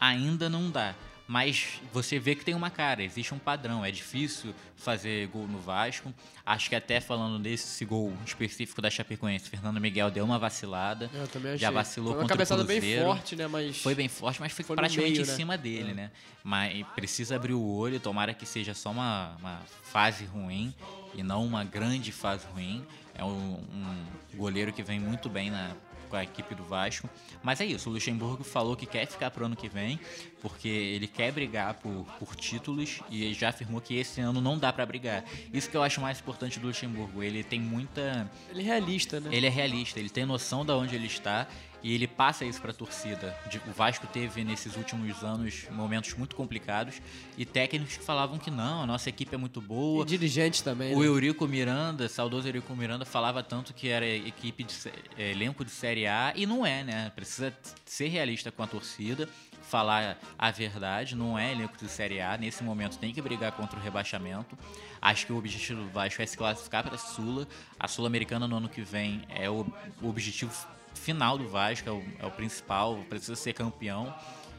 ainda 0.00 0.48
não 0.48 0.70
dá. 0.70 0.94
Mas 1.26 1.80
você 1.90 2.18
vê 2.18 2.34
que 2.34 2.44
tem 2.44 2.54
uma 2.54 2.68
cara, 2.68 3.02
existe 3.02 3.32
um 3.32 3.38
padrão. 3.38 3.82
É 3.82 3.90
difícil 3.90 4.54
fazer 4.76 5.26
gol 5.28 5.46
no 5.48 5.58
Vasco. 5.58 6.12
Acho 6.44 6.68
que 6.68 6.76
até 6.76 7.00
falando 7.00 7.42
desse 7.42 7.82
gol 7.86 8.12
específico 8.26 8.82
da 8.82 8.90
Chapecoense, 8.90 9.48
Fernando 9.48 9.80
Miguel 9.80 10.10
deu 10.10 10.22
uma 10.24 10.38
vacilada. 10.38 11.10
Eu 11.14 11.26
também 11.26 11.52
achei. 11.52 11.60
Já 11.60 11.70
vacilou 11.70 12.12
Foi 12.12 12.16
uma 12.16 12.22
contra 12.24 12.34
o 12.34 12.38
cabeçada 12.38 12.64
bem 12.64 12.78
Cruzeiro. 12.78 13.04
forte, 13.06 13.36
né? 13.36 13.46
Mas. 13.46 13.78
Foi 13.78 13.94
bem 13.94 14.08
forte, 14.08 14.38
mas 14.38 14.52
foi, 14.52 14.64
Foi 14.64 14.76
praticamente 14.76 15.12
meio, 15.14 15.24
em 15.24 15.26
né? 15.26 15.34
cima 15.34 15.56
dele, 15.56 15.90
É. 15.92 15.94
né? 15.94 16.10
Mas 16.42 16.86
precisa 16.94 17.36
abrir 17.36 17.54
o 17.54 17.64
olho, 17.64 17.98
tomara 17.98 18.34
que 18.34 18.44
seja 18.44 18.74
só 18.74 18.90
uma, 18.90 19.34
uma 19.40 19.62
fase 19.82 20.26
ruim 20.26 20.74
e 21.14 21.22
não 21.22 21.46
uma 21.46 21.64
grande 21.64 22.12
fase 22.12 22.44
ruim. 22.52 22.84
É 23.14 23.24
um, 23.24 23.28
um 23.72 24.06
goleiro 24.36 24.74
que 24.74 24.82
vem 24.82 25.00
muito 25.00 25.30
bem 25.30 25.50
na, 25.50 25.70
com 26.14 26.18
a 26.18 26.22
equipe 26.22 26.54
do 26.54 26.62
Vasco. 26.62 27.10
Mas 27.42 27.60
é 27.60 27.66
isso, 27.66 27.90
o 27.90 27.92
Luxemburgo 27.92 28.44
falou 28.44 28.76
que 28.76 28.86
quer 28.86 29.04
ficar 29.06 29.32
pro 29.32 29.44
ano 29.44 29.56
que 29.56 29.68
vem, 29.68 29.98
porque 30.40 30.68
ele 30.68 31.08
quer 31.08 31.32
brigar 31.32 31.74
por, 31.74 32.06
por 32.20 32.36
títulos 32.36 33.00
e 33.10 33.34
já 33.34 33.48
afirmou 33.48 33.80
que 33.80 33.96
esse 33.96 34.20
ano 34.20 34.40
não 34.40 34.56
dá 34.56 34.72
pra 34.72 34.86
brigar. 34.86 35.24
Isso 35.52 35.68
que 35.68 35.76
eu 35.76 35.82
acho 35.82 36.00
mais 36.00 36.20
importante 36.20 36.60
do 36.60 36.68
Luxemburgo. 36.68 37.22
Ele 37.22 37.42
tem 37.42 37.60
muita. 37.60 38.30
Ele 38.48 38.60
é 38.60 38.64
realista, 38.64 39.18
né? 39.18 39.30
Ele 39.32 39.46
é 39.46 39.50
realista, 39.50 39.98
ele 39.98 40.10
tem 40.10 40.24
noção 40.24 40.64
de 40.64 40.70
onde 40.70 40.94
ele 40.94 41.06
está 41.06 41.48
e 41.84 41.94
ele 41.94 42.08
passa 42.08 42.46
isso 42.46 42.62
para 42.62 42.70
a 42.70 42.74
torcida. 42.74 43.36
O 43.68 43.70
Vasco 43.70 44.06
teve 44.06 44.42
nesses 44.42 44.74
últimos 44.74 45.22
anos 45.22 45.66
momentos 45.70 46.14
muito 46.14 46.34
complicados 46.34 47.02
e 47.36 47.44
técnicos 47.44 47.98
que 47.98 48.02
falavam 48.02 48.38
que 48.38 48.50
não, 48.50 48.82
a 48.82 48.86
nossa 48.86 49.10
equipe 49.10 49.34
é 49.34 49.36
muito 49.36 49.60
boa. 49.60 50.02
E 50.02 50.06
dirigente 50.06 50.64
também. 50.64 50.94
O 50.94 51.00
né? 51.00 51.06
Eurico 51.06 51.46
Miranda, 51.46 52.08
saudoso 52.08 52.48
Eurico 52.48 52.74
Miranda, 52.74 53.04
falava 53.04 53.42
tanto 53.42 53.74
que 53.74 53.90
era 53.90 54.06
equipe 54.06 54.64
de 54.64 54.74
eh, 55.18 55.32
elenco 55.32 55.62
de 55.62 55.70
Série 55.70 56.06
A 56.06 56.32
e 56.34 56.46
não 56.46 56.64
é, 56.64 56.82
né? 56.82 57.12
Precisa 57.14 57.54
ser 57.84 58.08
realista 58.08 58.50
com 58.50 58.62
a 58.62 58.66
torcida, 58.66 59.28
falar 59.60 60.18
a 60.38 60.50
verdade, 60.50 61.14
não 61.14 61.38
é 61.38 61.52
elenco 61.52 61.76
de 61.76 61.86
Série 61.86 62.18
A. 62.18 62.38
Nesse 62.38 62.64
momento 62.64 62.96
tem 62.96 63.12
que 63.12 63.20
brigar 63.20 63.52
contra 63.52 63.78
o 63.78 63.82
rebaixamento. 63.82 64.56
Acho 65.02 65.26
que 65.26 65.34
o 65.34 65.36
objetivo 65.36 65.82
do 65.82 65.90
Vasco 65.90 66.22
é 66.22 66.24
se 66.24 66.34
classificar 66.34 66.82
para 66.82 66.94
a 66.94 66.98
Sula. 66.98 67.46
A 67.78 67.86
Sul-Americana 67.86 68.48
no 68.48 68.56
ano 68.56 68.70
que 68.70 68.80
vem 68.80 69.20
é 69.28 69.50
o 69.50 69.66
objetivo 70.02 70.50
final 70.94 71.36
do 71.36 71.48
Vasco, 71.48 71.88
é 71.88 71.92
o, 71.92 72.02
é 72.18 72.26
o 72.26 72.30
principal, 72.30 72.98
precisa 73.08 73.36
ser 73.36 73.52
campeão. 73.52 74.14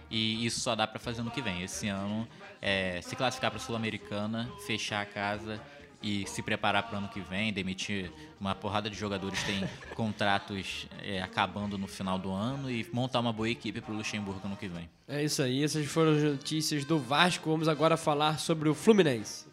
E 0.09 0.45
isso 0.45 0.59
só 0.59 0.75
dá 0.75 0.85
para 0.85 0.99
fazer 0.99 1.23
no 1.23 1.31
que 1.31 1.41
vem. 1.41 1.63
Esse 1.63 1.87
ano, 1.87 2.27
é, 2.61 3.01
se 3.01 3.15
classificar 3.15 3.51
para 3.51 3.59
a 3.59 3.63
Sul-Americana, 3.63 4.49
fechar 4.65 5.01
a 5.01 5.05
casa 5.05 5.59
e 6.01 6.27
se 6.27 6.43
preparar 6.43 6.83
para 6.83 6.95
o 6.95 6.97
ano 6.99 7.09
que 7.09 7.19
vem, 7.19 7.51
demitir 7.51 8.11
uma 8.39 8.53
porrada 8.53 8.89
de 8.89 8.95
jogadores 8.95 9.39
que 9.39 9.45
têm 9.53 9.69
contratos 9.95 10.87
é, 11.01 11.21
acabando 11.21 11.77
no 11.77 11.87
final 11.87 12.19
do 12.19 12.31
ano 12.31 12.69
e 12.69 12.87
montar 12.93 13.19
uma 13.19 13.33
boa 13.33 13.49
equipe 13.49 13.81
para 13.81 13.91
o 13.91 13.97
Luxemburgo 13.97 14.47
no 14.47 14.55
que 14.55 14.67
vem. 14.67 14.87
É 15.07 15.23
isso 15.23 15.41
aí, 15.41 15.63
essas 15.63 15.85
foram 15.87 16.11
as 16.15 16.21
notícias 16.21 16.85
do 16.85 16.99
Vasco. 16.99 17.49
Vamos 17.49 17.67
agora 17.67 17.97
falar 17.97 18.39
sobre 18.39 18.69
o 18.69 18.75
Fluminense. 18.75 19.45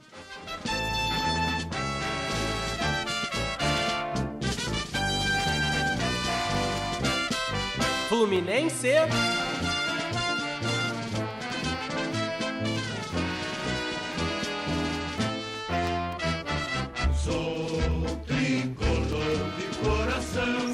Fluminense. 8.12 8.88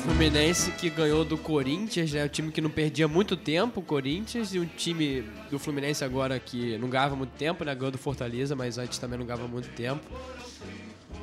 Fluminense 0.02 0.72
que 0.72 0.90
ganhou 0.90 1.24
do 1.24 1.38
Corinthians, 1.38 2.12
né? 2.12 2.24
O 2.24 2.28
time 2.28 2.50
que 2.50 2.60
não 2.60 2.68
perdia 2.68 3.06
muito 3.06 3.36
tempo, 3.36 3.78
o 3.78 3.82
Corinthians, 3.84 4.52
e 4.52 4.58
um 4.58 4.66
time 4.66 5.22
do 5.48 5.60
Fluminense 5.60 6.02
agora 6.02 6.40
que 6.40 6.76
não 6.78 6.88
ganhava 6.88 7.14
muito 7.14 7.30
tempo, 7.38 7.64
né? 7.64 7.72
Ganhou 7.72 7.92
do 7.92 7.98
Fortaleza, 7.98 8.56
mas 8.56 8.78
antes 8.78 8.98
também 8.98 9.16
não 9.16 9.24
ganhava 9.24 9.46
muito 9.46 9.68
tempo. 9.76 10.04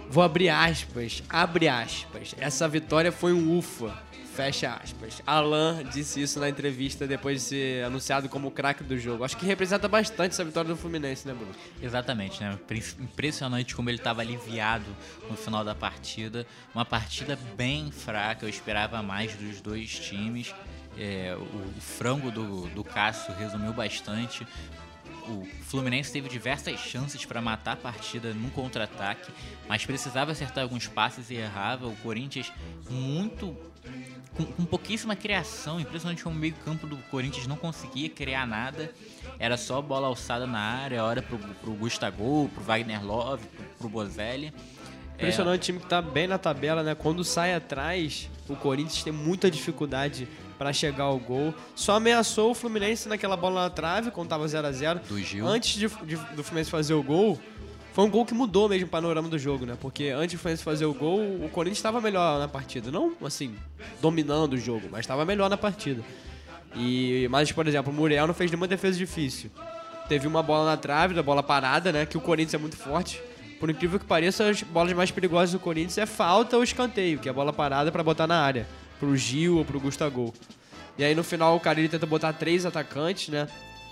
Vou 0.09 0.23
abrir 0.23 0.47
aspas, 0.47 1.21
abre 1.27 1.67
aspas. 1.67 2.33
Essa 2.39 2.69
vitória 2.69 3.11
foi 3.11 3.33
um 3.33 3.57
ufa, 3.57 4.01
fecha 4.35 4.73
aspas. 4.83 5.21
Alan 5.25 5.83
disse 5.85 6.21
isso 6.21 6.39
na 6.39 6.49
entrevista 6.49 7.07
depois 7.07 7.41
de 7.41 7.47
ser 7.47 7.85
anunciado 7.85 8.27
como 8.27 8.49
o 8.49 8.51
craque 8.51 8.83
do 8.83 8.97
jogo. 8.97 9.23
Acho 9.23 9.37
que 9.37 9.45
representa 9.45 9.87
bastante 9.87 10.33
essa 10.33 10.43
vitória 10.43 10.69
do 10.69 10.75
Fluminense, 10.75 11.25
né, 11.25 11.33
Bruno? 11.33 11.53
Exatamente, 11.81 12.41
né? 12.41 12.59
Impressionante 12.99 13.73
como 13.73 13.89
ele 13.89 13.97
estava 13.97 14.21
aliviado 14.21 14.85
no 15.29 15.37
final 15.37 15.63
da 15.63 15.73
partida. 15.73 16.45
Uma 16.73 16.83
partida 16.83 17.39
bem 17.55 17.91
fraca, 17.91 18.45
eu 18.45 18.49
esperava 18.49 19.01
mais 19.01 19.33
dos 19.35 19.61
dois 19.61 19.97
times. 19.97 20.53
É, 20.97 21.35
o, 21.37 21.77
o 21.77 21.81
frango 21.81 22.29
do, 22.29 22.67
do 22.69 22.83
Cássio 22.83 23.33
resumiu 23.35 23.71
bastante. 23.71 24.45
O 25.27 25.47
Fluminense 25.63 26.11
teve 26.11 26.29
diversas 26.29 26.79
chances 26.79 27.25
para 27.25 27.41
matar 27.41 27.73
a 27.73 27.77
partida 27.77 28.33
num 28.33 28.49
contra-ataque, 28.49 29.31
mas 29.67 29.85
precisava 29.85 30.31
acertar 30.33 30.63
alguns 30.63 30.87
passes 30.87 31.31
e 31.31 31.35
errava. 31.35 31.87
O 31.87 31.95
Corinthians 31.97 32.51
muito 32.89 33.57
com, 34.35 34.43
com 34.45 34.65
pouquíssima 34.65 35.15
criação, 35.15 35.79
impressionante 35.79 36.23
como 36.23 36.35
o 36.35 36.39
meio-campo 36.39 36.85
do 36.85 36.97
Corinthians 37.09 37.47
não 37.47 37.55
conseguia 37.55 38.09
criar 38.09 38.45
nada. 38.45 38.91
Era 39.39 39.57
só 39.57 39.81
bola 39.81 40.07
alçada 40.07 40.45
na 40.45 40.59
área, 40.59 41.03
hora 41.03 41.21
pro, 41.21 41.37
pro 41.37 41.71
Gustavo, 41.73 42.49
pro 42.53 42.63
Wagner 42.63 43.03
Love, 43.05 43.45
pro, 43.47 43.65
pro 43.79 43.89
Bozelli. 43.89 44.53
É, 45.17 45.21
Impressionante 45.23 45.61
o 45.61 45.63
time 45.63 45.79
que 45.79 45.87
tá 45.87 46.01
bem 46.01 46.27
na 46.27 46.37
tabela, 46.37 46.83
né? 46.83 46.93
Quando 46.93 47.23
sai 47.23 47.53
atrás, 47.53 48.29
o 48.49 48.55
Corinthians 48.55 49.03
tem 49.03 49.13
muita 49.13 49.49
dificuldade 49.49 50.27
pra 50.57 50.71
chegar 50.73 51.05
ao 51.05 51.17
gol. 51.17 51.53
Só 51.73 51.95
ameaçou 51.95 52.51
o 52.51 52.55
Fluminense 52.55 53.07
naquela 53.07 53.35
bola 53.37 53.63
na 53.63 53.69
trave, 53.69 54.11
quando 54.11 54.27
tava 54.29 54.47
0 54.47 54.67
a 54.67 54.71
0 54.71 54.99
Do 55.07 55.19
Gil. 55.21 55.47
Antes 55.47 55.73
de, 55.79 55.87
de- 56.05 56.15
do 56.35 56.43
Fluminense 56.43 56.69
fazer 56.69 56.93
o 56.93 57.01
gol, 57.03 57.39
foi 57.95 58.03
um 58.03 58.09
gol 58.09 58.25
que 58.25 58.33
mudou 58.33 58.67
mesmo 58.67 58.87
o 58.87 58.89
panorama 58.89 59.29
do 59.29 59.39
jogo, 59.39 59.65
né? 59.65 59.77
Porque 59.79 60.09
antes 60.09 60.37
Fluminense 60.37 60.61
fazer 60.61 60.83
o 60.83 60.93
gol, 60.93 61.21
o 61.21 61.49
Corinthians 61.49 61.77
estava 61.77 62.01
melhor 62.01 62.37
na 62.37 62.45
partida. 62.45 62.91
Não, 62.91 63.13
assim, 63.23 63.55
dominando 64.01 64.51
o 64.51 64.57
jogo, 64.57 64.89
mas 64.91 64.99
estava 64.99 65.23
melhor 65.23 65.49
na 65.49 65.55
partida. 65.55 66.03
E, 66.75 67.25
mas, 67.31 67.53
por 67.53 67.65
exemplo, 67.65 67.93
o 67.93 67.95
Muriel 67.95 68.27
não 68.27 68.33
fez 68.33 68.51
nenhuma 68.51 68.67
defesa 68.67 68.97
difícil. 68.97 69.49
Teve 70.09 70.27
uma 70.27 70.43
bola 70.43 70.71
na 70.71 70.75
trave, 70.75 71.13
da 71.13 71.23
bola 71.23 71.41
parada, 71.41 71.89
né? 71.93 72.05
Que 72.05 72.17
o 72.17 72.21
Corinthians 72.21 72.55
é 72.55 72.57
muito 72.57 72.75
forte. 72.75 73.23
Por 73.61 73.69
incrível 73.69 73.97
que 73.97 74.05
pareça, 74.05 74.49
as 74.49 74.61
bolas 74.61 74.91
mais 74.91 75.09
perigosas 75.09 75.53
do 75.53 75.59
Corinthians 75.59 75.97
é 75.97 76.05
falta 76.05 76.57
ou 76.57 76.63
escanteio, 76.65 77.19
que 77.19 77.29
é 77.29 77.31
a 77.31 77.33
bola 77.33 77.53
parada 77.53 77.93
pra 77.93 78.03
botar 78.03 78.27
na 78.27 78.41
área. 78.41 78.67
Pro 78.99 79.15
Gil 79.15 79.59
ou 79.59 79.63
pro 79.63 79.79
Gustavo. 79.79 80.33
E 80.97 81.03
aí 81.05 81.15
no 81.15 81.23
final 81.23 81.55
o 81.55 81.61
Carilli 81.61 81.87
tenta 81.87 82.05
botar 82.05 82.33
três 82.33 82.65
atacantes, 82.65 83.29
né? 83.29 83.47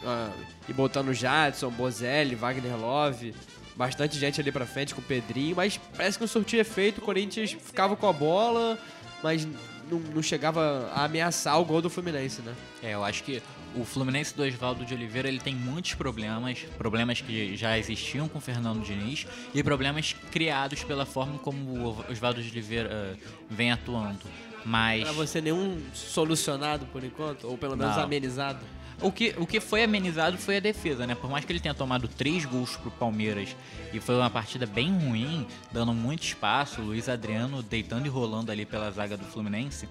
Ah, 0.06 0.30
e 0.68 0.74
botando 0.74 1.14
Jadson, 1.14 1.70
Bozelli, 1.70 2.36
Wagner 2.36 2.78
Love. 2.78 3.34
Bastante 3.76 4.18
gente 4.18 4.40
ali 4.40 4.52
pra 4.52 4.66
frente 4.66 4.94
com 4.94 5.02
o 5.02 5.04
Pedrinho, 5.04 5.56
mas 5.56 5.80
parece 5.96 6.18
que 6.18 6.24
não 6.24 6.28
surtia 6.28 6.62
efeito, 6.62 7.00
o 7.00 7.02
Corinthians 7.02 7.52
ficava 7.52 7.96
com 7.96 8.08
a 8.08 8.14
bola, 8.14 8.78
mas 9.22 9.46
não, 9.90 10.00
não 10.00 10.22
chegava 10.24 10.92
a 10.94 11.06
ameaçar 11.06 11.60
o 11.60 11.66
gol 11.66 11.82
do 11.82 11.90
Fluminense, 11.90 12.42
né? 12.42 12.54
É, 12.82 12.94
eu 12.94 13.04
acho 13.04 13.24
que 13.24 13.42
o 13.76 13.84
Fluminense 13.84 14.36
do 14.36 14.44
Oswaldo 14.44 14.86
de 14.86 14.94
Oliveira 14.94 15.28
ele 15.28 15.40
tem 15.40 15.56
muitos 15.56 15.96
problemas, 15.96 16.60
problemas 16.78 17.22
que 17.22 17.56
já 17.56 17.78
existiam 17.78 18.28
com 18.28 18.38
o 18.38 18.42
Fernando 18.42 18.84
Diniz 18.84 19.26
e 19.54 19.64
problemas 19.64 20.16
criados 20.32 20.84
pela 20.84 21.06
forma 21.06 21.40
como 21.40 21.60
o 21.80 22.06
Oswaldo 22.12 22.42
de 22.42 22.50
Oliveira 22.52 22.90
eh, 22.92 23.16
vem 23.50 23.72
atuando. 23.72 24.20
Mas 24.66 25.04
Pra 25.04 25.12
você 25.12 25.42
nenhum 25.42 25.82
solucionado 25.94 26.86
por 26.86 27.04
enquanto, 27.04 27.48
ou 27.48 27.58
pelo 27.58 27.76
menos 27.76 27.96
Não. 27.96 28.04
amenizado. 28.04 28.64
O 29.02 29.12
que, 29.12 29.34
o 29.38 29.46
que 29.46 29.60
foi 29.60 29.84
amenizado 29.84 30.38
foi 30.38 30.58
a 30.58 30.60
defesa, 30.60 31.06
né? 31.08 31.16
Por 31.16 31.30
mais 31.30 31.44
que 31.46 31.52
ele 31.52 31.60
tenha 31.60 31.74
tomado 31.74 32.08
três 32.08 32.46
gols 32.46 32.76
pro 32.78 32.92
Palmeiras 32.92 33.56
e 33.94 34.00
foi 34.00 34.16
uma 34.16 34.30
partida 34.30 34.66
bem 34.66 34.92
ruim, 34.98 35.46
dando 35.72 35.94
muito 35.94 36.24
espaço, 36.24 36.82
o 36.82 36.86
Luiz 36.86 37.10
Adriano 37.10 37.62
deitando 37.64 38.06
e 38.06 38.10
rolando 38.10 38.52
ali 38.52 38.66
pela 38.66 38.90
zaga 38.92 39.18
do 39.18 39.26
Fluminense. 39.26 39.88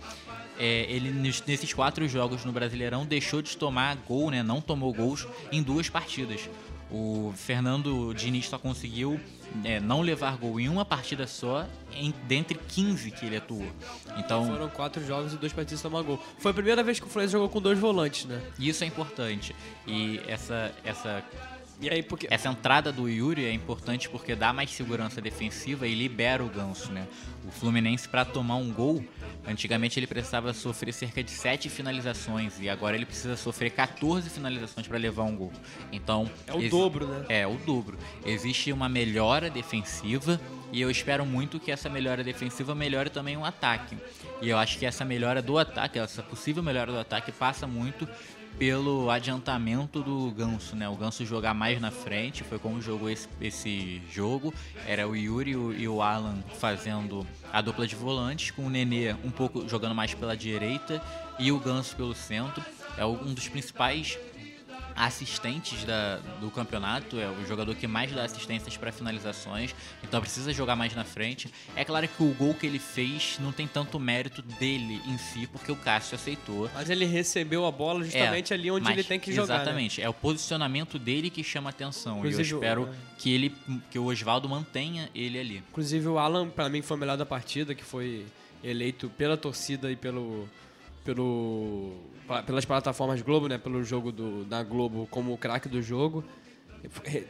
é, 0.59 0.87
ele 0.89 1.11
nes- 1.11 1.43
nesses 1.47 1.73
quatro 1.73 2.07
jogos 2.07 2.45
no 2.45 2.53
Brasileirão 2.53 3.05
deixou 3.07 3.41
de 3.43 3.57
tomar 3.57 3.97
gol, 3.97 4.31
né? 4.31 4.43
Não 4.43 4.61
tomou 4.61 4.93
gols 4.93 5.27
em 5.51 5.63
duas 5.63 5.89
partidas. 5.89 6.49
O 6.91 7.33
Fernando 7.37 8.13
Diniz 8.15 8.49
só 8.49 8.59
conseguiu 8.59 9.19
é, 9.65 9.81
não 9.81 10.01
levar 10.01 10.37
gol 10.37 10.59
em 10.61 10.69
uma 10.69 10.85
partida 10.85 11.27
só, 11.27 11.67
em, 11.93 12.13
dentre 12.27 12.59
15 12.59 13.11
que 13.11 13.27
ele 13.27 13.37
atuou. 13.37 13.67
Então, 14.17 14.47
Foram 14.47 14.69
quatro 14.69 15.05
jogos 15.05 15.33
e 15.33 15.37
dois 15.37 15.53
partidos 15.53 15.83
tomar 15.83 16.03
gol. 16.03 16.23
Foi 16.39 16.51
a 16.51 16.55
primeira 16.55 16.83
vez 16.83 16.99
que 16.99 17.07
o 17.07 17.09
Fluminense 17.09 17.33
jogou 17.33 17.49
com 17.49 17.61
dois 17.61 17.79
volantes, 17.79 18.25
né? 18.27 18.41
isso 18.59 18.85
é 18.85 18.87
importante. 18.87 19.55
E 19.87 20.21
essa, 20.27 20.73
essa 20.85 21.23
E 21.83 21.91
aí, 21.91 22.01
porque. 22.03 22.29
Essa 22.31 22.49
entrada 22.49 22.93
do 22.93 23.09
Yuri 23.09 23.45
é 23.45 23.53
importante 23.53 24.09
porque 24.09 24.37
dá 24.37 24.53
mais 24.53 24.71
segurança 24.71 25.21
defensiva 25.21 25.87
e 25.87 25.95
libera 25.95 26.45
o 26.45 26.49
ganso, 26.49 26.93
né? 26.93 27.09
O 27.45 27.51
Fluminense, 27.51 28.09
para 28.09 28.25
tomar 28.25 28.55
um 28.55 28.73
gol, 28.73 29.05
antigamente 29.45 29.99
ele 29.99 30.07
precisava 30.07 30.55
sofrer 30.55 30.95
cerca 30.95 31.25
de 31.25 31.33
7 31.33 31.69
finalizações 31.69 32.61
e 32.61 32.69
agora 32.69 32.95
ele 32.95 33.05
precisa 33.05 33.37
sofrer 33.37 33.71
14 33.71 34.31
finalizações 34.31 34.87
para 34.87 34.97
levar 34.97 35.25
um 35.25 35.37
gol. 35.37 35.53
Então. 35.91 36.31
É 36.47 36.55
o 36.55 36.59
exi- 36.61 36.69
dobro, 36.69 37.07
né? 37.09 37.27
É, 37.29 37.47
o 37.47 37.57
dobro. 37.57 37.99
Existe 38.25 38.73
uma 38.73 38.89
melhora 38.89 39.51
defensiva 39.51 40.41
e 40.71 40.81
eu 40.81 40.89
espero 40.89 41.27
muito 41.27 41.59
que 41.59 41.73
essa 41.73 41.89
melhora 41.89 42.23
defensiva 42.23 42.77
melhore 42.77 43.11
também 43.11 43.37
o 43.37 43.45
ataque. 43.45 43.99
E 44.41 44.49
eu 44.49 44.57
acho 44.57 44.79
que 44.79 44.87
essa 44.87 45.05
melhora 45.05 45.43
do 45.43 45.59
ataque, 45.59 45.99
essa 45.99 46.23
possível 46.23 46.63
melhora 46.63 46.93
do 46.93 46.99
ataque, 46.99 47.33
passa 47.33 47.67
muito 47.67 48.09
pelo 48.59 49.11
adiantamento 49.11 50.03
do 50.03 50.31
Ganso, 50.31 50.77
né? 50.77 50.89
O 50.89 50.95
Ganso 50.97 51.25
jogar 51.27 51.53
mais 51.55 51.81
na 51.81 51.91
frente, 51.91 52.45
foi 52.45 52.59
como 52.59 52.81
jogou 52.81 53.11
esse, 53.11 53.29
esse 53.41 54.01
jogo. 54.13 54.53
Era 54.87 55.09
o 55.09 55.17
Yuri 55.17 55.51
e 55.53 55.89
o- 55.89 56.03
Alan 56.03 56.39
fazendo 56.59 57.27
a 57.53 57.61
dupla 57.61 57.87
de 57.87 57.95
volantes, 57.95 58.51
com 58.51 58.67
o 58.67 58.71
Nenê 58.71 59.15
um 59.25 59.31
pouco 59.31 59.69
jogando 59.69 59.95
mais 59.95 60.15
pela 60.15 60.37
direita 60.37 61.03
e 61.39 61.51
o 61.53 61.59
Ganso 61.59 61.95
pelo 61.97 62.15
centro. 62.15 62.63
É 62.97 63.05
um 63.07 63.33
dos 63.33 63.49
principais 63.49 64.19
assistentes 64.97 65.85
da- 65.85 66.17
do 66.41 66.51
campeonato, 66.51 67.19
é 67.19 67.29
o 67.29 67.47
jogador 67.47 67.75
que 67.75 67.87
mais 67.87 68.13
dá 68.13 68.25
assistências 68.25 68.77
para 68.77 68.93
finalizações, 68.93 69.75
então 70.03 70.21
precisa 70.21 70.53
jogar 70.53 70.77
mais 70.77 70.95
na 70.95 71.05
frente. 71.05 71.53
É 71.77 71.85
claro 71.85 72.07
que 72.09 72.23
o 72.23 72.33
gol 72.35 72.55
que 72.55 72.67
ele 72.67 72.79
fez 72.79 73.39
não 73.41 73.53
tem 73.53 73.67
tanto 73.67 73.99
mérito 73.99 74.43
dele 74.43 75.01
em 75.07 75.19
si, 75.19 75.47
porque 75.47 75.71
o 75.73 75.77
Cássio 75.77 76.15
aceitou. 76.15 76.71
Mas 76.75 76.91
ele 76.91 77.05
recebeu 77.05 77.67
a 77.67 77.71
bola 77.71 78.05
justamente 78.05 78.53
É, 78.53 78.57
ali 78.57 78.71
onde 78.71 78.85
mas 78.85 78.93
ele 78.99 79.05
tem 79.07 79.19
que 79.21 79.33
jogar. 79.33 79.57
né? 79.57 79.63
Exatamente, 79.63 80.03
é 80.03 80.09
o 80.09 80.15
posicionamento 80.15 80.99
dele 80.99 81.31
que 81.31 81.43
chama 81.43 81.71
atenção. 81.71 82.19
Inclusive, 82.19 82.43
e 82.43 82.53
eu 82.53 82.59
espero 82.59 82.89
é. 82.89 82.95
que 83.19 83.33
ele 83.33 83.55
que 83.91 83.99
o 83.99 84.05
Oswaldo 84.07 84.49
mantenha 84.49 85.09
ele 85.15 85.39
ali. 85.39 85.63
Inclusive 85.71 86.07
o 86.09 86.19
Alan, 86.19 86.49
pra 86.49 86.69
mim, 86.69 86.83
foi 86.83 86.97
o 86.97 87.01
melhor 87.01 87.17
da 87.17 87.27
partida, 87.27 87.75
que 87.75 87.85
foi 87.85 88.27
eleito 88.63 89.09
pela 89.17 89.37
torcida 89.37 89.91
e 89.91 89.97
pelo. 89.97 90.49
pelo 91.05 91.93
pelas 92.47 92.65
plataformas 92.65 93.21
Globo, 93.23 93.49
né? 93.49 93.59
Pelo 93.59 93.83
jogo 93.85 94.13
do, 94.13 94.45
da 94.45 94.63
Globo 94.63 95.07
como 95.11 95.33
o 95.33 95.39
craque 95.39 95.69
do 95.69 95.83
jogo. 95.83 96.25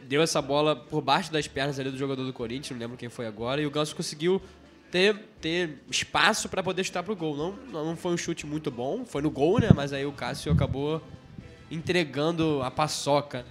Deu 0.07 0.21
essa 0.21 0.41
bola 0.41 0.75
por 0.75 1.01
baixo 1.01 1.31
das 1.31 1.47
pernas 1.47 1.79
ali 1.79 1.91
do 1.91 1.97
jogador 1.97 2.23
do 2.23 2.33
Corinthians, 2.33 2.71
não 2.71 2.79
lembro 2.79 2.97
quem 2.97 3.09
foi 3.09 3.27
agora, 3.27 3.61
e 3.61 3.65
o 3.67 3.71
Ganso 3.71 3.95
conseguiu 3.95 4.41
ter, 4.89 5.15
ter 5.39 5.81
espaço 5.89 6.49
pra 6.49 6.63
poder 6.63 6.83
chutar 6.83 7.03
pro 7.03 7.15
gol. 7.15 7.35
Não, 7.35 7.85
não 7.85 7.95
foi 7.95 8.13
um 8.13 8.17
chute 8.17 8.45
muito 8.45 8.71
bom, 8.71 9.05
foi 9.05 9.21
no 9.21 9.29
gol, 9.29 9.59
né? 9.59 9.69
Mas 9.75 9.93
aí 9.93 10.05
o 10.05 10.11
Cássio 10.11 10.51
acabou 10.51 11.01
entregando 11.69 12.61
a 12.61 12.71
paçoca, 12.71 13.45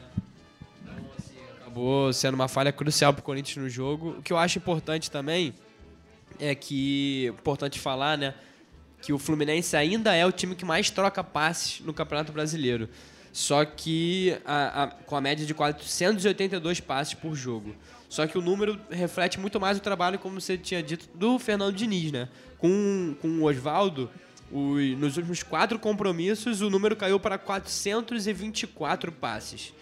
né? 0.84 0.94
acabou 1.60 2.12
sendo 2.12 2.34
uma 2.34 2.48
falha 2.48 2.70
crucial 2.70 3.14
pro 3.14 3.22
Corinthians 3.22 3.56
no 3.56 3.68
jogo. 3.68 4.16
O 4.18 4.22
que 4.22 4.32
eu 4.32 4.38
acho 4.38 4.58
importante 4.58 5.10
também 5.10 5.54
é 6.38 6.54
que 6.54 7.26
importante 7.40 7.80
falar, 7.80 8.18
né, 8.18 8.34
que 9.02 9.12
o 9.12 9.18
Fluminense 9.18 9.76
ainda 9.76 10.14
é 10.14 10.24
o 10.24 10.32
time 10.32 10.54
que 10.54 10.64
mais 10.64 10.88
troca 10.88 11.22
passes 11.22 11.80
no 11.80 11.92
Campeonato 11.92 12.32
Brasileiro. 12.32 12.88
Só 13.32 13.64
que 13.64 14.38
a- 14.44 14.84
a- 14.84 14.86
com 14.88 15.16
a 15.16 15.20
média 15.20 15.44
de 15.44 15.52
482 15.54 16.80
passes 16.80 17.14
por 17.14 17.34
jogo. 17.34 17.74
Só 18.08 18.26
que 18.26 18.36
o 18.38 18.42
número 18.42 18.78
reflete 18.90 19.40
muito 19.40 19.58
mais 19.58 19.76
o 19.78 19.80
trabalho, 19.80 20.18
como 20.18 20.40
você 20.40 20.56
tinha 20.56 20.82
dito, 20.82 21.08
do 21.14 21.38
Fernando 21.38 21.74
Diniz, 21.74 22.12
né? 22.12 22.28
Com, 22.58 23.16
com 23.20 23.28
o 23.40 23.44
Oswaldo, 23.44 24.10
nos 24.98 25.16
últimos 25.16 25.42
quatro 25.42 25.78
compromissos, 25.78 26.60
o 26.60 26.68
número 26.68 26.94
caiu 26.94 27.18
para 27.18 27.38
424 27.38 29.10
passes. 29.12 29.72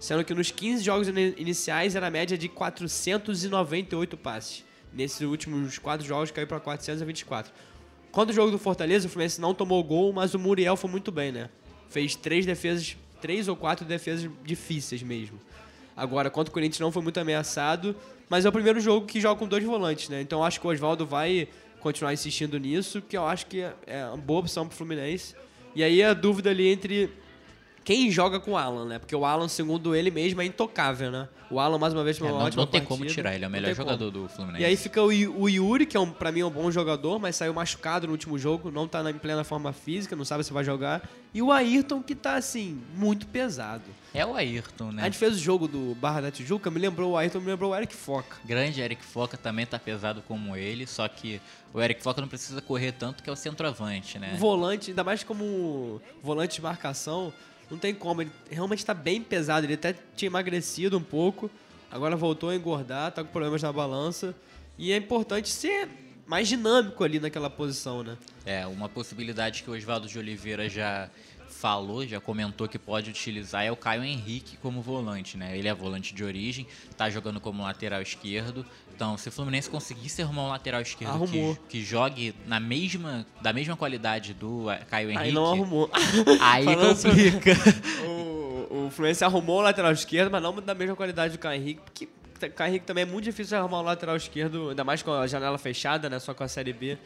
Sendo 0.00 0.24
que 0.24 0.34
nos 0.34 0.50
15 0.50 0.82
jogos 0.82 1.08
ini- 1.08 1.34
iniciais 1.36 1.94
era 1.94 2.06
a 2.06 2.10
média 2.10 2.36
de 2.36 2.48
498 2.48 4.16
passes. 4.16 4.64
Nesses 4.92 5.20
últimos 5.20 5.78
quatro 5.78 6.06
jogos 6.06 6.30
caiu 6.30 6.46
para 6.46 6.60
424. 6.60 7.52
Quando 8.16 8.30
o 8.30 8.32
jogo 8.32 8.50
do 8.50 8.58
Fortaleza, 8.58 9.06
o 9.06 9.10
Fluminense 9.10 9.38
não 9.42 9.52
tomou 9.52 9.84
gol, 9.84 10.10
mas 10.10 10.32
o 10.32 10.38
Muriel 10.38 10.74
foi 10.74 10.88
muito 10.88 11.12
bem, 11.12 11.30
né? 11.30 11.50
Fez 11.90 12.16
três 12.16 12.46
defesas, 12.46 12.96
três 13.20 13.46
ou 13.46 13.54
quatro 13.54 13.84
defesas 13.84 14.30
difíceis 14.42 15.02
mesmo. 15.02 15.38
Agora, 15.94 16.30
contra 16.30 16.50
o 16.50 16.54
Corinthians 16.54 16.80
não 16.80 16.90
foi 16.90 17.02
muito 17.02 17.20
ameaçado, 17.20 17.94
mas 18.26 18.46
é 18.46 18.48
o 18.48 18.52
primeiro 18.52 18.80
jogo 18.80 19.04
que 19.04 19.20
joga 19.20 19.38
com 19.38 19.46
dois 19.46 19.62
volantes, 19.62 20.08
né? 20.08 20.22
Então 20.22 20.42
acho 20.42 20.58
que 20.58 20.66
o 20.66 20.70
Oswaldo 20.70 21.04
vai 21.04 21.46
continuar 21.78 22.14
insistindo 22.14 22.58
nisso, 22.58 23.02
que 23.02 23.18
eu 23.18 23.26
acho 23.26 23.44
que 23.48 23.60
é 23.86 24.06
uma 24.06 24.16
boa 24.16 24.40
opção 24.40 24.66
pro 24.66 24.74
Fluminense. 24.74 25.34
E 25.74 25.84
aí 25.84 26.02
a 26.02 26.14
dúvida 26.14 26.48
ali 26.48 26.68
entre 26.68 27.10
quem 27.86 28.10
joga 28.10 28.40
com 28.40 28.50
o 28.50 28.56
Alan, 28.56 28.84
né? 28.84 28.98
Porque 28.98 29.14
o 29.14 29.24
Alan, 29.24 29.46
segundo 29.46 29.94
ele 29.94 30.10
mesmo, 30.10 30.42
é 30.42 30.44
intocável, 30.44 31.08
né? 31.10 31.28
O 31.48 31.60
Alan, 31.60 31.78
mais 31.78 31.94
uma 31.94 32.02
vez, 32.02 32.18
foi 32.18 32.26
É, 32.26 32.32
uma 32.32 32.40
não, 32.40 32.46
ótima 32.46 32.64
não 32.64 32.66
tem 32.68 32.80
partida. 32.80 32.98
como 32.98 33.08
tirar, 33.08 33.32
ele 33.36 33.44
é 33.44 33.48
o 33.48 33.50
melhor 33.50 33.68
tem 33.68 33.76
como. 33.76 33.88
jogador 33.88 34.10
do 34.10 34.28
Fluminense. 34.28 34.60
E 34.60 34.66
aí 34.66 34.76
fica 34.76 35.00
o, 35.00 35.06
o 35.06 35.48
Yuri, 35.48 35.86
que 35.86 35.96
é 35.96 36.00
um, 36.00 36.10
pra 36.10 36.32
mim 36.32 36.40
é 36.40 36.44
um 36.44 36.50
bom 36.50 36.68
jogador, 36.72 37.20
mas 37.20 37.36
saiu 37.36 37.54
machucado 37.54 38.08
no 38.08 38.12
último 38.12 38.36
jogo, 38.36 38.72
não 38.72 38.88
tá 38.88 39.04
na, 39.04 39.12
em 39.12 39.18
plena 39.18 39.44
forma 39.44 39.72
física, 39.72 40.16
não 40.16 40.24
sabe 40.24 40.42
se 40.42 40.52
vai 40.52 40.64
jogar. 40.64 41.08
E 41.32 41.40
o 41.40 41.52
Ayrton, 41.52 42.02
que 42.02 42.16
tá, 42.16 42.34
assim, 42.34 42.82
muito 42.96 43.24
pesado. 43.28 43.84
É 44.12 44.26
o 44.26 44.34
Ayrton, 44.34 44.90
né? 44.90 45.02
A 45.02 45.04
gente 45.04 45.18
fez 45.18 45.36
o 45.36 45.38
jogo 45.38 45.68
do 45.68 45.94
Barra 45.94 46.22
da 46.22 46.30
Tijuca, 46.32 46.68
me 46.68 46.80
lembrou 46.80 47.12
o 47.12 47.16
Ayrton, 47.16 47.38
me 47.38 47.46
lembrou 47.46 47.70
o 47.70 47.76
Eric 47.76 47.94
Foca. 47.94 48.38
Grande 48.44 48.80
Eric 48.80 49.04
Foca 49.04 49.36
também 49.36 49.64
tá 49.64 49.78
pesado 49.78 50.24
como 50.26 50.56
ele, 50.56 50.88
só 50.88 51.06
que 51.06 51.40
o 51.72 51.80
Eric 51.80 52.02
Foca 52.02 52.20
não 52.20 52.26
precisa 52.26 52.60
correr 52.60 52.90
tanto 52.90 53.22
que 53.22 53.30
é 53.30 53.32
o 53.32 53.36
centroavante, 53.36 54.18
né? 54.18 54.32
O 54.34 54.38
volante, 54.38 54.90
ainda 54.90 55.04
mais 55.04 55.22
como 55.22 56.00
volante 56.20 56.56
de 56.56 56.62
marcação, 56.62 57.32
não 57.70 57.78
tem 57.78 57.94
como. 57.94 58.22
Ele 58.22 58.30
realmente 58.50 58.84
tá 58.84 58.94
bem 58.94 59.22
pesado. 59.22 59.66
Ele 59.66 59.74
até 59.74 59.94
tinha 60.14 60.28
emagrecido 60.28 60.96
um 60.96 61.02
pouco, 61.02 61.50
agora 61.90 62.16
voltou 62.16 62.50
a 62.50 62.56
engordar, 62.56 63.12
tá 63.12 63.22
com 63.22 63.30
problemas 63.30 63.62
na 63.62 63.72
balança. 63.72 64.34
E 64.78 64.92
é 64.92 64.96
importante 64.96 65.48
ser 65.48 65.88
mais 66.26 66.48
dinâmico 66.48 67.02
ali 67.04 67.20
naquela 67.20 67.48
posição, 67.48 68.02
né? 68.02 68.16
É, 68.44 68.66
uma 68.66 68.88
possibilidade 68.88 69.62
que 69.62 69.70
o 69.70 69.74
Oswaldo 69.74 70.08
de 70.08 70.18
Oliveira 70.18 70.68
já 70.68 71.08
falou, 71.56 72.06
já 72.06 72.20
comentou 72.20 72.68
que 72.68 72.78
pode 72.78 73.10
utilizar 73.10 73.64
é 73.64 73.72
o 73.72 73.76
Caio 73.76 74.04
Henrique 74.04 74.56
como 74.58 74.82
volante, 74.82 75.36
né? 75.36 75.56
Ele 75.56 75.66
é 75.66 75.74
volante 75.74 76.14
de 76.14 76.22
origem, 76.22 76.66
tá 76.96 77.08
jogando 77.08 77.40
como 77.40 77.62
lateral 77.62 78.02
esquerdo. 78.02 78.64
Então, 78.94 79.16
se 79.16 79.28
o 79.28 79.32
Fluminense 79.32 79.68
conseguisse 79.68 80.22
arrumar 80.22 80.44
um 80.44 80.48
lateral 80.48 80.80
esquerdo 80.80 81.26
que, 81.26 81.58
que 81.68 81.84
jogue 81.84 82.34
na 82.46 82.60
mesma, 82.60 83.26
da 83.40 83.52
mesma 83.52 83.76
qualidade 83.76 84.32
do 84.32 84.70
eh, 84.70 84.80
Caio 84.88 85.10
Henrique, 85.10 85.26
Aí 85.26 85.32
não 85.32 85.46
arrumou. 85.46 85.90
aí 86.40 86.64
complica. 86.64 87.52
o, 88.06 88.86
o 88.86 88.90
Fluminense 88.90 89.24
arrumou 89.24 89.58
o 89.58 89.62
lateral 89.62 89.92
esquerdo, 89.92 90.30
mas 90.30 90.42
não 90.42 90.54
da 90.54 90.74
mesma 90.74 90.96
qualidade 90.96 91.36
do 91.36 91.38
Caio 91.38 91.60
Henrique, 91.60 91.80
porque 91.80 92.08
o 92.46 92.50
Caio 92.52 92.70
Henrique 92.70 92.86
também 92.86 93.02
é 93.02 93.06
muito 93.06 93.24
difícil 93.24 93.58
arrumar 93.58 93.80
um 93.80 93.84
lateral 93.84 94.16
esquerdo, 94.16 94.70
ainda 94.70 94.84
mais 94.84 95.02
com 95.02 95.12
a 95.12 95.26
janela 95.26 95.58
fechada, 95.58 96.08
né? 96.08 96.18
Só 96.18 96.32
com 96.32 96.44
a 96.44 96.48
Série 96.48 96.72
B 96.72 96.96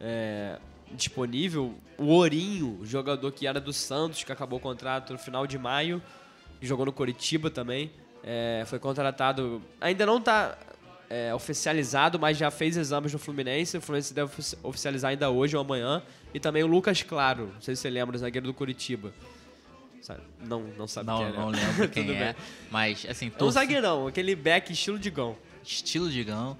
é, 0.00 0.58
disponível. 0.94 1.74
O 1.96 2.06
Ourinho, 2.06 2.80
jogador 2.84 3.30
que 3.32 3.46
era 3.46 3.60
do 3.60 3.72
Santos, 3.72 4.22
que 4.24 4.32
acabou 4.32 4.58
o 4.58 4.62
contrato 4.62 5.12
no 5.12 5.18
final 5.18 5.46
de 5.46 5.58
maio, 5.58 6.02
jogou 6.62 6.86
no 6.86 6.92
Coritiba 6.92 7.50
também, 7.50 7.90
é, 8.22 8.64
foi 8.66 8.78
contratado. 8.78 9.62
Ainda 9.80 10.04
não 10.06 10.20
tá 10.20 10.56
é, 11.10 11.34
oficializado, 11.34 12.18
mas 12.18 12.36
já 12.36 12.50
fez 12.50 12.76
exames 12.76 13.12
no 13.12 13.18
Fluminense. 13.18 13.76
O 13.76 13.80
Fluminense 13.80 14.12
deve 14.14 14.26
ofici- 14.32 14.58
oficializar 14.62 15.10
ainda 15.10 15.30
hoje 15.30 15.56
ou 15.56 15.62
amanhã. 15.62 16.02
E 16.34 16.38
também 16.38 16.62
o 16.62 16.66
Lucas 16.66 17.02
Claro, 17.02 17.50
não 17.54 17.60
sei 17.62 17.74
se 17.74 17.82
você 17.82 17.90
lembra, 17.90 18.14
o 18.16 18.18
zagueiro 18.18 18.46
do 18.46 18.52
Coritiba. 18.54 19.12
Sabe? 20.02 20.20
Não, 20.44 20.60
não 20.78 20.86
sabe 20.86 21.06
Não, 21.06 21.18
quem 21.18 21.26
é. 21.26 21.30
né? 21.30 21.36
não 21.38 21.48
lembro 21.48 21.88
quem 21.90 22.10
é. 22.14 22.32
bem. 22.32 22.42
Mas, 22.70 23.06
assim, 23.08 23.26
É 23.26 23.28
um 23.28 23.32
torço- 23.32 23.54
zagueirão, 23.54 24.06
aquele 24.06 24.34
back 24.36 24.72
estilo 24.72 24.98
de 24.98 25.10
gão. 25.10 25.36
estilo 25.64 26.10
de 26.10 26.22
Gão. 26.24 26.56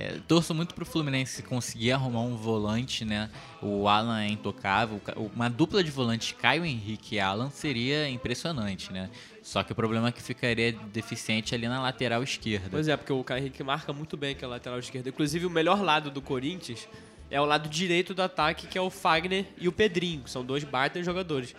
É, 0.00 0.18
torço 0.26 0.54
muito 0.54 0.74
pro 0.74 0.86
Fluminense 0.86 1.42
conseguir 1.42 1.92
arrumar 1.92 2.22
um 2.22 2.34
volante, 2.34 3.04
né? 3.04 3.28
O 3.60 3.86
Alan 3.86 4.22
é 4.22 4.28
intocável. 4.28 4.98
Uma 5.34 5.50
dupla 5.50 5.84
de 5.84 5.90
volantes, 5.90 6.32
Caio 6.32 6.64
Henrique 6.64 7.16
e 7.16 7.20
Alan, 7.20 7.50
seria 7.50 8.08
impressionante, 8.08 8.90
né? 8.90 9.10
Só 9.42 9.62
que 9.62 9.72
o 9.72 9.74
problema 9.74 10.08
é 10.08 10.12
que 10.12 10.22
ficaria 10.22 10.72
deficiente 10.90 11.54
ali 11.54 11.68
na 11.68 11.82
lateral 11.82 12.22
esquerda. 12.22 12.68
Pois 12.70 12.88
é, 12.88 12.96
porque 12.96 13.12
o 13.12 13.22
Caio 13.22 13.40
Henrique 13.40 13.62
marca 13.62 13.92
muito 13.92 14.16
bem 14.16 14.30
aquela 14.30 14.54
lateral 14.54 14.78
esquerda. 14.78 15.10
Inclusive, 15.10 15.44
o 15.44 15.50
melhor 15.50 15.82
lado 15.82 16.10
do 16.10 16.22
Corinthians 16.22 16.88
é 17.30 17.38
o 17.38 17.44
lado 17.44 17.68
direito 17.68 18.14
do 18.14 18.22
ataque, 18.22 18.66
que 18.66 18.78
é 18.78 18.80
o 18.80 18.88
Fagner 18.88 19.44
e 19.58 19.68
o 19.68 19.72
Pedrinho. 19.72 20.22
São 20.26 20.42
dois 20.42 20.64
baita 20.64 21.02
jogadores. 21.02 21.54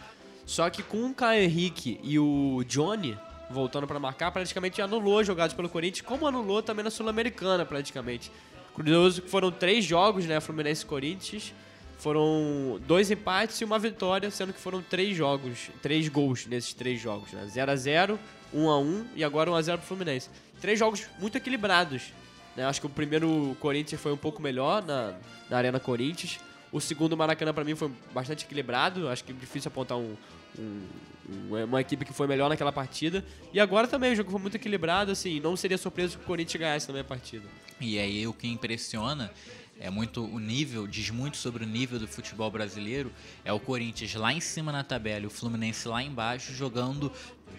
Só 0.47 0.67
que 0.71 0.81
com 0.81 1.05
o 1.05 1.13
Caio 1.13 1.43
Henrique 1.43 1.99
e 2.03 2.17
o 2.17 2.63
Johnny 2.67 3.15
voltando 3.51 3.85
pra 3.85 3.99
marcar, 3.99 4.31
praticamente 4.31 4.81
anulou 4.81 5.19
as 5.19 5.27
jogadas 5.27 5.53
pelo 5.53 5.69
Corinthians, 5.69 6.05
como 6.05 6.25
anulou 6.25 6.63
também 6.63 6.83
na 6.83 6.89
Sul-Americana, 6.89 7.65
praticamente. 7.65 8.31
Curioso 8.73 9.21
que 9.21 9.29
foram 9.29 9.51
três 9.51 9.83
jogos, 9.83 10.25
né? 10.25 10.39
Fluminense 10.39 10.83
e 10.83 10.87
Corinthians. 10.87 11.53
Foram 11.97 12.79
dois 12.87 13.11
empates 13.11 13.61
e 13.61 13.63
uma 13.63 13.77
vitória, 13.77 14.31
sendo 14.31 14.53
que 14.53 14.59
foram 14.59 14.81
três 14.81 15.15
jogos, 15.15 15.69
três 15.83 16.07
gols 16.07 16.47
nesses 16.47 16.73
três 16.73 16.99
jogos, 16.99 17.31
né? 17.31 17.45
0x0, 17.45 18.17
1x1 18.55 19.05
e 19.15 19.23
agora 19.23 19.51
1x0 19.51 19.77
pro 19.77 19.85
Fluminense. 19.85 20.29
Três 20.59 20.79
jogos 20.79 21.05
muito 21.19 21.37
equilibrados. 21.37 22.11
Né? 22.55 22.65
Acho 22.65 22.79
que 22.79 22.87
o 22.87 22.89
primeiro 22.89 23.55
Corinthians 23.59 24.01
foi 24.01 24.11
um 24.11 24.17
pouco 24.17 24.41
melhor 24.41 24.83
na, 24.83 25.13
na 25.49 25.57
Arena 25.57 25.79
Corinthians. 25.79 26.39
O 26.71 26.79
segundo 26.79 27.15
Maracanã 27.17 27.53
pra 27.53 27.63
mim 27.63 27.75
foi 27.75 27.91
bastante 28.13 28.45
equilibrado. 28.45 29.09
Acho 29.09 29.23
que 29.23 29.31
é 29.31 29.35
difícil 29.35 29.69
apontar 29.69 29.97
um, 29.97 30.15
um- 30.57 30.87
um- 31.29 31.63
uma 31.65 31.81
equipe 31.81 32.03
que 32.05 32.13
foi 32.13 32.27
melhor 32.27 32.49
naquela 32.49 32.71
partida. 32.71 33.23
E 33.53 33.59
agora 33.59 33.87
também 33.87 34.13
o 34.13 34.15
jogo 34.15 34.31
foi 34.31 34.39
muito 34.41 34.55
equilibrado. 34.55 35.11
Assim, 35.11 35.39
não 35.39 35.55
seria 35.55 35.77
surpresa 35.77 36.17
que 36.17 36.23
o 36.23 36.25
Corinthians 36.25 36.59
ganhasse 36.59 36.87
também 36.87 37.01
a 37.01 37.05
partida. 37.05 37.45
E 37.79 37.97
aí 37.97 38.27
o 38.27 38.33
que 38.33 38.47
impressiona 38.47 39.31
é 39.79 39.89
muito 39.89 40.23
o 40.23 40.39
nível, 40.39 40.85
diz 40.85 41.09
muito 41.09 41.37
sobre 41.37 41.63
o 41.63 41.67
nível 41.67 41.97
do 41.97 42.07
futebol 42.07 42.51
brasileiro, 42.51 43.11
é 43.43 43.51
o 43.51 43.59
Corinthians 43.59 44.13
lá 44.13 44.31
em 44.31 44.39
cima 44.39 44.71
na 44.71 44.83
tabela 44.83 45.23
e 45.23 45.25
o 45.25 45.29
Fluminense 45.31 45.87
lá 45.87 46.03
embaixo 46.03 46.53
jogando 46.53 47.11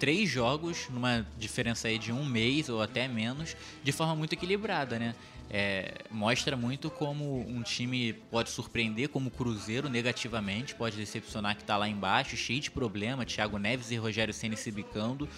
três 0.03 0.28
jogos, 0.28 0.88
numa 0.90 1.24
diferença 1.38 1.86
aí 1.86 1.96
de 1.96 2.11
um 2.11 2.24
mês 2.24 2.68
ou 2.68 2.82
até 2.82 3.07
menos, 3.07 3.57
de 3.84 3.92
forma 3.92 4.16
muito 4.16 4.32
equilibrada, 4.32 4.98
né? 4.98 5.14
É, 5.48 5.94
mostra 6.11 6.57
muito 6.57 6.90
como 6.90 7.38
um 7.48 7.62
time 7.62 8.12
pode 8.12 8.50
surpreender, 8.50 9.11
como 9.11 9.28
o 9.28 9.30
Cruzeiro 9.30 9.88
negativamente, 9.88 10.74
pode 10.74 10.96
decepcionar 10.96 11.55
que 11.55 11.62
está 11.62 11.76
lá 11.76 11.88
embaixo, 11.88 12.36
cheio 12.36 12.59
de 12.59 12.68
problema, 12.68 13.24
Thiago 13.24 13.59
Neves 13.59 13.92
e 13.92 13.96
Rogério 13.96 14.34
Ceni 14.34 14.57
se 14.57 14.72
bicando, 14.72 15.28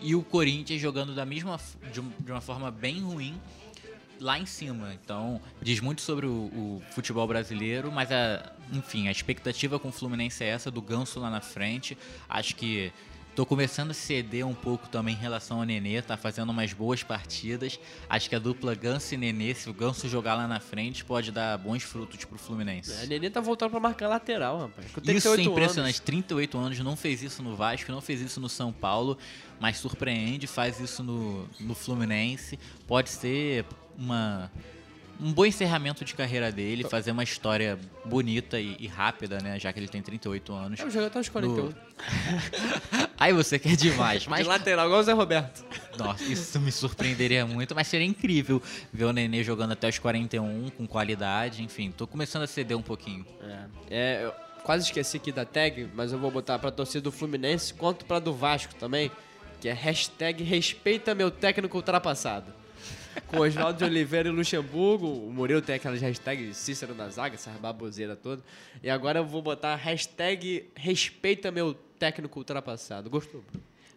e 0.00 0.14
o 0.14 0.22
Corinthians 0.22 0.80
jogando 0.80 1.14
da 1.14 1.26
mesma 1.26 1.60
de 1.92 2.30
uma 2.32 2.40
forma 2.40 2.70
bem 2.70 3.02
ruim, 3.02 3.38
lá 4.18 4.38
em 4.38 4.46
cima. 4.46 4.94
Então, 4.94 5.42
diz 5.60 5.78
muito 5.78 6.00
sobre 6.00 6.24
o, 6.24 6.30
o 6.30 6.82
futebol 6.92 7.26
brasileiro, 7.26 7.92
mas 7.92 8.10
a, 8.10 8.50
enfim, 8.72 9.08
a 9.08 9.10
expectativa 9.10 9.78
com 9.78 9.88
o 9.88 9.92
Fluminense 9.92 10.42
é 10.42 10.48
essa 10.48 10.70
do 10.70 10.80
Ganso 10.80 11.20
lá 11.20 11.28
na 11.28 11.42
frente. 11.42 11.98
Acho 12.30 12.56
que 12.56 12.90
tô 13.36 13.44
começando 13.44 13.90
a 13.90 13.94
ceder 13.94 14.46
um 14.46 14.54
pouco 14.54 14.88
também 14.88 15.14
em 15.14 15.18
relação 15.18 15.58
ao 15.58 15.64
Nenê, 15.64 16.00
tá 16.00 16.16
fazendo 16.16 16.48
umas 16.48 16.72
boas 16.72 17.02
partidas. 17.02 17.78
Acho 18.08 18.30
que 18.30 18.34
a 18.34 18.38
dupla 18.38 18.74
Ganso 18.74 19.12
e 19.12 19.18
Nenê, 19.18 19.54
se 19.54 19.68
o 19.68 19.74
Ganso 19.74 20.08
jogar 20.08 20.34
lá 20.34 20.48
na 20.48 20.58
frente, 20.58 21.04
pode 21.04 21.30
dar 21.30 21.58
bons 21.58 21.82
frutos 21.82 22.24
pro 22.24 22.38
Fluminense. 22.38 22.90
A 23.04 23.06
Nenê 23.06 23.28
tá 23.28 23.42
voltando 23.42 23.72
pra 23.72 23.78
marcar 23.78 24.08
lateral, 24.08 24.60
rapaz. 24.60 24.86
Isso 24.86 24.98
é 24.98 25.02
38 25.02 25.50
impressionante. 25.50 25.96
anos. 25.96 26.00
38 26.00 26.58
anos, 26.58 26.78
não 26.78 26.96
fez 26.96 27.22
isso 27.22 27.42
no 27.42 27.54
Vasco, 27.54 27.92
não 27.92 28.00
fez 28.00 28.22
isso 28.22 28.40
no 28.40 28.48
São 28.48 28.72
Paulo, 28.72 29.18
mas 29.60 29.76
surpreende, 29.76 30.46
faz 30.46 30.80
isso 30.80 31.02
no, 31.02 31.46
no 31.60 31.74
Fluminense. 31.74 32.58
Pode 32.86 33.10
ser 33.10 33.66
uma, 33.98 34.50
um 35.20 35.32
bom 35.32 35.44
encerramento 35.44 36.04
de 36.04 36.14
carreira 36.14 36.50
dele, 36.52 36.84
fazer 36.84 37.10
uma 37.10 37.22
história 37.22 37.78
bonita 38.04 38.60
e, 38.60 38.76
e 38.78 38.86
rápida, 38.86 39.38
né? 39.42 39.58
Já 39.58 39.72
que 39.72 39.78
ele 39.78 39.88
tem 39.88 40.02
38 40.02 40.52
anos. 40.52 40.80
É, 40.80 40.84
o 40.84 40.90
jogo 40.90 41.06
até 41.06 41.18
os 41.20 41.28
41. 41.28 41.72
Aí 43.18 43.32
você 43.32 43.58
quer 43.58 43.76
demais, 43.76 44.26
mas 44.26 44.40
De 44.40 44.48
lateral, 44.48 44.86
igual 44.86 45.00
o 45.00 45.04
Zé 45.04 45.12
Roberto. 45.12 45.64
nossa, 45.98 46.24
isso 46.24 46.60
me 46.60 46.70
surpreenderia 46.70 47.46
muito, 47.46 47.74
mas 47.74 47.86
seria 47.86 48.06
incrível 48.06 48.62
ver 48.92 49.04
o 49.04 49.12
Nenê 49.12 49.42
jogando 49.42 49.72
até 49.72 49.88
os 49.88 49.98
41 49.98 50.70
com 50.70 50.86
qualidade, 50.86 51.62
enfim, 51.62 51.90
tô 51.90 52.06
começando 52.06 52.42
a 52.42 52.46
ceder 52.46 52.76
um 52.76 52.82
pouquinho. 52.82 53.24
É, 53.90 54.24
eu 54.24 54.32
quase 54.62 54.84
esqueci 54.84 55.16
aqui 55.16 55.32
da 55.32 55.44
tag, 55.44 55.88
mas 55.94 56.12
eu 56.12 56.18
vou 56.18 56.30
botar 56.30 56.58
pra 56.58 56.70
torcida 56.70 57.02
do 57.02 57.12
Fluminense 57.12 57.72
quanto 57.72 58.04
pra 58.04 58.18
do 58.18 58.34
Vasco 58.34 58.74
também, 58.74 59.10
que 59.60 59.68
é 59.68 59.72
hashtag 59.72 60.44
respeita 60.44 61.14
meu 61.14 61.30
técnico 61.30 61.76
ultrapassado. 61.76 62.52
Com 63.28 63.38
Oswaldo 63.40 63.78
de 63.78 63.84
Oliveira 63.84 64.28
e 64.28 64.32
Luxemburgo, 64.32 65.06
o 65.06 65.32
Murilo 65.32 65.62
tem 65.62 65.74
aquelas 65.74 66.00
hashtags 66.00 66.56
Cícero 66.56 66.94
na 66.94 67.08
zaga, 67.08 67.34
essa 67.34 67.50
baboseira 67.50 68.14
toda. 68.14 68.42
E 68.82 68.90
agora 68.90 69.20
eu 69.20 69.26
vou 69.26 69.42
botar 69.42 69.74
hashtag 69.76 70.68
respeita 70.74 71.50
meu 71.50 71.74
técnico 71.98 72.38
ultrapassado. 72.38 73.10
Gostou? 73.10 73.42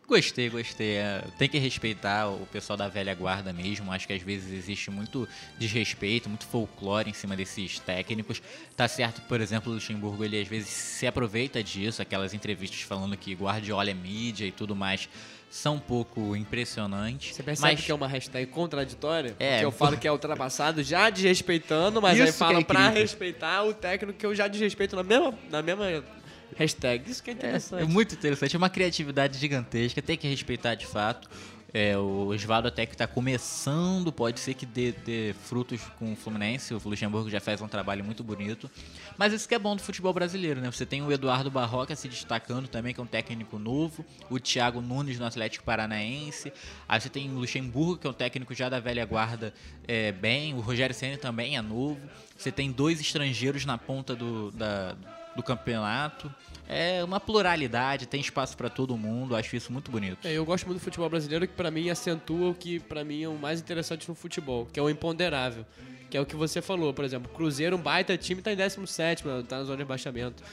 Gostei, 0.09 0.49
gostei. 0.49 0.95
É, 0.95 1.23
tem 1.37 1.47
que 1.47 1.59
respeitar 1.59 2.27
o 2.27 2.43
pessoal 2.47 2.75
da 2.75 2.87
velha 2.87 3.13
guarda 3.13 3.53
mesmo. 3.53 3.91
Acho 3.91 4.07
que 4.07 4.13
às 4.13 4.23
vezes 4.23 4.51
existe 4.51 4.89
muito 4.89 5.29
desrespeito, 5.55 6.27
muito 6.27 6.47
folclore 6.47 7.11
em 7.11 7.13
cima 7.13 7.35
desses 7.35 7.77
técnicos. 7.77 8.41
Tá 8.75 8.87
certo, 8.87 9.21
por 9.21 9.39
exemplo, 9.39 9.71
o 9.71 9.75
Luxemburgo, 9.75 10.25
ele 10.25 10.41
às 10.41 10.47
vezes 10.47 10.69
se 10.69 11.05
aproveita 11.05 11.63
disso, 11.63 12.01
aquelas 12.01 12.33
entrevistas 12.33 12.81
falando 12.81 13.15
que 13.15 13.35
Guardiola 13.35 13.91
é 13.91 13.93
mídia 13.93 14.47
e 14.47 14.51
tudo 14.51 14.75
mais. 14.75 15.07
São 15.51 15.75
um 15.75 15.79
pouco 15.79 16.35
impressionantes. 16.35 17.35
Você 17.35 17.43
percebe 17.43 17.71
mas 17.71 17.85
que 17.85 17.91
é 17.91 17.95
uma 17.95 18.07
hashtag 18.07 18.47
contraditória? 18.51 19.35
É, 19.39 19.53
Porque 19.53 19.65
eu 19.65 19.71
falo 19.71 19.97
que 19.97 20.07
é 20.07 20.11
ultrapassado 20.11 20.81
já 20.81 21.09
desrespeitando, 21.09 22.01
mas 22.01 22.17
Isso 22.17 22.23
aí 22.23 22.31
fala 22.31 22.59
é 22.59 22.63
pra 22.63 22.89
respeitar 22.89 23.63
o 23.63 23.73
técnico 23.73 24.17
que 24.17 24.25
eu 24.25 24.33
já 24.33 24.47
desrespeito 24.47 24.95
na 24.95 25.03
mesma, 25.03 25.33
na 25.51 25.61
mesma 25.61 26.03
hashtag. 26.55 27.09
Isso 27.09 27.23
que 27.23 27.29
é 27.29 27.33
É, 27.33 27.35
interessante. 27.35 27.81
é 27.83 27.85
muito 27.85 28.15
interessante, 28.15 28.55
é 28.55 28.57
uma 28.57 28.69
criatividade 28.69 29.37
gigantesca, 29.37 30.01
tem 30.01 30.17
que 30.17 30.27
respeitar 30.27 30.75
de 30.75 30.85
fato. 30.85 31.29
É, 31.71 31.95
o 31.95 32.29
Osvaldo 32.29 32.67
até 32.67 32.83
que 32.83 32.95
está 32.95 33.05
começando, 33.05 34.11
pode 34.11 34.39
ser 34.39 34.55
que 34.55 34.65
dê, 34.65 34.91
dê 34.91 35.35
frutos 35.43 35.79
com 35.99 36.13
o 36.13 36.15
Fluminense, 36.15 36.73
o 36.73 36.81
Luxemburgo 36.83 37.29
já 37.29 37.39
faz 37.39 37.61
um 37.61 37.67
trabalho 37.67 38.03
muito 38.03 38.23
bonito. 38.23 38.67
Mas 39.17 39.33
isso 39.33 39.47
que 39.47 39.53
é 39.53 39.59
bom 39.59 39.75
do 39.75 39.81
futebol 39.83 40.11
brasileiro, 40.11 40.59
né? 40.61 40.71
Você 40.71 40.83
tem 40.83 41.03
o 41.03 41.11
Eduardo 41.11 41.51
Barroca 41.51 41.95
se 41.95 42.07
destacando 42.07 42.67
também, 42.67 42.91
que 42.91 42.99
é 42.99 43.03
um 43.03 43.07
técnico 43.07 43.59
novo, 43.59 44.03
o 44.31 44.39
Thiago 44.39 44.81
Nunes 44.81 45.19
no 45.19 45.25
Atlético 45.27 45.63
Paranaense, 45.63 46.51
aí 46.87 46.99
você 46.99 47.07
tem 47.07 47.29
o 47.29 47.35
Luxemburgo, 47.35 47.97
que 47.97 48.07
é 48.07 48.09
um 48.09 48.13
técnico 48.13 48.55
já 48.55 48.67
da 48.67 48.79
velha 48.79 49.05
guarda 49.05 49.53
é, 49.87 50.11
bem, 50.11 50.55
o 50.55 50.61
Rogério 50.61 50.95
Senna 50.95 51.17
também 51.19 51.55
é 51.55 51.61
novo, 51.61 51.99
você 52.35 52.51
tem 52.51 52.71
dois 52.71 52.99
estrangeiros 52.99 53.63
na 53.63 53.77
ponta 53.77 54.15
do, 54.15 54.49
da, 54.49 54.95
do 55.39 55.43
campeonato. 55.43 56.33
É 56.67 57.03
uma 57.03 57.19
pluralidade, 57.19 58.05
tem 58.05 58.21
espaço 58.21 58.55
para 58.55 58.69
todo 58.69 58.95
mundo, 58.95 59.35
acho 59.35 59.55
isso 59.55 59.73
muito 59.73 59.89
bonito. 59.89 60.27
É, 60.27 60.33
eu 60.33 60.45
gosto 60.45 60.67
muito 60.67 60.79
do 60.79 60.83
futebol 60.83 61.09
brasileiro, 61.09 61.47
que 61.47 61.53
pra 61.53 61.71
mim 61.71 61.89
acentua 61.89 62.49
o 62.49 62.53
que 62.53 62.79
pra 62.79 63.03
mim 63.03 63.23
é 63.23 63.27
o 63.27 63.33
mais 63.33 63.59
interessante 63.59 64.07
no 64.07 64.13
futebol, 64.13 64.67
que 64.71 64.79
é 64.79 64.83
o 64.83 64.89
imponderável. 64.89 65.65
Que 66.09 66.17
é 66.17 66.21
o 66.21 66.25
que 66.25 66.35
você 66.35 66.59
falou, 66.61 66.91
por 66.91 67.05
exemplo, 67.05 67.29
Cruzeiro, 67.31 67.75
um 67.75 67.79
baita 67.79 68.17
time, 68.17 68.41
tá 68.41 68.51
em 68.51 68.55
17, 68.55 69.23
tá 69.47 69.57
na 69.57 69.63
zona 69.63 69.77
de 69.77 69.83
rebaixamento. 69.83 70.43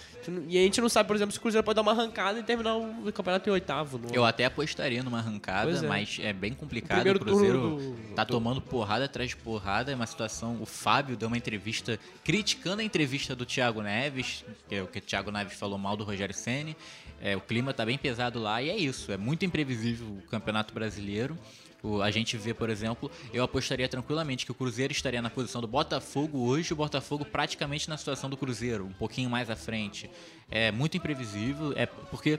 E 0.49 0.59
a 0.59 0.61
gente 0.61 0.81
não 0.83 0.89
sabe, 0.89 1.07
por 1.07 1.17
exemplo, 1.17 1.33
se 1.33 1.39
o 1.39 1.41
Cruzeiro 1.41 1.65
pode 1.65 1.77
dar 1.77 1.83
uma 1.83 1.93
arrancada 1.93 2.39
e 2.39 2.43
terminar 2.43 2.77
o 2.77 3.11
campeonato 3.13 3.49
em 3.49 3.53
oitavo. 3.53 3.97
No... 3.97 4.09
Eu 4.15 4.25
até 4.25 4.45
apostaria 4.45 5.03
numa 5.03 5.19
arrancada, 5.19 5.71
é. 5.71 5.81
mas 5.89 6.19
é 6.21 6.33
bem 6.33 6.53
complicado. 6.53 6.97
primeiro 6.97 7.19
O 7.19 7.25
Cruzeiro 7.25 7.61
do- 7.77 8.15
tá 8.15 8.23
do- 8.25 8.33
tomando 8.35 8.61
porrada 8.61 9.07
atrás 9.07 9.31
de 9.31 9.37
porrada. 9.37 9.91
É 9.91 9.95
uma 9.95 10.07
situação. 10.07 10.59
O 10.61 10.67
Fábio 10.67 11.17
deu 11.17 11.29
uma 11.29 11.39
entrevista 11.39 11.99
criticando 12.23 12.83
a 12.83 12.85
entrevista 12.85 13.35
do 13.35 13.47
Thiago 13.47 13.81
Neves, 13.81 14.45
que 14.69 14.75
é 14.75 14.83
o 14.83 14.87
que 14.87 14.99
o 14.99 15.03
Thiago 15.03 15.31
Neves 15.31 15.55
falou 15.57 15.79
mal 15.79 15.97
do 15.97 16.05
Rogério 16.05 16.35
Ceni. 16.35 16.77
É, 17.19 17.35
o 17.35 17.41
clima 17.41 17.73
tá 17.73 17.87
bem 17.87 17.97
pesado 17.97 18.39
lá 18.39 18.61
e 18.61 18.69
é 18.69 18.77
isso. 18.77 19.11
É 19.11 19.17
muito 19.17 19.43
imprevisível 19.45 20.07
o 20.07 20.23
Campeonato 20.29 20.75
Brasileiro. 20.75 21.39
O- 21.83 22.01
a 22.03 22.11
gente 22.11 22.37
vê, 22.37 22.53
por 22.55 22.69
exemplo, 22.71 23.11
eu 23.33 23.45
apostaria 23.45 23.89
tranquilamente 23.89 24.45
que 24.45 24.51
o 24.53 24.55
Cruzeiro 24.55 24.93
estaria 24.93 25.21
na 25.23 25.31
posição 25.31 25.61
do 25.61 25.67
Botafogo 25.69 26.39
hoje, 26.47 26.73
o 26.73 26.77
Botafogo 26.77 27.25
praticamente 27.25 27.89
na 27.89 27.97
situação 27.97 28.29
do 28.31 28.37
Cruzeiro, 28.37 28.85
um 28.87 28.93
pouquinho 28.93 29.31
mais 29.31 29.51
à 29.51 29.57
frente. 29.57 30.11
É 30.51 30.71
muito 30.73 30.97
imprevisível, 30.97 31.73
é 31.77 31.87
porque 31.87 32.39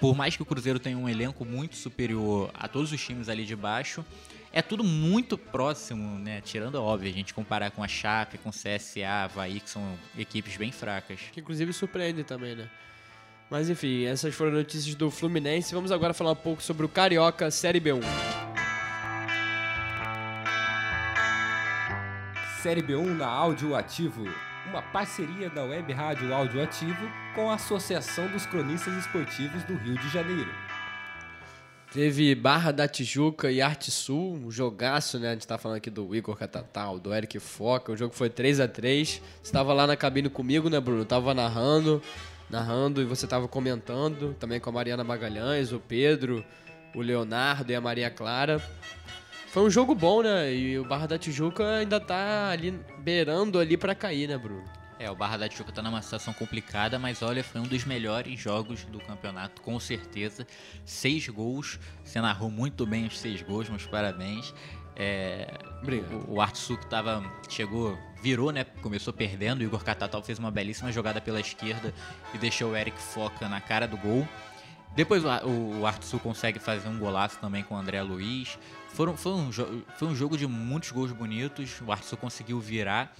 por 0.00 0.14
mais 0.14 0.36
que 0.36 0.42
o 0.42 0.44
Cruzeiro 0.44 0.78
tenha 0.78 0.98
um 0.98 1.08
elenco 1.08 1.44
muito 1.44 1.76
superior 1.76 2.50
a 2.52 2.68
todos 2.68 2.92
os 2.92 3.00
times 3.02 3.28
ali 3.28 3.44
de 3.46 3.56
baixo, 3.56 4.04
é 4.52 4.60
tudo 4.62 4.82
muito 4.84 5.36
próximo, 5.38 6.18
né? 6.18 6.40
Tirando, 6.42 6.76
óbvio, 6.76 7.10
a 7.10 7.12
gente 7.12 7.32
comparar 7.34 7.70
com 7.70 7.82
a 7.82 7.88
Chape, 7.88 8.38
com 8.38 8.48
o 8.48 8.52
CSA, 8.52 9.24
Havaí, 9.24 9.60
que 9.60 9.68
são 9.70 9.98
equipes 10.18 10.56
bem 10.56 10.72
fracas. 10.72 11.20
Que 11.32 11.40
inclusive 11.40 11.72
surpreende 11.72 12.24
também, 12.24 12.54
né? 12.56 12.68
Mas 13.50 13.70
enfim, 13.70 14.04
essas 14.04 14.34
foram 14.34 14.52
notícias 14.52 14.94
do 14.94 15.10
Fluminense. 15.10 15.74
Vamos 15.74 15.92
agora 15.92 16.12
falar 16.12 16.32
um 16.32 16.36
pouco 16.36 16.62
sobre 16.62 16.84
o 16.84 16.88
Carioca 16.88 17.50
Série 17.50 17.80
B1. 17.80 18.00
Série 22.66 22.82
B1 22.82 23.16
na 23.16 23.28
Áudio 23.28 23.76
Ativo. 23.76 24.24
uma 24.68 24.82
parceria 24.82 25.48
da 25.48 25.62
Web 25.62 25.92
Rádio 25.92 26.34
Áudio 26.34 26.60
Ativo 26.60 27.08
com 27.32 27.48
a 27.48 27.54
Associação 27.54 28.26
dos 28.26 28.44
Cronistas 28.44 28.92
Esportivos 28.94 29.62
do 29.62 29.76
Rio 29.76 29.96
de 29.96 30.08
Janeiro. 30.08 30.50
Teve 31.92 32.34
Barra 32.34 32.72
da 32.72 32.88
Tijuca 32.88 33.52
e 33.52 33.62
Arte 33.62 33.92
Sul, 33.92 34.34
um 34.34 34.50
jogaço, 34.50 35.16
né? 35.16 35.28
A 35.28 35.32
gente 35.34 35.46
tá 35.46 35.56
falando 35.56 35.76
aqui 35.76 35.88
do 35.88 36.12
Igor 36.12 36.36
Catatal, 36.36 36.98
do 36.98 37.14
Eric 37.14 37.38
Foca. 37.38 37.92
O 37.92 37.96
jogo 37.96 38.12
foi 38.12 38.28
3 38.28 38.58
a 38.58 38.66
3 38.66 39.10
Você 39.10 39.22
estava 39.44 39.72
lá 39.72 39.86
na 39.86 39.96
cabine 39.96 40.28
comigo, 40.28 40.68
né, 40.68 40.80
Bruno? 40.80 41.04
Tava 41.04 41.32
narrando, 41.32 42.02
narrando 42.50 43.00
e 43.00 43.04
você 43.04 43.28
tava 43.28 43.46
comentando, 43.46 44.34
também 44.40 44.58
com 44.58 44.70
a 44.70 44.72
Mariana 44.72 45.04
Magalhães, 45.04 45.70
o 45.70 45.78
Pedro, 45.78 46.44
o 46.96 47.00
Leonardo 47.00 47.70
e 47.70 47.76
a 47.76 47.80
Maria 47.80 48.10
Clara. 48.10 48.60
Foi 49.46 49.62
um 49.62 49.70
jogo 49.70 49.94
bom, 49.94 50.22
né? 50.22 50.52
E 50.52 50.78
o 50.78 50.84
Barra 50.84 51.06
da 51.06 51.18
Tijuca 51.18 51.78
ainda 51.78 51.98
tá 52.00 52.50
ali 52.50 52.78
beirando 52.98 53.58
ali 53.58 53.76
para 53.76 53.94
cair, 53.94 54.28
né, 54.28 54.36
Bruno? 54.36 54.64
É, 54.98 55.10
o 55.10 55.14
Barra 55.14 55.36
da 55.36 55.48
Tijuca 55.48 55.72
tá 55.72 55.82
numa 55.82 56.00
situação 56.00 56.32
complicada, 56.32 56.98
mas 56.98 57.22
olha, 57.22 57.44
foi 57.44 57.60
um 57.60 57.64
dos 57.64 57.84
melhores 57.84 58.38
jogos 58.38 58.84
do 58.84 58.98
campeonato, 58.98 59.60
com 59.62 59.78
certeza. 59.78 60.46
Seis 60.84 61.28
gols, 61.28 61.78
você 62.02 62.20
narrou 62.20 62.50
muito 62.50 62.86
bem 62.86 63.06
os 63.06 63.18
seis 63.18 63.42
gols, 63.42 63.68
meus 63.68 63.86
parabéns. 63.86 64.54
É, 64.94 65.46
Obrigado. 65.82 66.24
O, 66.28 66.34
o 66.34 66.40
Artsuc 66.40 66.86
tava, 66.86 67.22
chegou, 67.48 67.98
virou, 68.22 68.50
né? 68.50 68.64
Começou 68.82 69.12
perdendo. 69.12 69.60
O 69.60 69.64
Igor 69.64 69.84
Catatal 69.84 70.22
fez 70.22 70.38
uma 70.38 70.50
belíssima 70.50 70.90
jogada 70.90 71.20
pela 71.20 71.38
esquerda 71.38 71.94
e 72.34 72.38
deixou 72.38 72.72
o 72.72 72.76
Eric 72.76 72.98
Foca 72.98 73.48
na 73.48 73.60
cara 73.60 73.86
do 73.86 73.96
gol. 73.98 74.26
Depois 74.94 75.22
o, 75.22 75.28
o, 75.80 75.86
Artsul 75.86 76.18
consegue 76.18 76.58
fazer 76.58 76.88
um 76.88 76.98
golaço 76.98 77.38
também 77.38 77.62
com 77.62 77.74
o 77.74 77.78
André 77.78 78.00
Luiz. 78.02 78.58
Foram, 78.96 79.14
foi, 79.14 79.32
um, 79.32 79.52
foi 79.52 80.08
um 80.08 80.16
jogo 80.16 80.38
de 80.38 80.46
muitos 80.46 80.90
gols 80.90 81.12
bonitos. 81.12 81.82
O 81.86 81.92
Artsul 81.92 82.16
conseguiu 82.16 82.58
virar. 82.58 83.14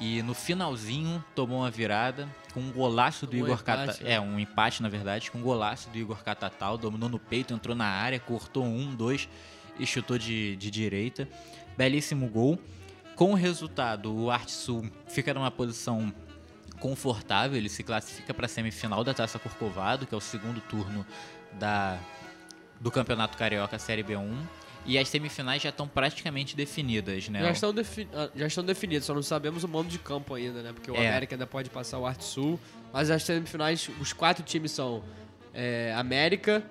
E 0.00 0.20
no 0.22 0.34
finalzinho 0.34 1.24
tomou 1.36 1.60
uma 1.60 1.70
virada 1.70 2.28
com 2.52 2.58
um 2.58 2.72
golaço 2.72 3.24
do 3.24 3.36
Um 3.36 3.44
Igor 3.44 3.62
Catatal. 3.62 4.04
né? 4.04 4.14
É, 4.14 4.20
um 4.20 4.40
empate 4.40 4.82
na 4.82 4.88
verdade, 4.88 5.30
com 5.30 5.38
um 5.38 5.40
golaço 5.42 5.88
do 5.88 5.96
Igor 5.96 6.20
Catatal. 6.24 6.76
Dominou 6.76 7.08
no 7.08 7.20
peito, 7.20 7.54
entrou 7.54 7.76
na 7.76 7.86
área, 7.86 8.18
cortou 8.18 8.64
um, 8.64 8.92
dois 8.92 9.28
e 9.78 9.86
chutou 9.86 10.18
de, 10.18 10.56
de 10.56 10.68
direita. 10.68 11.28
Belíssimo 11.76 12.28
gol. 12.28 12.58
Com 13.14 13.30
o 13.30 13.34
resultado, 13.34 14.12
o 14.12 14.32
Arte 14.32 14.50
Sul 14.50 14.90
fica 15.06 15.32
numa 15.32 15.48
posição 15.48 16.12
confortável, 16.80 17.56
ele 17.56 17.68
se 17.68 17.84
classifica 17.84 18.34
para 18.34 18.46
a 18.46 18.48
semifinal 18.48 19.04
da 19.04 19.14
Taça 19.14 19.38
Corcovado, 19.38 20.08
que 20.08 20.14
é 20.14 20.18
o 20.18 20.20
segundo 20.20 20.60
turno 20.60 21.06
da, 21.52 22.00
do 22.80 22.90
Campeonato 22.90 23.38
Carioca 23.38 23.78
Série 23.78 24.02
B1. 24.02 24.63
E 24.86 24.98
as 24.98 25.08
semifinais 25.08 25.62
já 25.62 25.70
estão 25.70 25.88
praticamente 25.88 26.54
definidas, 26.54 27.28
né? 27.28 27.40
Já 27.42 27.50
estão, 27.52 27.72
defi- 27.72 28.08
ah, 28.12 28.28
já 28.36 28.46
estão 28.46 28.62
definidos, 28.64 29.06
só 29.06 29.14
não 29.14 29.22
sabemos 29.22 29.64
o 29.64 29.68
mando 29.68 29.88
de 29.88 29.98
campo 29.98 30.34
ainda, 30.34 30.62
né? 30.62 30.72
Porque 30.72 30.90
o 30.90 30.94
É. 30.96 31.08
América 31.08 31.34
ainda 31.34 31.46
pode 31.46 31.70
passar 31.70 31.98
o 31.98 32.06
Arte 32.06 32.24
Sul. 32.24 32.60
Mas 32.92 33.10
as 33.10 33.22
semifinais, 33.22 33.88
os 34.00 34.12
quatro 34.12 34.44
times 34.44 34.72
são 34.72 35.02
é, 35.54 35.94
América, 35.96 36.62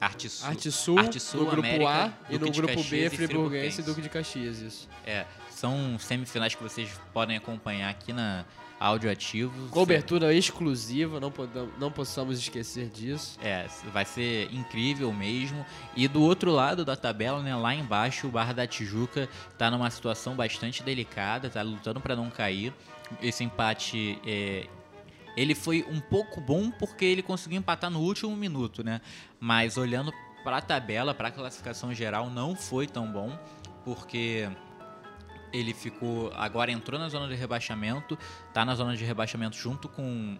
Arte 0.00 0.28
Sul, 0.28 0.48
Arte 0.48 0.70
Sul, 0.70 0.98
Arte 0.98 1.20
Sul, 1.20 1.40
no 1.44 1.50
grupo 1.50 1.66
América, 1.68 1.90
A 1.90 2.12
e 2.28 2.38
Duque 2.38 2.44
no 2.46 2.50
de 2.50 2.60
grupo 2.60 2.74
B, 2.76 2.82
Caxias 2.82 3.12
e 3.12 3.16
Friburguense 3.16 3.80
e. 3.80 3.84
Duque 3.84 4.00
de 4.00 4.08
Caxias, 4.08 4.58
isso. 4.60 4.88
É, 5.06 5.24
são 5.50 5.98
semifinais 5.98 6.54
que 6.54 6.62
vocês 6.62 6.88
podem 7.12 7.36
acompanhar 7.36 7.90
aqui 7.90 8.12
na 8.12 8.44
Áudio 8.80 9.10
Ativo. 9.10 9.68
Cobertura 9.70 10.32
exclusiva, 10.32 11.18
não, 11.18 11.30
podam, 11.30 11.68
não 11.78 11.90
possamos 11.90 12.38
esquecer 12.38 12.88
disso. 12.88 13.38
É, 13.42 13.66
vai 13.92 14.04
ser 14.04 14.52
incrível 14.52 15.12
mesmo. 15.12 15.64
E 15.96 16.06
do 16.06 16.22
outro 16.22 16.52
lado 16.52 16.84
da 16.84 16.94
tabela, 16.94 17.42
né, 17.42 17.54
lá 17.56 17.74
embaixo, 17.74 18.28
o 18.28 18.30
Barra 18.30 18.52
da 18.52 18.66
Tijuca 18.66 19.28
tá 19.56 19.70
numa 19.70 19.90
situação 19.90 20.36
bastante 20.36 20.82
delicada, 20.82 21.50
tá 21.50 21.62
lutando 21.62 22.00
para 22.00 22.14
não 22.14 22.30
cair. 22.30 22.72
Esse 23.20 23.42
empate 23.42 24.18
é, 24.26 24.66
ele 25.36 25.54
foi 25.54 25.84
um 25.88 26.00
pouco 26.00 26.40
bom 26.40 26.70
porque 26.70 27.04
ele 27.04 27.22
conseguiu 27.22 27.58
empatar 27.58 27.90
no 27.90 28.00
último 28.00 28.34
minuto, 28.36 28.82
né? 28.82 29.00
Mas 29.40 29.76
olhando 29.76 30.12
para 30.42 30.58
a 30.58 30.60
tabela, 30.60 31.14
para 31.14 31.28
a 31.28 31.30
classificação 31.30 31.94
geral, 31.94 32.28
não 32.28 32.56
foi 32.56 32.86
tão 32.86 33.06
bom, 33.10 33.38
porque 33.84 34.48
ele 35.52 35.72
ficou 35.74 36.32
agora 36.34 36.70
entrou 36.70 36.98
na 36.98 37.08
zona 37.08 37.28
de 37.28 37.34
rebaixamento, 37.34 38.18
tá 38.52 38.64
na 38.64 38.74
zona 38.74 38.96
de 38.96 39.04
rebaixamento 39.04 39.56
junto 39.56 39.88
com 39.88 40.36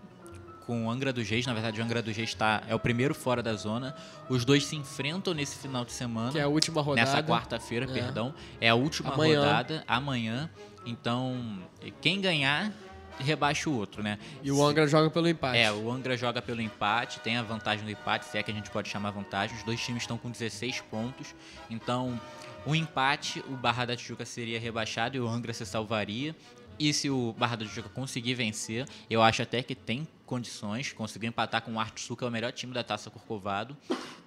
com 0.67 0.85
o 0.85 0.91
Angra 0.91 1.15
dos 1.15 1.27
Reis, 1.27 1.47
na 1.47 1.55
verdade 1.55 1.81
o 1.81 1.85
Angra 1.85 2.03
dos 2.03 2.15
Reis 2.15 2.35
tá, 2.35 2.63
é 2.69 2.75
o 2.75 2.79
primeiro 2.79 3.15
fora 3.15 3.43
da 3.43 3.55
zona. 3.55 3.97
Os 4.29 4.45
dois 4.45 4.67
se 4.67 4.77
enfrentam 4.77 5.33
nesse 5.33 5.57
final 5.57 5.83
de 5.83 5.93
semana. 5.93 6.31
Que 6.31 6.39
é 6.39 6.43
a 6.43 6.49
última 6.49 6.83
rodada. 6.83 7.07
Nessa 7.11 7.23
quarta-feira, 7.23 7.87
É. 7.87 7.89
perdão. 7.89 8.35
É 8.61 8.69
a 8.69 8.75
última 8.75 9.15
Amanhã. 9.15 9.41
rodada, 9.41 9.83
amanhã. 9.89 10.51
Então, 10.85 11.59
quem 12.03 12.21
ganhar, 12.21 12.71
rebaixa 13.19 13.71
o 13.71 13.79
outro, 13.79 14.03
né? 14.03 14.19
E 14.43 14.53
o 14.53 14.63
Angra 14.63 14.87
joga 14.87 15.09
pelo 15.09 15.27
empate. 15.27 15.57
É, 15.59 15.73
o 15.73 15.91
Angra 15.91 16.19
joga 16.19 16.43
pelo 16.43 16.61
empate, 16.61 17.19
tem 17.21 17.39
a 17.39 17.43
vantagem 17.43 17.83
do 17.87 17.91
empate, 17.91 18.27
se 18.27 18.37
é 18.37 18.43
que 18.43 18.51
a 18.51 18.55
gente 18.55 18.71
pode 18.71 18.91
chamar 18.91 19.11
vantagem. 19.11 19.57
Os 19.57 19.63
dois 19.63 19.81
times 19.81 20.03
estão 20.03 20.19
com 20.19 20.31
16 20.31 20.83
pontos. 20.83 21.35
Então, 21.71 22.21
o 22.69 22.75
empate, 22.75 23.43
o 23.49 23.53
Barra 23.57 23.87
da 23.87 23.97
Tijuca 23.97 24.25
seria 24.27 24.61
rebaixado 24.61 25.17
e 25.17 25.21
o 25.21 25.27
Angra 25.27 25.55
se 25.55 25.65
salvaria. 25.65 26.37
E 26.79 26.93
se 26.93 27.09
o 27.11 27.33
Barra 27.37 27.57
da 27.57 27.65
Tijuca 27.65 27.89
conseguir 27.89 28.35
vencer, 28.35 28.87
eu 29.11 29.21
acho 29.23 29.43
até 29.43 29.63
que 29.63 29.75
tem 29.75 30.07
condições, 30.25 30.93
conseguir 30.93 31.27
empatar 31.27 31.63
com 31.63 31.73
o 31.73 31.81
Arte 31.81 32.03
Sul, 32.03 32.15
que 32.17 32.23
é 32.23 32.27
o 32.27 32.31
melhor 32.31 32.53
time 32.53 32.73
da 32.75 32.85
Taça 32.85 33.11
Corcovado. 33.11 33.75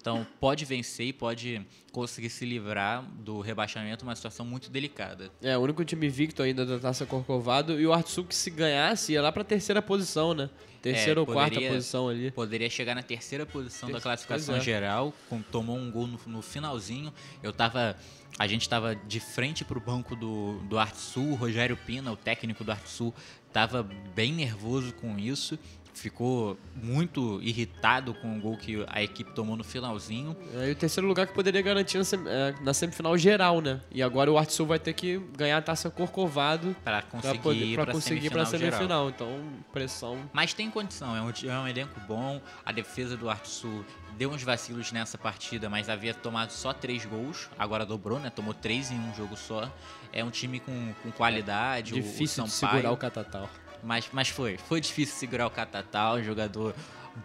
Então, 0.02 0.26
pode 0.40 0.66
vencer 0.66 1.06
e 1.06 1.14
pode 1.14 1.62
conseguir 1.92 2.30
se 2.32 2.44
livrar 2.44 3.04
do 3.20 3.40
rebaixamento, 3.40 4.04
uma 4.04 4.16
situação 4.16 4.44
muito 4.46 4.70
delicada. 4.72 5.32
É, 5.42 5.56
o 5.56 5.62
único 5.62 5.86
time 5.86 6.08
invicto 6.08 6.42
ainda 6.42 6.66
da 6.66 6.80
Taça 6.80 7.06
Corcovado. 7.06 7.80
E 7.80 7.86
o 7.86 7.94
Artsul 7.94 8.26
que 8.26 8.36
se 8.36 8.50
ganhasse 8.50 9.14
ia 9.14 9.22
lá 9.22 9.32
pra 9.32 9.44
terceira 9.44 9.82
posição, 9.82 10.34
né? 10.34 10.50
Terceira 10.82 11.20
É, 11.20 11.22
ou 11.22 11.28
quarta 11.28 11.52
poderia- 11.54 11.70
posição 11.76 12.10
ali. 12.10 12.32
Poderia 12.32 12.70
chegar 12.70 12.96
na 12.96 13.04
terceira 13.04 13.46
posição 13.46 13.92
da 13.92 14.02
classificação 14.02 14.56
é. 14.56 14.60
geral, 14.60 15.14
com- 15.30 15.40
tomou 15.44 15.78
um 15.78 15.92
gol 15.92 16.08
no, 16.08 16.20
no 16.26 16.42
finalzinho. 16.42 17.14
Eu 17.44 17.54
tava. 17.54 17.96
A 18.40 18.48
gente 18.48 18.68
tava 18.68 18.96
de 18.96 19.20
frente 19.20 19.64
pro 19.64 19.80
banco 19.80 20.16
do, 20.16 20.60
do 20.64 20.80
Arte 20.80 20.98
Sul, 20.98 21.32
o 21.32 21.36
Rogério 21.36 21.78
Pina, 21.78 22.12
o 22.12 22.16
técnico 22.16 22.64
do 22.64 22.72
Arte 22.72 22.90
Sul, 22.90 23.14
tava 23.52 23.84
bem 24.16 24.34
nervoso 24.34 24.94
com 24.94 25.20
isso. 25.20 25.60
Ficou 25.94 26.58
muito 26.76 27.40
irritado 27.42 28.14
com 28.14 28.38
o 28.38 28.40
gol 28.42 28.58
que 28.58 28.84
a 28.88 29.04
equipe 29.04 29.32
tomou 29.34 29.56
no 29.58 29.64
finalzinho. 29.64 30.36
É, 30.56 30.70
e 30.70 30.72
o 30.72 30.76
terceiro 30.76 31.08
lugar 31.08 31.28
que 31.28 31.34
poderia 31.34 31.62
garantir 31.62 31.98
na, 31.98 32.04
sem- 32.04 32.20
é, 32.26 32.56
na 32.62 32.74
semifinal 32.74 33.18
geral, 33.18 33.62
né? 33.62 33.82
E 33.92 34.02
agora 34.02 34.32
o 34.32 34.38
Artsul 34.38 34.66
vai 34.66 34.80
ter 34.80 34.94
que 34.94 35.18
ganhar 35.38 35.58
a 35.58 35.62
Taça 35.62 35.90
Corcovado 35.90 36.76
Para 36.84 37.02
pra, 37.02 37.10
conseguir 37.12 37.76
pra 37.76 37.86
conseguir 37.92 38.26
ir 38.28 38.30
semifinal, 38.30 38.46
semifinal. 38.46 39.10
Então, 39.10 39.40
pressão. 39.74 40.18
Mas 40.34 40.54
tem 40.54 40.70
condição, 40.72 41.16
é 41.16 41.22
um, 41.22 41.30
é 41.30 41.60
um 41.60 41.68
elenco 41.68 42.00
bom. 42.08 42.42
A 42.66 42.72
defesa 42.72 43.18
do 43.18 43.30
Arte 43.30 43.50
Sul 43.50 43.86
deu 44.18 44.32
uns 44.32 44.44
vacilos 44.44 44.92
nessa 44.92 45.18
partida, 45.18 45.70
mas 45.70 45.90
havia 45.90 46.14
tomado 46.14 46.52
só 46.52 46.74
três 46.74 47.06
gols. 47.06 47.50
Agora 47.60 47.86
dobrou, 47.86 48.20
né? 48.20 48.30
Tomou 48.30 48.54
três 48.54 48.92
em 48.92 49.00
um 49.00 49.14
jogo 49.16 49.36
só. 49.36 49.72
É 50.14 50.24
um 50.24 50.30
time 50.30 50.60
com, 50.60 50.94
com 51.04 51.12
qualidade. 51.12 51.94
o- 51.94 51.98
o 51.98 52.02
Difícil 52.02 52.44
de 52.44 52.50
Sampaio, 52.52 52.76
segurar 52.78 52.92
o 52.94 52.98
Catatal. 52.98 53.50
Mas, 53.84 54.10
mas 54.12 54.30
foi. 54.30 54.58
Foi 54.58 54.80
difícil 54.80 55.16
segurar 55.16 55.48
o 55.48 55.50
Catatal, 55.50 56.18
um 56.18 56.24
jogador 56.24 56.76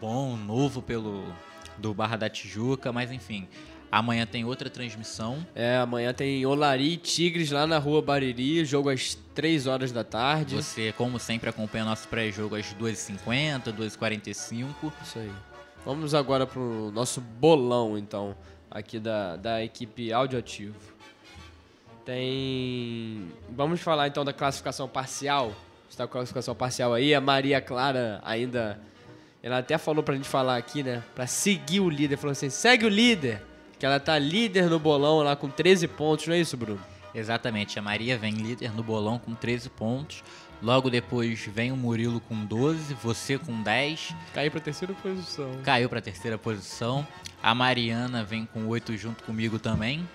bom, 0.01 0.37
novo 0.37 0.83
pelo 0.83 1.25
do 1.79 1.93
Barra 1.93 2.17
da 2.17 2.29
Tijuca, 2.29 2.93
mas 2.93 3.13
enfim. 3.13 3.49
Amanhã 3.91 4.27
tem 4.27 4.45
outra 4.45 4.69
transmissão. 4.69 5.47
É, 5.55 5.77
amanhã 5.77 6.13
tem 6.13 6.45
Olari 6.45 6.95
e 6.95 6.97
Tigres 6.97 7.51
lá 7.51 7.67
na 7.67 7.79
rua 7.79 8.03
Bariri, 8.03 8.65
jogo 8.65 8.91
às 8.91 9.15
3 9.35 9.67
horas 9.67 9.93
da 9.93 10.03
tarde. 10.03 10.57
Você, 10.57 10.93
como 10.93 11.19
sempre, 11.19 11.49
acompanha 11.49 11.85
nosso 11.85 12.09
pré-jogo 12.09 12.57
às 12.57 12.75
2h50, 12.75 13.73
2h45. 13.73 14.93
Isso 15.03 15.19
aí. 15.19 15.33
Vamos 15.85 16.15
agora 16.15 16.47
pro 16.47 16.91
nosso 16.93 17.21
bolão, 17.21 17.97
então, 17.97 18.37
aqui 18.69 18.99
da, 18.99 19.37
da 19.37 19.63
equipe 19.63 20.13
audioativo. 20.13 20.75
Tem. 22.05 23.31
Vamos 23.51 23.81
falar 23.81 24.09
então 24.09 24.25
da 24.25 24.33
classificação 24.33 24.89
parcial. 24.89 25.53
Está 25.97 26.07
com 26.07 26.11
a 26.11 26.21
classificação 26.21 26.55
parcial 26.55 26.93
aí. 26.93 27.15
A 27.15 27.23
Maria 27.23 27.59
Clara 27.59 28.21
ainda. 28.23 28.79
Ela 29.43 29.59
até 29.59 29.79
falou 29.79 30.03
pra 30.03 30.15
gente 30.15 30.29
falar 30.29 30.59
aqui, 30.59 30.83
né? 30.83 31.03
Pra 31.15 31.27
seguir 31.27 31.81
o 31.81 31.89
líder. 31.89 32.19
Falou 32.19 32.33
assim: 32.33 32.51
segue 32.51 32.85
o 32.85 32.89
líder. 32.91 33.43
Que 33.79 33.87
ela 33.87 33.99
tá 33.99 34.19
líder 34.19 34.69
no 34.69 34.79
bolão 34.79 35.23
lá 35.23 35.35
com 35.35 35.49
13 35.49 35.89
pontos, 35.89 36.27
não 36.27 36.35
é 36.35 36.39
isso, 36.39 36.55
Bruno? 36.55 36.79
Exatamente, 37.15 37.79
a 37.79 37.83
Maria 37.83 38.19
vem 38.19 38.35
líder 38.35 38.75
no 38.75 38.83
bolão 38.83 39.19
com 39.19 39.35
13 39.35 39.71
pontos. 39.71 40.23
Logo 40.63 40.91
depois 40.91 41.41
vem 41.47 41.73
o 41.73 41.77
Murilo 41.77 42.21
com 42.21 42.45
12, 42.45 42.93
você 42.93 43.39
com 43.39 43.63
10, 43.63 44.15
Caiu 44.35 44.51
pra 44.51 44.61
terceira 44.61 44.93
posição. 44.93 45.51
caiu 45.63 45.89
para 45.89 45.99
a 45.99 46.03
terceira 46.03 46.37
posição. 46.37 47.07
A 47.43 47.55
Mariana 47.55 48.23
vem 48.23 48.45
com 48.45 48.67
8 48.67 48.95
junto 48.99 49.25
comigo 49.25 49.59
também. 49.59 50.07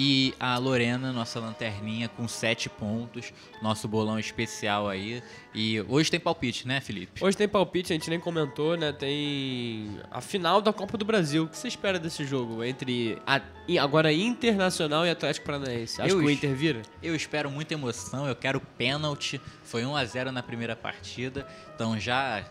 E 0.00 0.32
a 0.38 0.56
Lorena, 0.58 1.12
nossa 1.12 1.40
lanterninha, 1.40 2.08
com 2.08 2.28
7 2.28 2.68
pontos. 2.68 3.32
Nosso 3.60 3.88
bolão 3.88 4.16
especial 4.16 4.88
aí. 4.88 5.20
E 5.52 5.80
hoje 5.88 6.08
tem 6.08 6.20
palpite, 6.20 6.68
né, 6.68 6.80
Felipe? 6.80 7.24
Hoje 7.24 7.36
tem 7.36 7.48
palpite, 7.48 7.92
a 7.92 7.96
gente 7.96 8.08
nem 8.08 8.20
comentou, 8.20 8.76
né? 8.76 8.92
Tem 8.92 9.98
a 10.08 10.20
final 10.20 10.62
da 10.62 10.72
Copa 10.72 10.96
do 10.96 11.04
Brasil. 11.04 11.42
O 11.42 11.48
que 11.48 11.58
você 11.58 11.66
espera 11.66 11.98
desse 11.98 12.24
jogo? 12.24 12.62
Entre 12.62 13.20
a, 13.26 13.40
agora 13.82 14.12
Internacional 14.12 15.04
e 15.04 15.10
Atlético 15.10 15.46
Paranaense. 15.46 16.00
Acho 16.00 16.14
Eu 16.14 16.20
que 16.20 16.26
o 16.26 16.30
Inter 16.30 16.54
vira? 16.54 16.82
Eu 17.02 17.16
espero 17.16 17.50
muita 17.50 17.74
emoção, 17.74 18.24
eu 18.28 18.36
quero 18.36 18.60
pênalti. 18.60 19.40
Foi 19.64 19.84
1 19.84 19.96
a 19.96 20.04
0 20.04 20.30
na 20.30 20.44
primeira 20.44 20.76
partida. 20.76 21.44
Então 21.74 21.98
já 21.98 22.44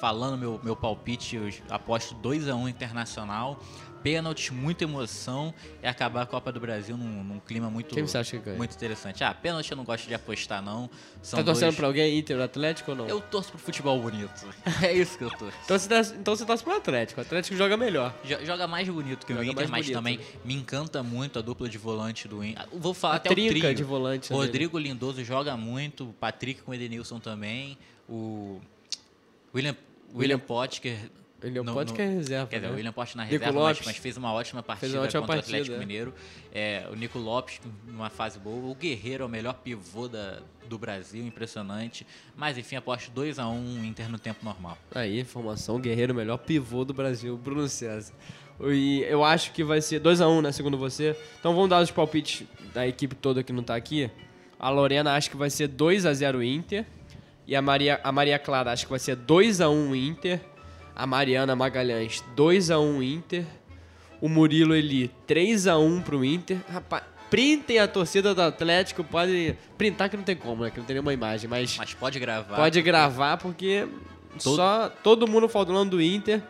falando 0.00 0.38
meu, 0.38 0.58
meu 0.64 0.74
palpite, 0.74 1.36
eu 1.36 1.50
aposto 1.68 2.14
2 2.14 2.48
a 2.48 2.54
1 2.54 2.66
internacional. 2.66 3.60
Pênalti, 4.04 4.52
muita 4.52 4.84
emoção 4.84 5.54
e 5.82 5.86
acabar 5.86 6.22
a 6.22 6.26
Copa 6.26 6.52
do 6.52 6.60
Brasil 6.60 6.94
num, 6.94 7.24
num 7.24 7.40
clima 7.40 7.70
muito, 7.70 7.94
Quem 7.94 8.06
você 8.06 8.18
acha 8.18 8.36
que 8.36 8.44
ganha? 8.44 8.56
muito 8.58 8.74
interessante. 8.76 9.24
Ah, 9.24 9.32
pênalti 9.32 9.70
eu 9.70 9.76
não 9.78 9.82
gosto 9.84 10.06
de 10.06 10.12
apostar, 10.12 10.60
não. 10.62 10.90
São 11.22 11.38
tá 11.38 11.44
torcendo 11.44 11.68
dois- 11.68 11.76
pra 11.76 11.86
alguém, 11.86 12.18
Inter 12.18 12.38
Atlético 12.42 12.90
ou 12.90 12.96
não? 12.98 13.08
Eu 13.08 13.20
torço 13.22 13.48
pro 13.50 13.58
futebol 13.58 13.98
bonito. 13.98 14.46
É 14.84 14.92
isso 14.92 15.16
que 15.16 15.24
eu 15.24 15.30
torço. 15.30 15.56
Então, 15.64 15.78
você 15.78 15.88
torce, 15.88 16.14
então 16.16 16.36
você 16.36 16.44
torce 16.44 16.62
pro 16.62 16.76
Atlético. 16.76 17.18
O 17.18 17.24
Atlético 17.24 17.56
joga 17.56 17.76
melhor. 17.78 18.14
Jo- 18.22 18.44
Joga 18.44 18.68
mais 18.68 18.86
bonito 18.86 19.24
que 19.24 19.32
o 19.32 19.36
Joga 19.36 19.46
Inter, 19.46 19.56
mais 19.56 19.70
mas 19.70 19.86
bonito. 19.86 19.96
também 19.96 20.20
me 20.44 20.52
encanta 20.54 21.02
muito 21.02 21.38
a 21.38 21.42
dupla 21.42 21.66
de 21.66 21.78
volante 21.78 22.28
do 22.28 22.44
Inter. 22.44 22.62
Vou 22.74 22.92
falar 22.92 23.14
A 23.14 23.16
até 23.16 23.30
o 23.30 23.34
trio. 23.34 23.74
de 23.74 23.82
volante 23.84 24.28
dele. 24.28 24.38
Rodrigo 24.40 24.78
Lindoso 24.78 25.24
joga 25.24 25.56
muito, 25.56 26.04
o 26.10 26.12
Patrick 26.12 26.60
com 26.60 26.72
o 26.72 26.74
Edenilson 26.74 27.18
também, 27.18 27.78
o 28.06 28.60
William, 29.54 29.74
William 30.14 30.38
Potker... 30.38 30.98
Ele 31.44 31.58
é 31.58 31.60
o 31.60 31.64
no- 31.64 31.74
Potker 31.74 32.06
no- 32.06 32.12
é 32.12 32.14
reserva. 32.16 32.46
Quer 32.46 32.56
dizer, 32.56 32.66
né? 32.68 32.72
o 32.72 32.76
William 32.76 32.92
Potker 32.92 33.16
na 33.16 33.24
reserva, 33.24 33.52
mas, 33.60 33.80
mas 33.84 33.96
fez 33.98 34.16
uma 34.16 34.32
ótima 34.32 34.62
partida 34.62 34.94
uma 34.98 35.04
ótima 35.04 35.20
contra 35.22 35.36
partida, 35.36 35.56
o 35.58 35.60
Atlético 35.60 35.76
é. 35.76 35.78
Mineiro. 35.78 36.14
É, 36.52 36.86
o 36.90 36.94
Nico 36.96 37.18
Lopes 37.18 37.60
numa 37.86 38.08
fase 38.10 38.38
boa. 38.38 38.70
O 38.70 38.74
Guerreiro 38.74 39.22
é 39.22 39.26
o 39.26 39.28
melhor 39.28 39.52
pivô 39.54 40.08
da, 40.08 40.40
do 40.68 40.78
Brasil, 40.78 41.24
impressionante. 41.24 42.06
Mas 42.36 42.56
enfim, 42.58 42.76
aposto 42.76 43.10
2x1 43.12 43.84
Inter 43.84 44.08
no 44.10 44.18
tempo 44.18 44.44
normal. 44.44 44.78
Aí, 44.94 45.20
informação, 45.20 45.78
Guerreiro, 45.80 46.14
melhor 46.14 46.38
pivô 46.38 46.84
do 46.84 46.94
Brasil, 46.94 47.36
Bruno 47.36 47.68
César. 47.68 48.14
E 48.62 49.02
eu 49.08 49.24
acho 49.24 49.52
que 49.52 49.64
vai 49.64 49.80
ser 49.80 50.00
2x1, 50.00 50.40
né, 50.40 50.52
segundo 50.52 50.78
você. 50.78 51.16
Então 51.40 51.54
vamos 51.54 51.68
dar 51.68 51.82
os 51.82 51.90
palpites 51.90 52.46
da 52.72 52.86
equipe 52.86 53.14
toda 53.14 53.42
que 53.42 53.52
não 53.52 53.62
tá 53.62 53.74
aqui. 53.74 54.10
A 54.58 54.70
Lorena 54.70 55.12
acha 55.14 55.28
que 55.28 55.36
vai 55.36 55.50
ser 55.50 55.68
2x0 55.68 56.42
Inter. 56.42 56.86
E 57.46 57.54
a 57.54 57.60
Maria, 57.60 58.00
a 58.02 58.10
Maria 58.10 58.38
Clara 58.38 58.72
acha 58.72 58.84
que 58.86 58.90
vai 58.90 58.98
ser 58.98 59.16
2x1 59.16 59.94
Inter. 59.94 60.40
A 60.94 61.06
Mariana 61.06 61.56
Magalhães, 61.56 62.22
2x1 62.36 63.02
Inter. 63.02 63.44
O 64.20 64.28
Murilo 64.28 64.74
Eli, 64.74 65.10
3x1 65.28 66.02
pro 66.02 66.24
Inter. 66.24 66.58
Rapaz, 66.68 67.02
printem 67.28 67.78
a 67.78 67.86
torcida 67.88 68.34
do 68.34 68.40
Atlético. 68.40 69.02
Pode 69.04 69.56
printar 69.76 70.08
que 70.08 70.16
não 70.16 70.24
tem 70.24 70.36
como, 70.36 70.62
né? 70.64 70.70
Que 70.70 70.78
não 70.78 70.86
tem 70.86 70.94
nenhuma 70.94 71.12
imagem, 71.12 71.50
mas... 71.50 71.76
Mas 71.76 71.92
pode 71.94 72.18
gravar. 72.18 72.56
Pode 72.56 72.80
gravar 72.80 73.36
porque 73.36 73.86
Todo- 74.42 74.56
só 74.56 74.88
todo 75.02 75.26
mundo 75.28 75.48
falando 75.48 75.90
do 75.90 76.00
Inter. 76.02 76.40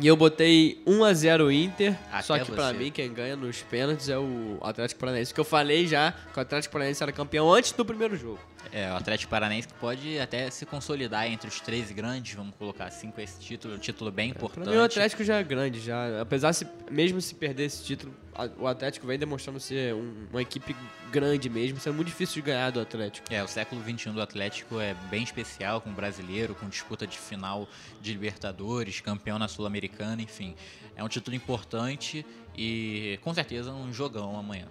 E 0.00 0.06
eu 0.06 0.16
botei 0.16 0.82
1x0 0.86 1.50
Inter. 1.52 1.96
Até 2.10 2.22
só 2.22 2.38
que 2.38 2.50
pra 2.50 2.68
você. 2.68 2.74
mim 2.76 2.90
quem 2.90 3.12
ganha 3.12 3.36
nos 3.36 3.62
pênaltis 3.62 4.08
é 4.08 4.18
o 4.18 4.58
Atlético 4.62 5.00
Paranaense. 5.00 5.32
Que 5.32 5.40
eu 5.40 5.44
falei 5.44 5.86
já 5.86 6.12
que 6.32 6.38
o 6.38 6.42
Atlético 6.42 6.72
Paranaense 6.72 7.02
era 7.02 7.12
campeão 7.12 7.52
antes 7.52 7.72
do 7.72 7.84
primeiro 7.84 8.16
jogo. 8.16 8.38
É, 8.72 8.90
o 8.92 8.96
Atlético 8.96 9.30
Paranaense 9.30 9.68
que 9.68 9.74
pode 9.74 10.18
até 10.18 10.50
se 10.50 10.66
consolidar 10.66 11.26
entre 11.26 11.48
os 11.48 11.60
13 11.60 11.94
grandes, 11.94 12.34
vamos 12.34 12.54
colocar 12.56 12.86
assim, 12.86 13.10
com 13.10 13.20
esse 13.20 13.38
título, 13.40 13.74
um 13.74 13.78
título 13.78 14.10
bem 14.10 14.30
importante. 14.30 14.64
Pra 14.64 14.72
mim 14.72 14.78
o 14.78 14.84
Atlético 14.84 15.24
já 15.24 15.36
é 15.38 15.42
grande, 15.42 15.80
já. 15.80 16.20
Apesar 16.20 16.52
se 16.52 16.66
mesmo 16.90 17.20
se 17.20 17.34
perder 17.34 17.64
esse 17.66 17.84
título, 17.84 18.14
a- 18.34 18.48
o 18.58 18.66
Atlético 18.66 19.06
vem 19.06 19.18
demonstrando 19.18 19.58
ser 19.60 19.94
um- 19.94 20.26
uma 20.30 20.42
equipe 20.42 20.74
grande 21.10 21.48
mesmo, 21.48 21.78
sendo 21.80 21.94
muito 21.94 22.08
difícil 22.08 22.34
de 22.36 22.42
ganhar 22.42 22.70
do 22.70 22.80
Atlético. 22.80 23.26
É, 23.32 23.42
o 23.42 23.48
século 23.48 23.80
XXI 23.82 24.12
do 24.12 24.20
Atlético 24.20 24.80
é 24.80 24.94
bem 25.10 25.22
especial, 25.22 25.80
com 25.80 25.90
o 25.90 25.92
brasileiro, 25.92 26.54
com 26.54 26.68
disputa 26.68 27.06
de 27.06 27.16
final 27.18 27.68
de 28.00 28.12
Libertadores, 28.12 29.00
campeão 29.00 29.38
na 29.38 29.48
Sul-Americana, 29.48 30.20
enfim. 30.20 30.54
É 30.96 31.04
um 31.04 31.08
título 31.08 31.36
importante 31.36 32.24
e 32.56 33.18
com 33.22 33.32
certeza 33.34 33.70
um 33.72 33.92
jogão 33.92 34.38
amanhã. 34.38 34.66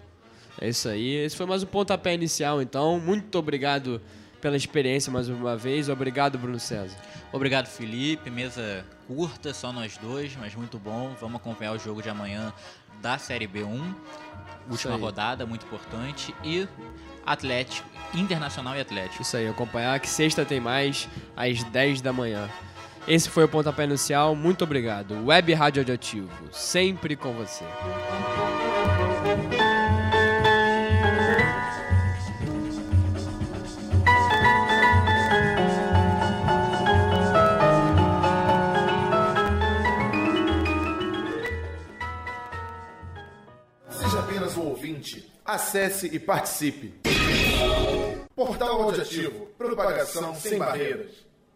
É 0.59 0.69
isso 0.69 0.87
aí. 0.87 1.15
Esse 1.15 1.35
foi 1.35 1.45
mais 1.45 1.63
um 1.63 1.67
pontapé 1.67 2.13
inicial, 2.13 2.61
então. 2.61 2.99
Muito 2.99 3.37
obrigado 3.37 4.01
pela 4.41 4.55
experiência 4.55 5.11
mais 5.11 5.27
uma 5.27 5.57
vez. 5.57 5.89
Obrigado, 5.89 6.37
Bruno 6.37 6.59
César. 6.59 6.95
Obrigado, 7.31 7.67
Felipe. 7.67 8.29
Mesa 8.29 8.85
curta, 9.07 9.53
só 9.53 9.73
nós 9.73 9.97
dois, 9.97 10.35
mas 10.39 10.55
muito 10.55 10.77
bom. 10.77 11.15
Vamos 11.19 11.37
acompanhar 11.37 11.73
o 11.73 11.79
jogo 11.79 12.01
de 12.01 12.09
amanhã 12.09 12.53
da 13.01 13.17
Série 13.17 13.47
B1. 13.47 13.93
Última 14.69 14.95
rodada, 14.95 15.45
muito 15.45 15.65
importante. 15.65 16.33
E 16.43 16.67
Atlético, 17.25 17.87
Internacional 18.13 18.75
e 18.75 18.81
Atlético. 18.81 19.21
Isso 19.21 19.35
aí, 19.35 19.47
acompanhar 19.47 19.99
que 19.99 20.07
sexta 20.07 20.45
tem 20.45 20.59
mais 20.59 21.09
às 21.35 21.63
10 21.63 22.01
da 22.01 22.13
manhã. 22.13 22.49
Esse 23.07 23.29
foi 23.29 23.43
o 23.43 23.47
pontapé 23.47 23.83
inicial. 23.83 24.35
Muito 24.35 24.63
obrigado. 24.63 25.25
Web 25.25 25.53
Rádio 25.53 25.81
Radioativo, 25.81 26.29
sempre 26.51 27.15
com 27.15 27.33
você. 27.33 27.63
Acesse 45.45 46.07
e 46.07 46.19
participe. 46.19 46.91
Portal 48.35 48.81
Audiativo. 48.81 49.45
Propagação 49.55 50.33
sem 50.33 50.57
barreiras. 50.57 51.23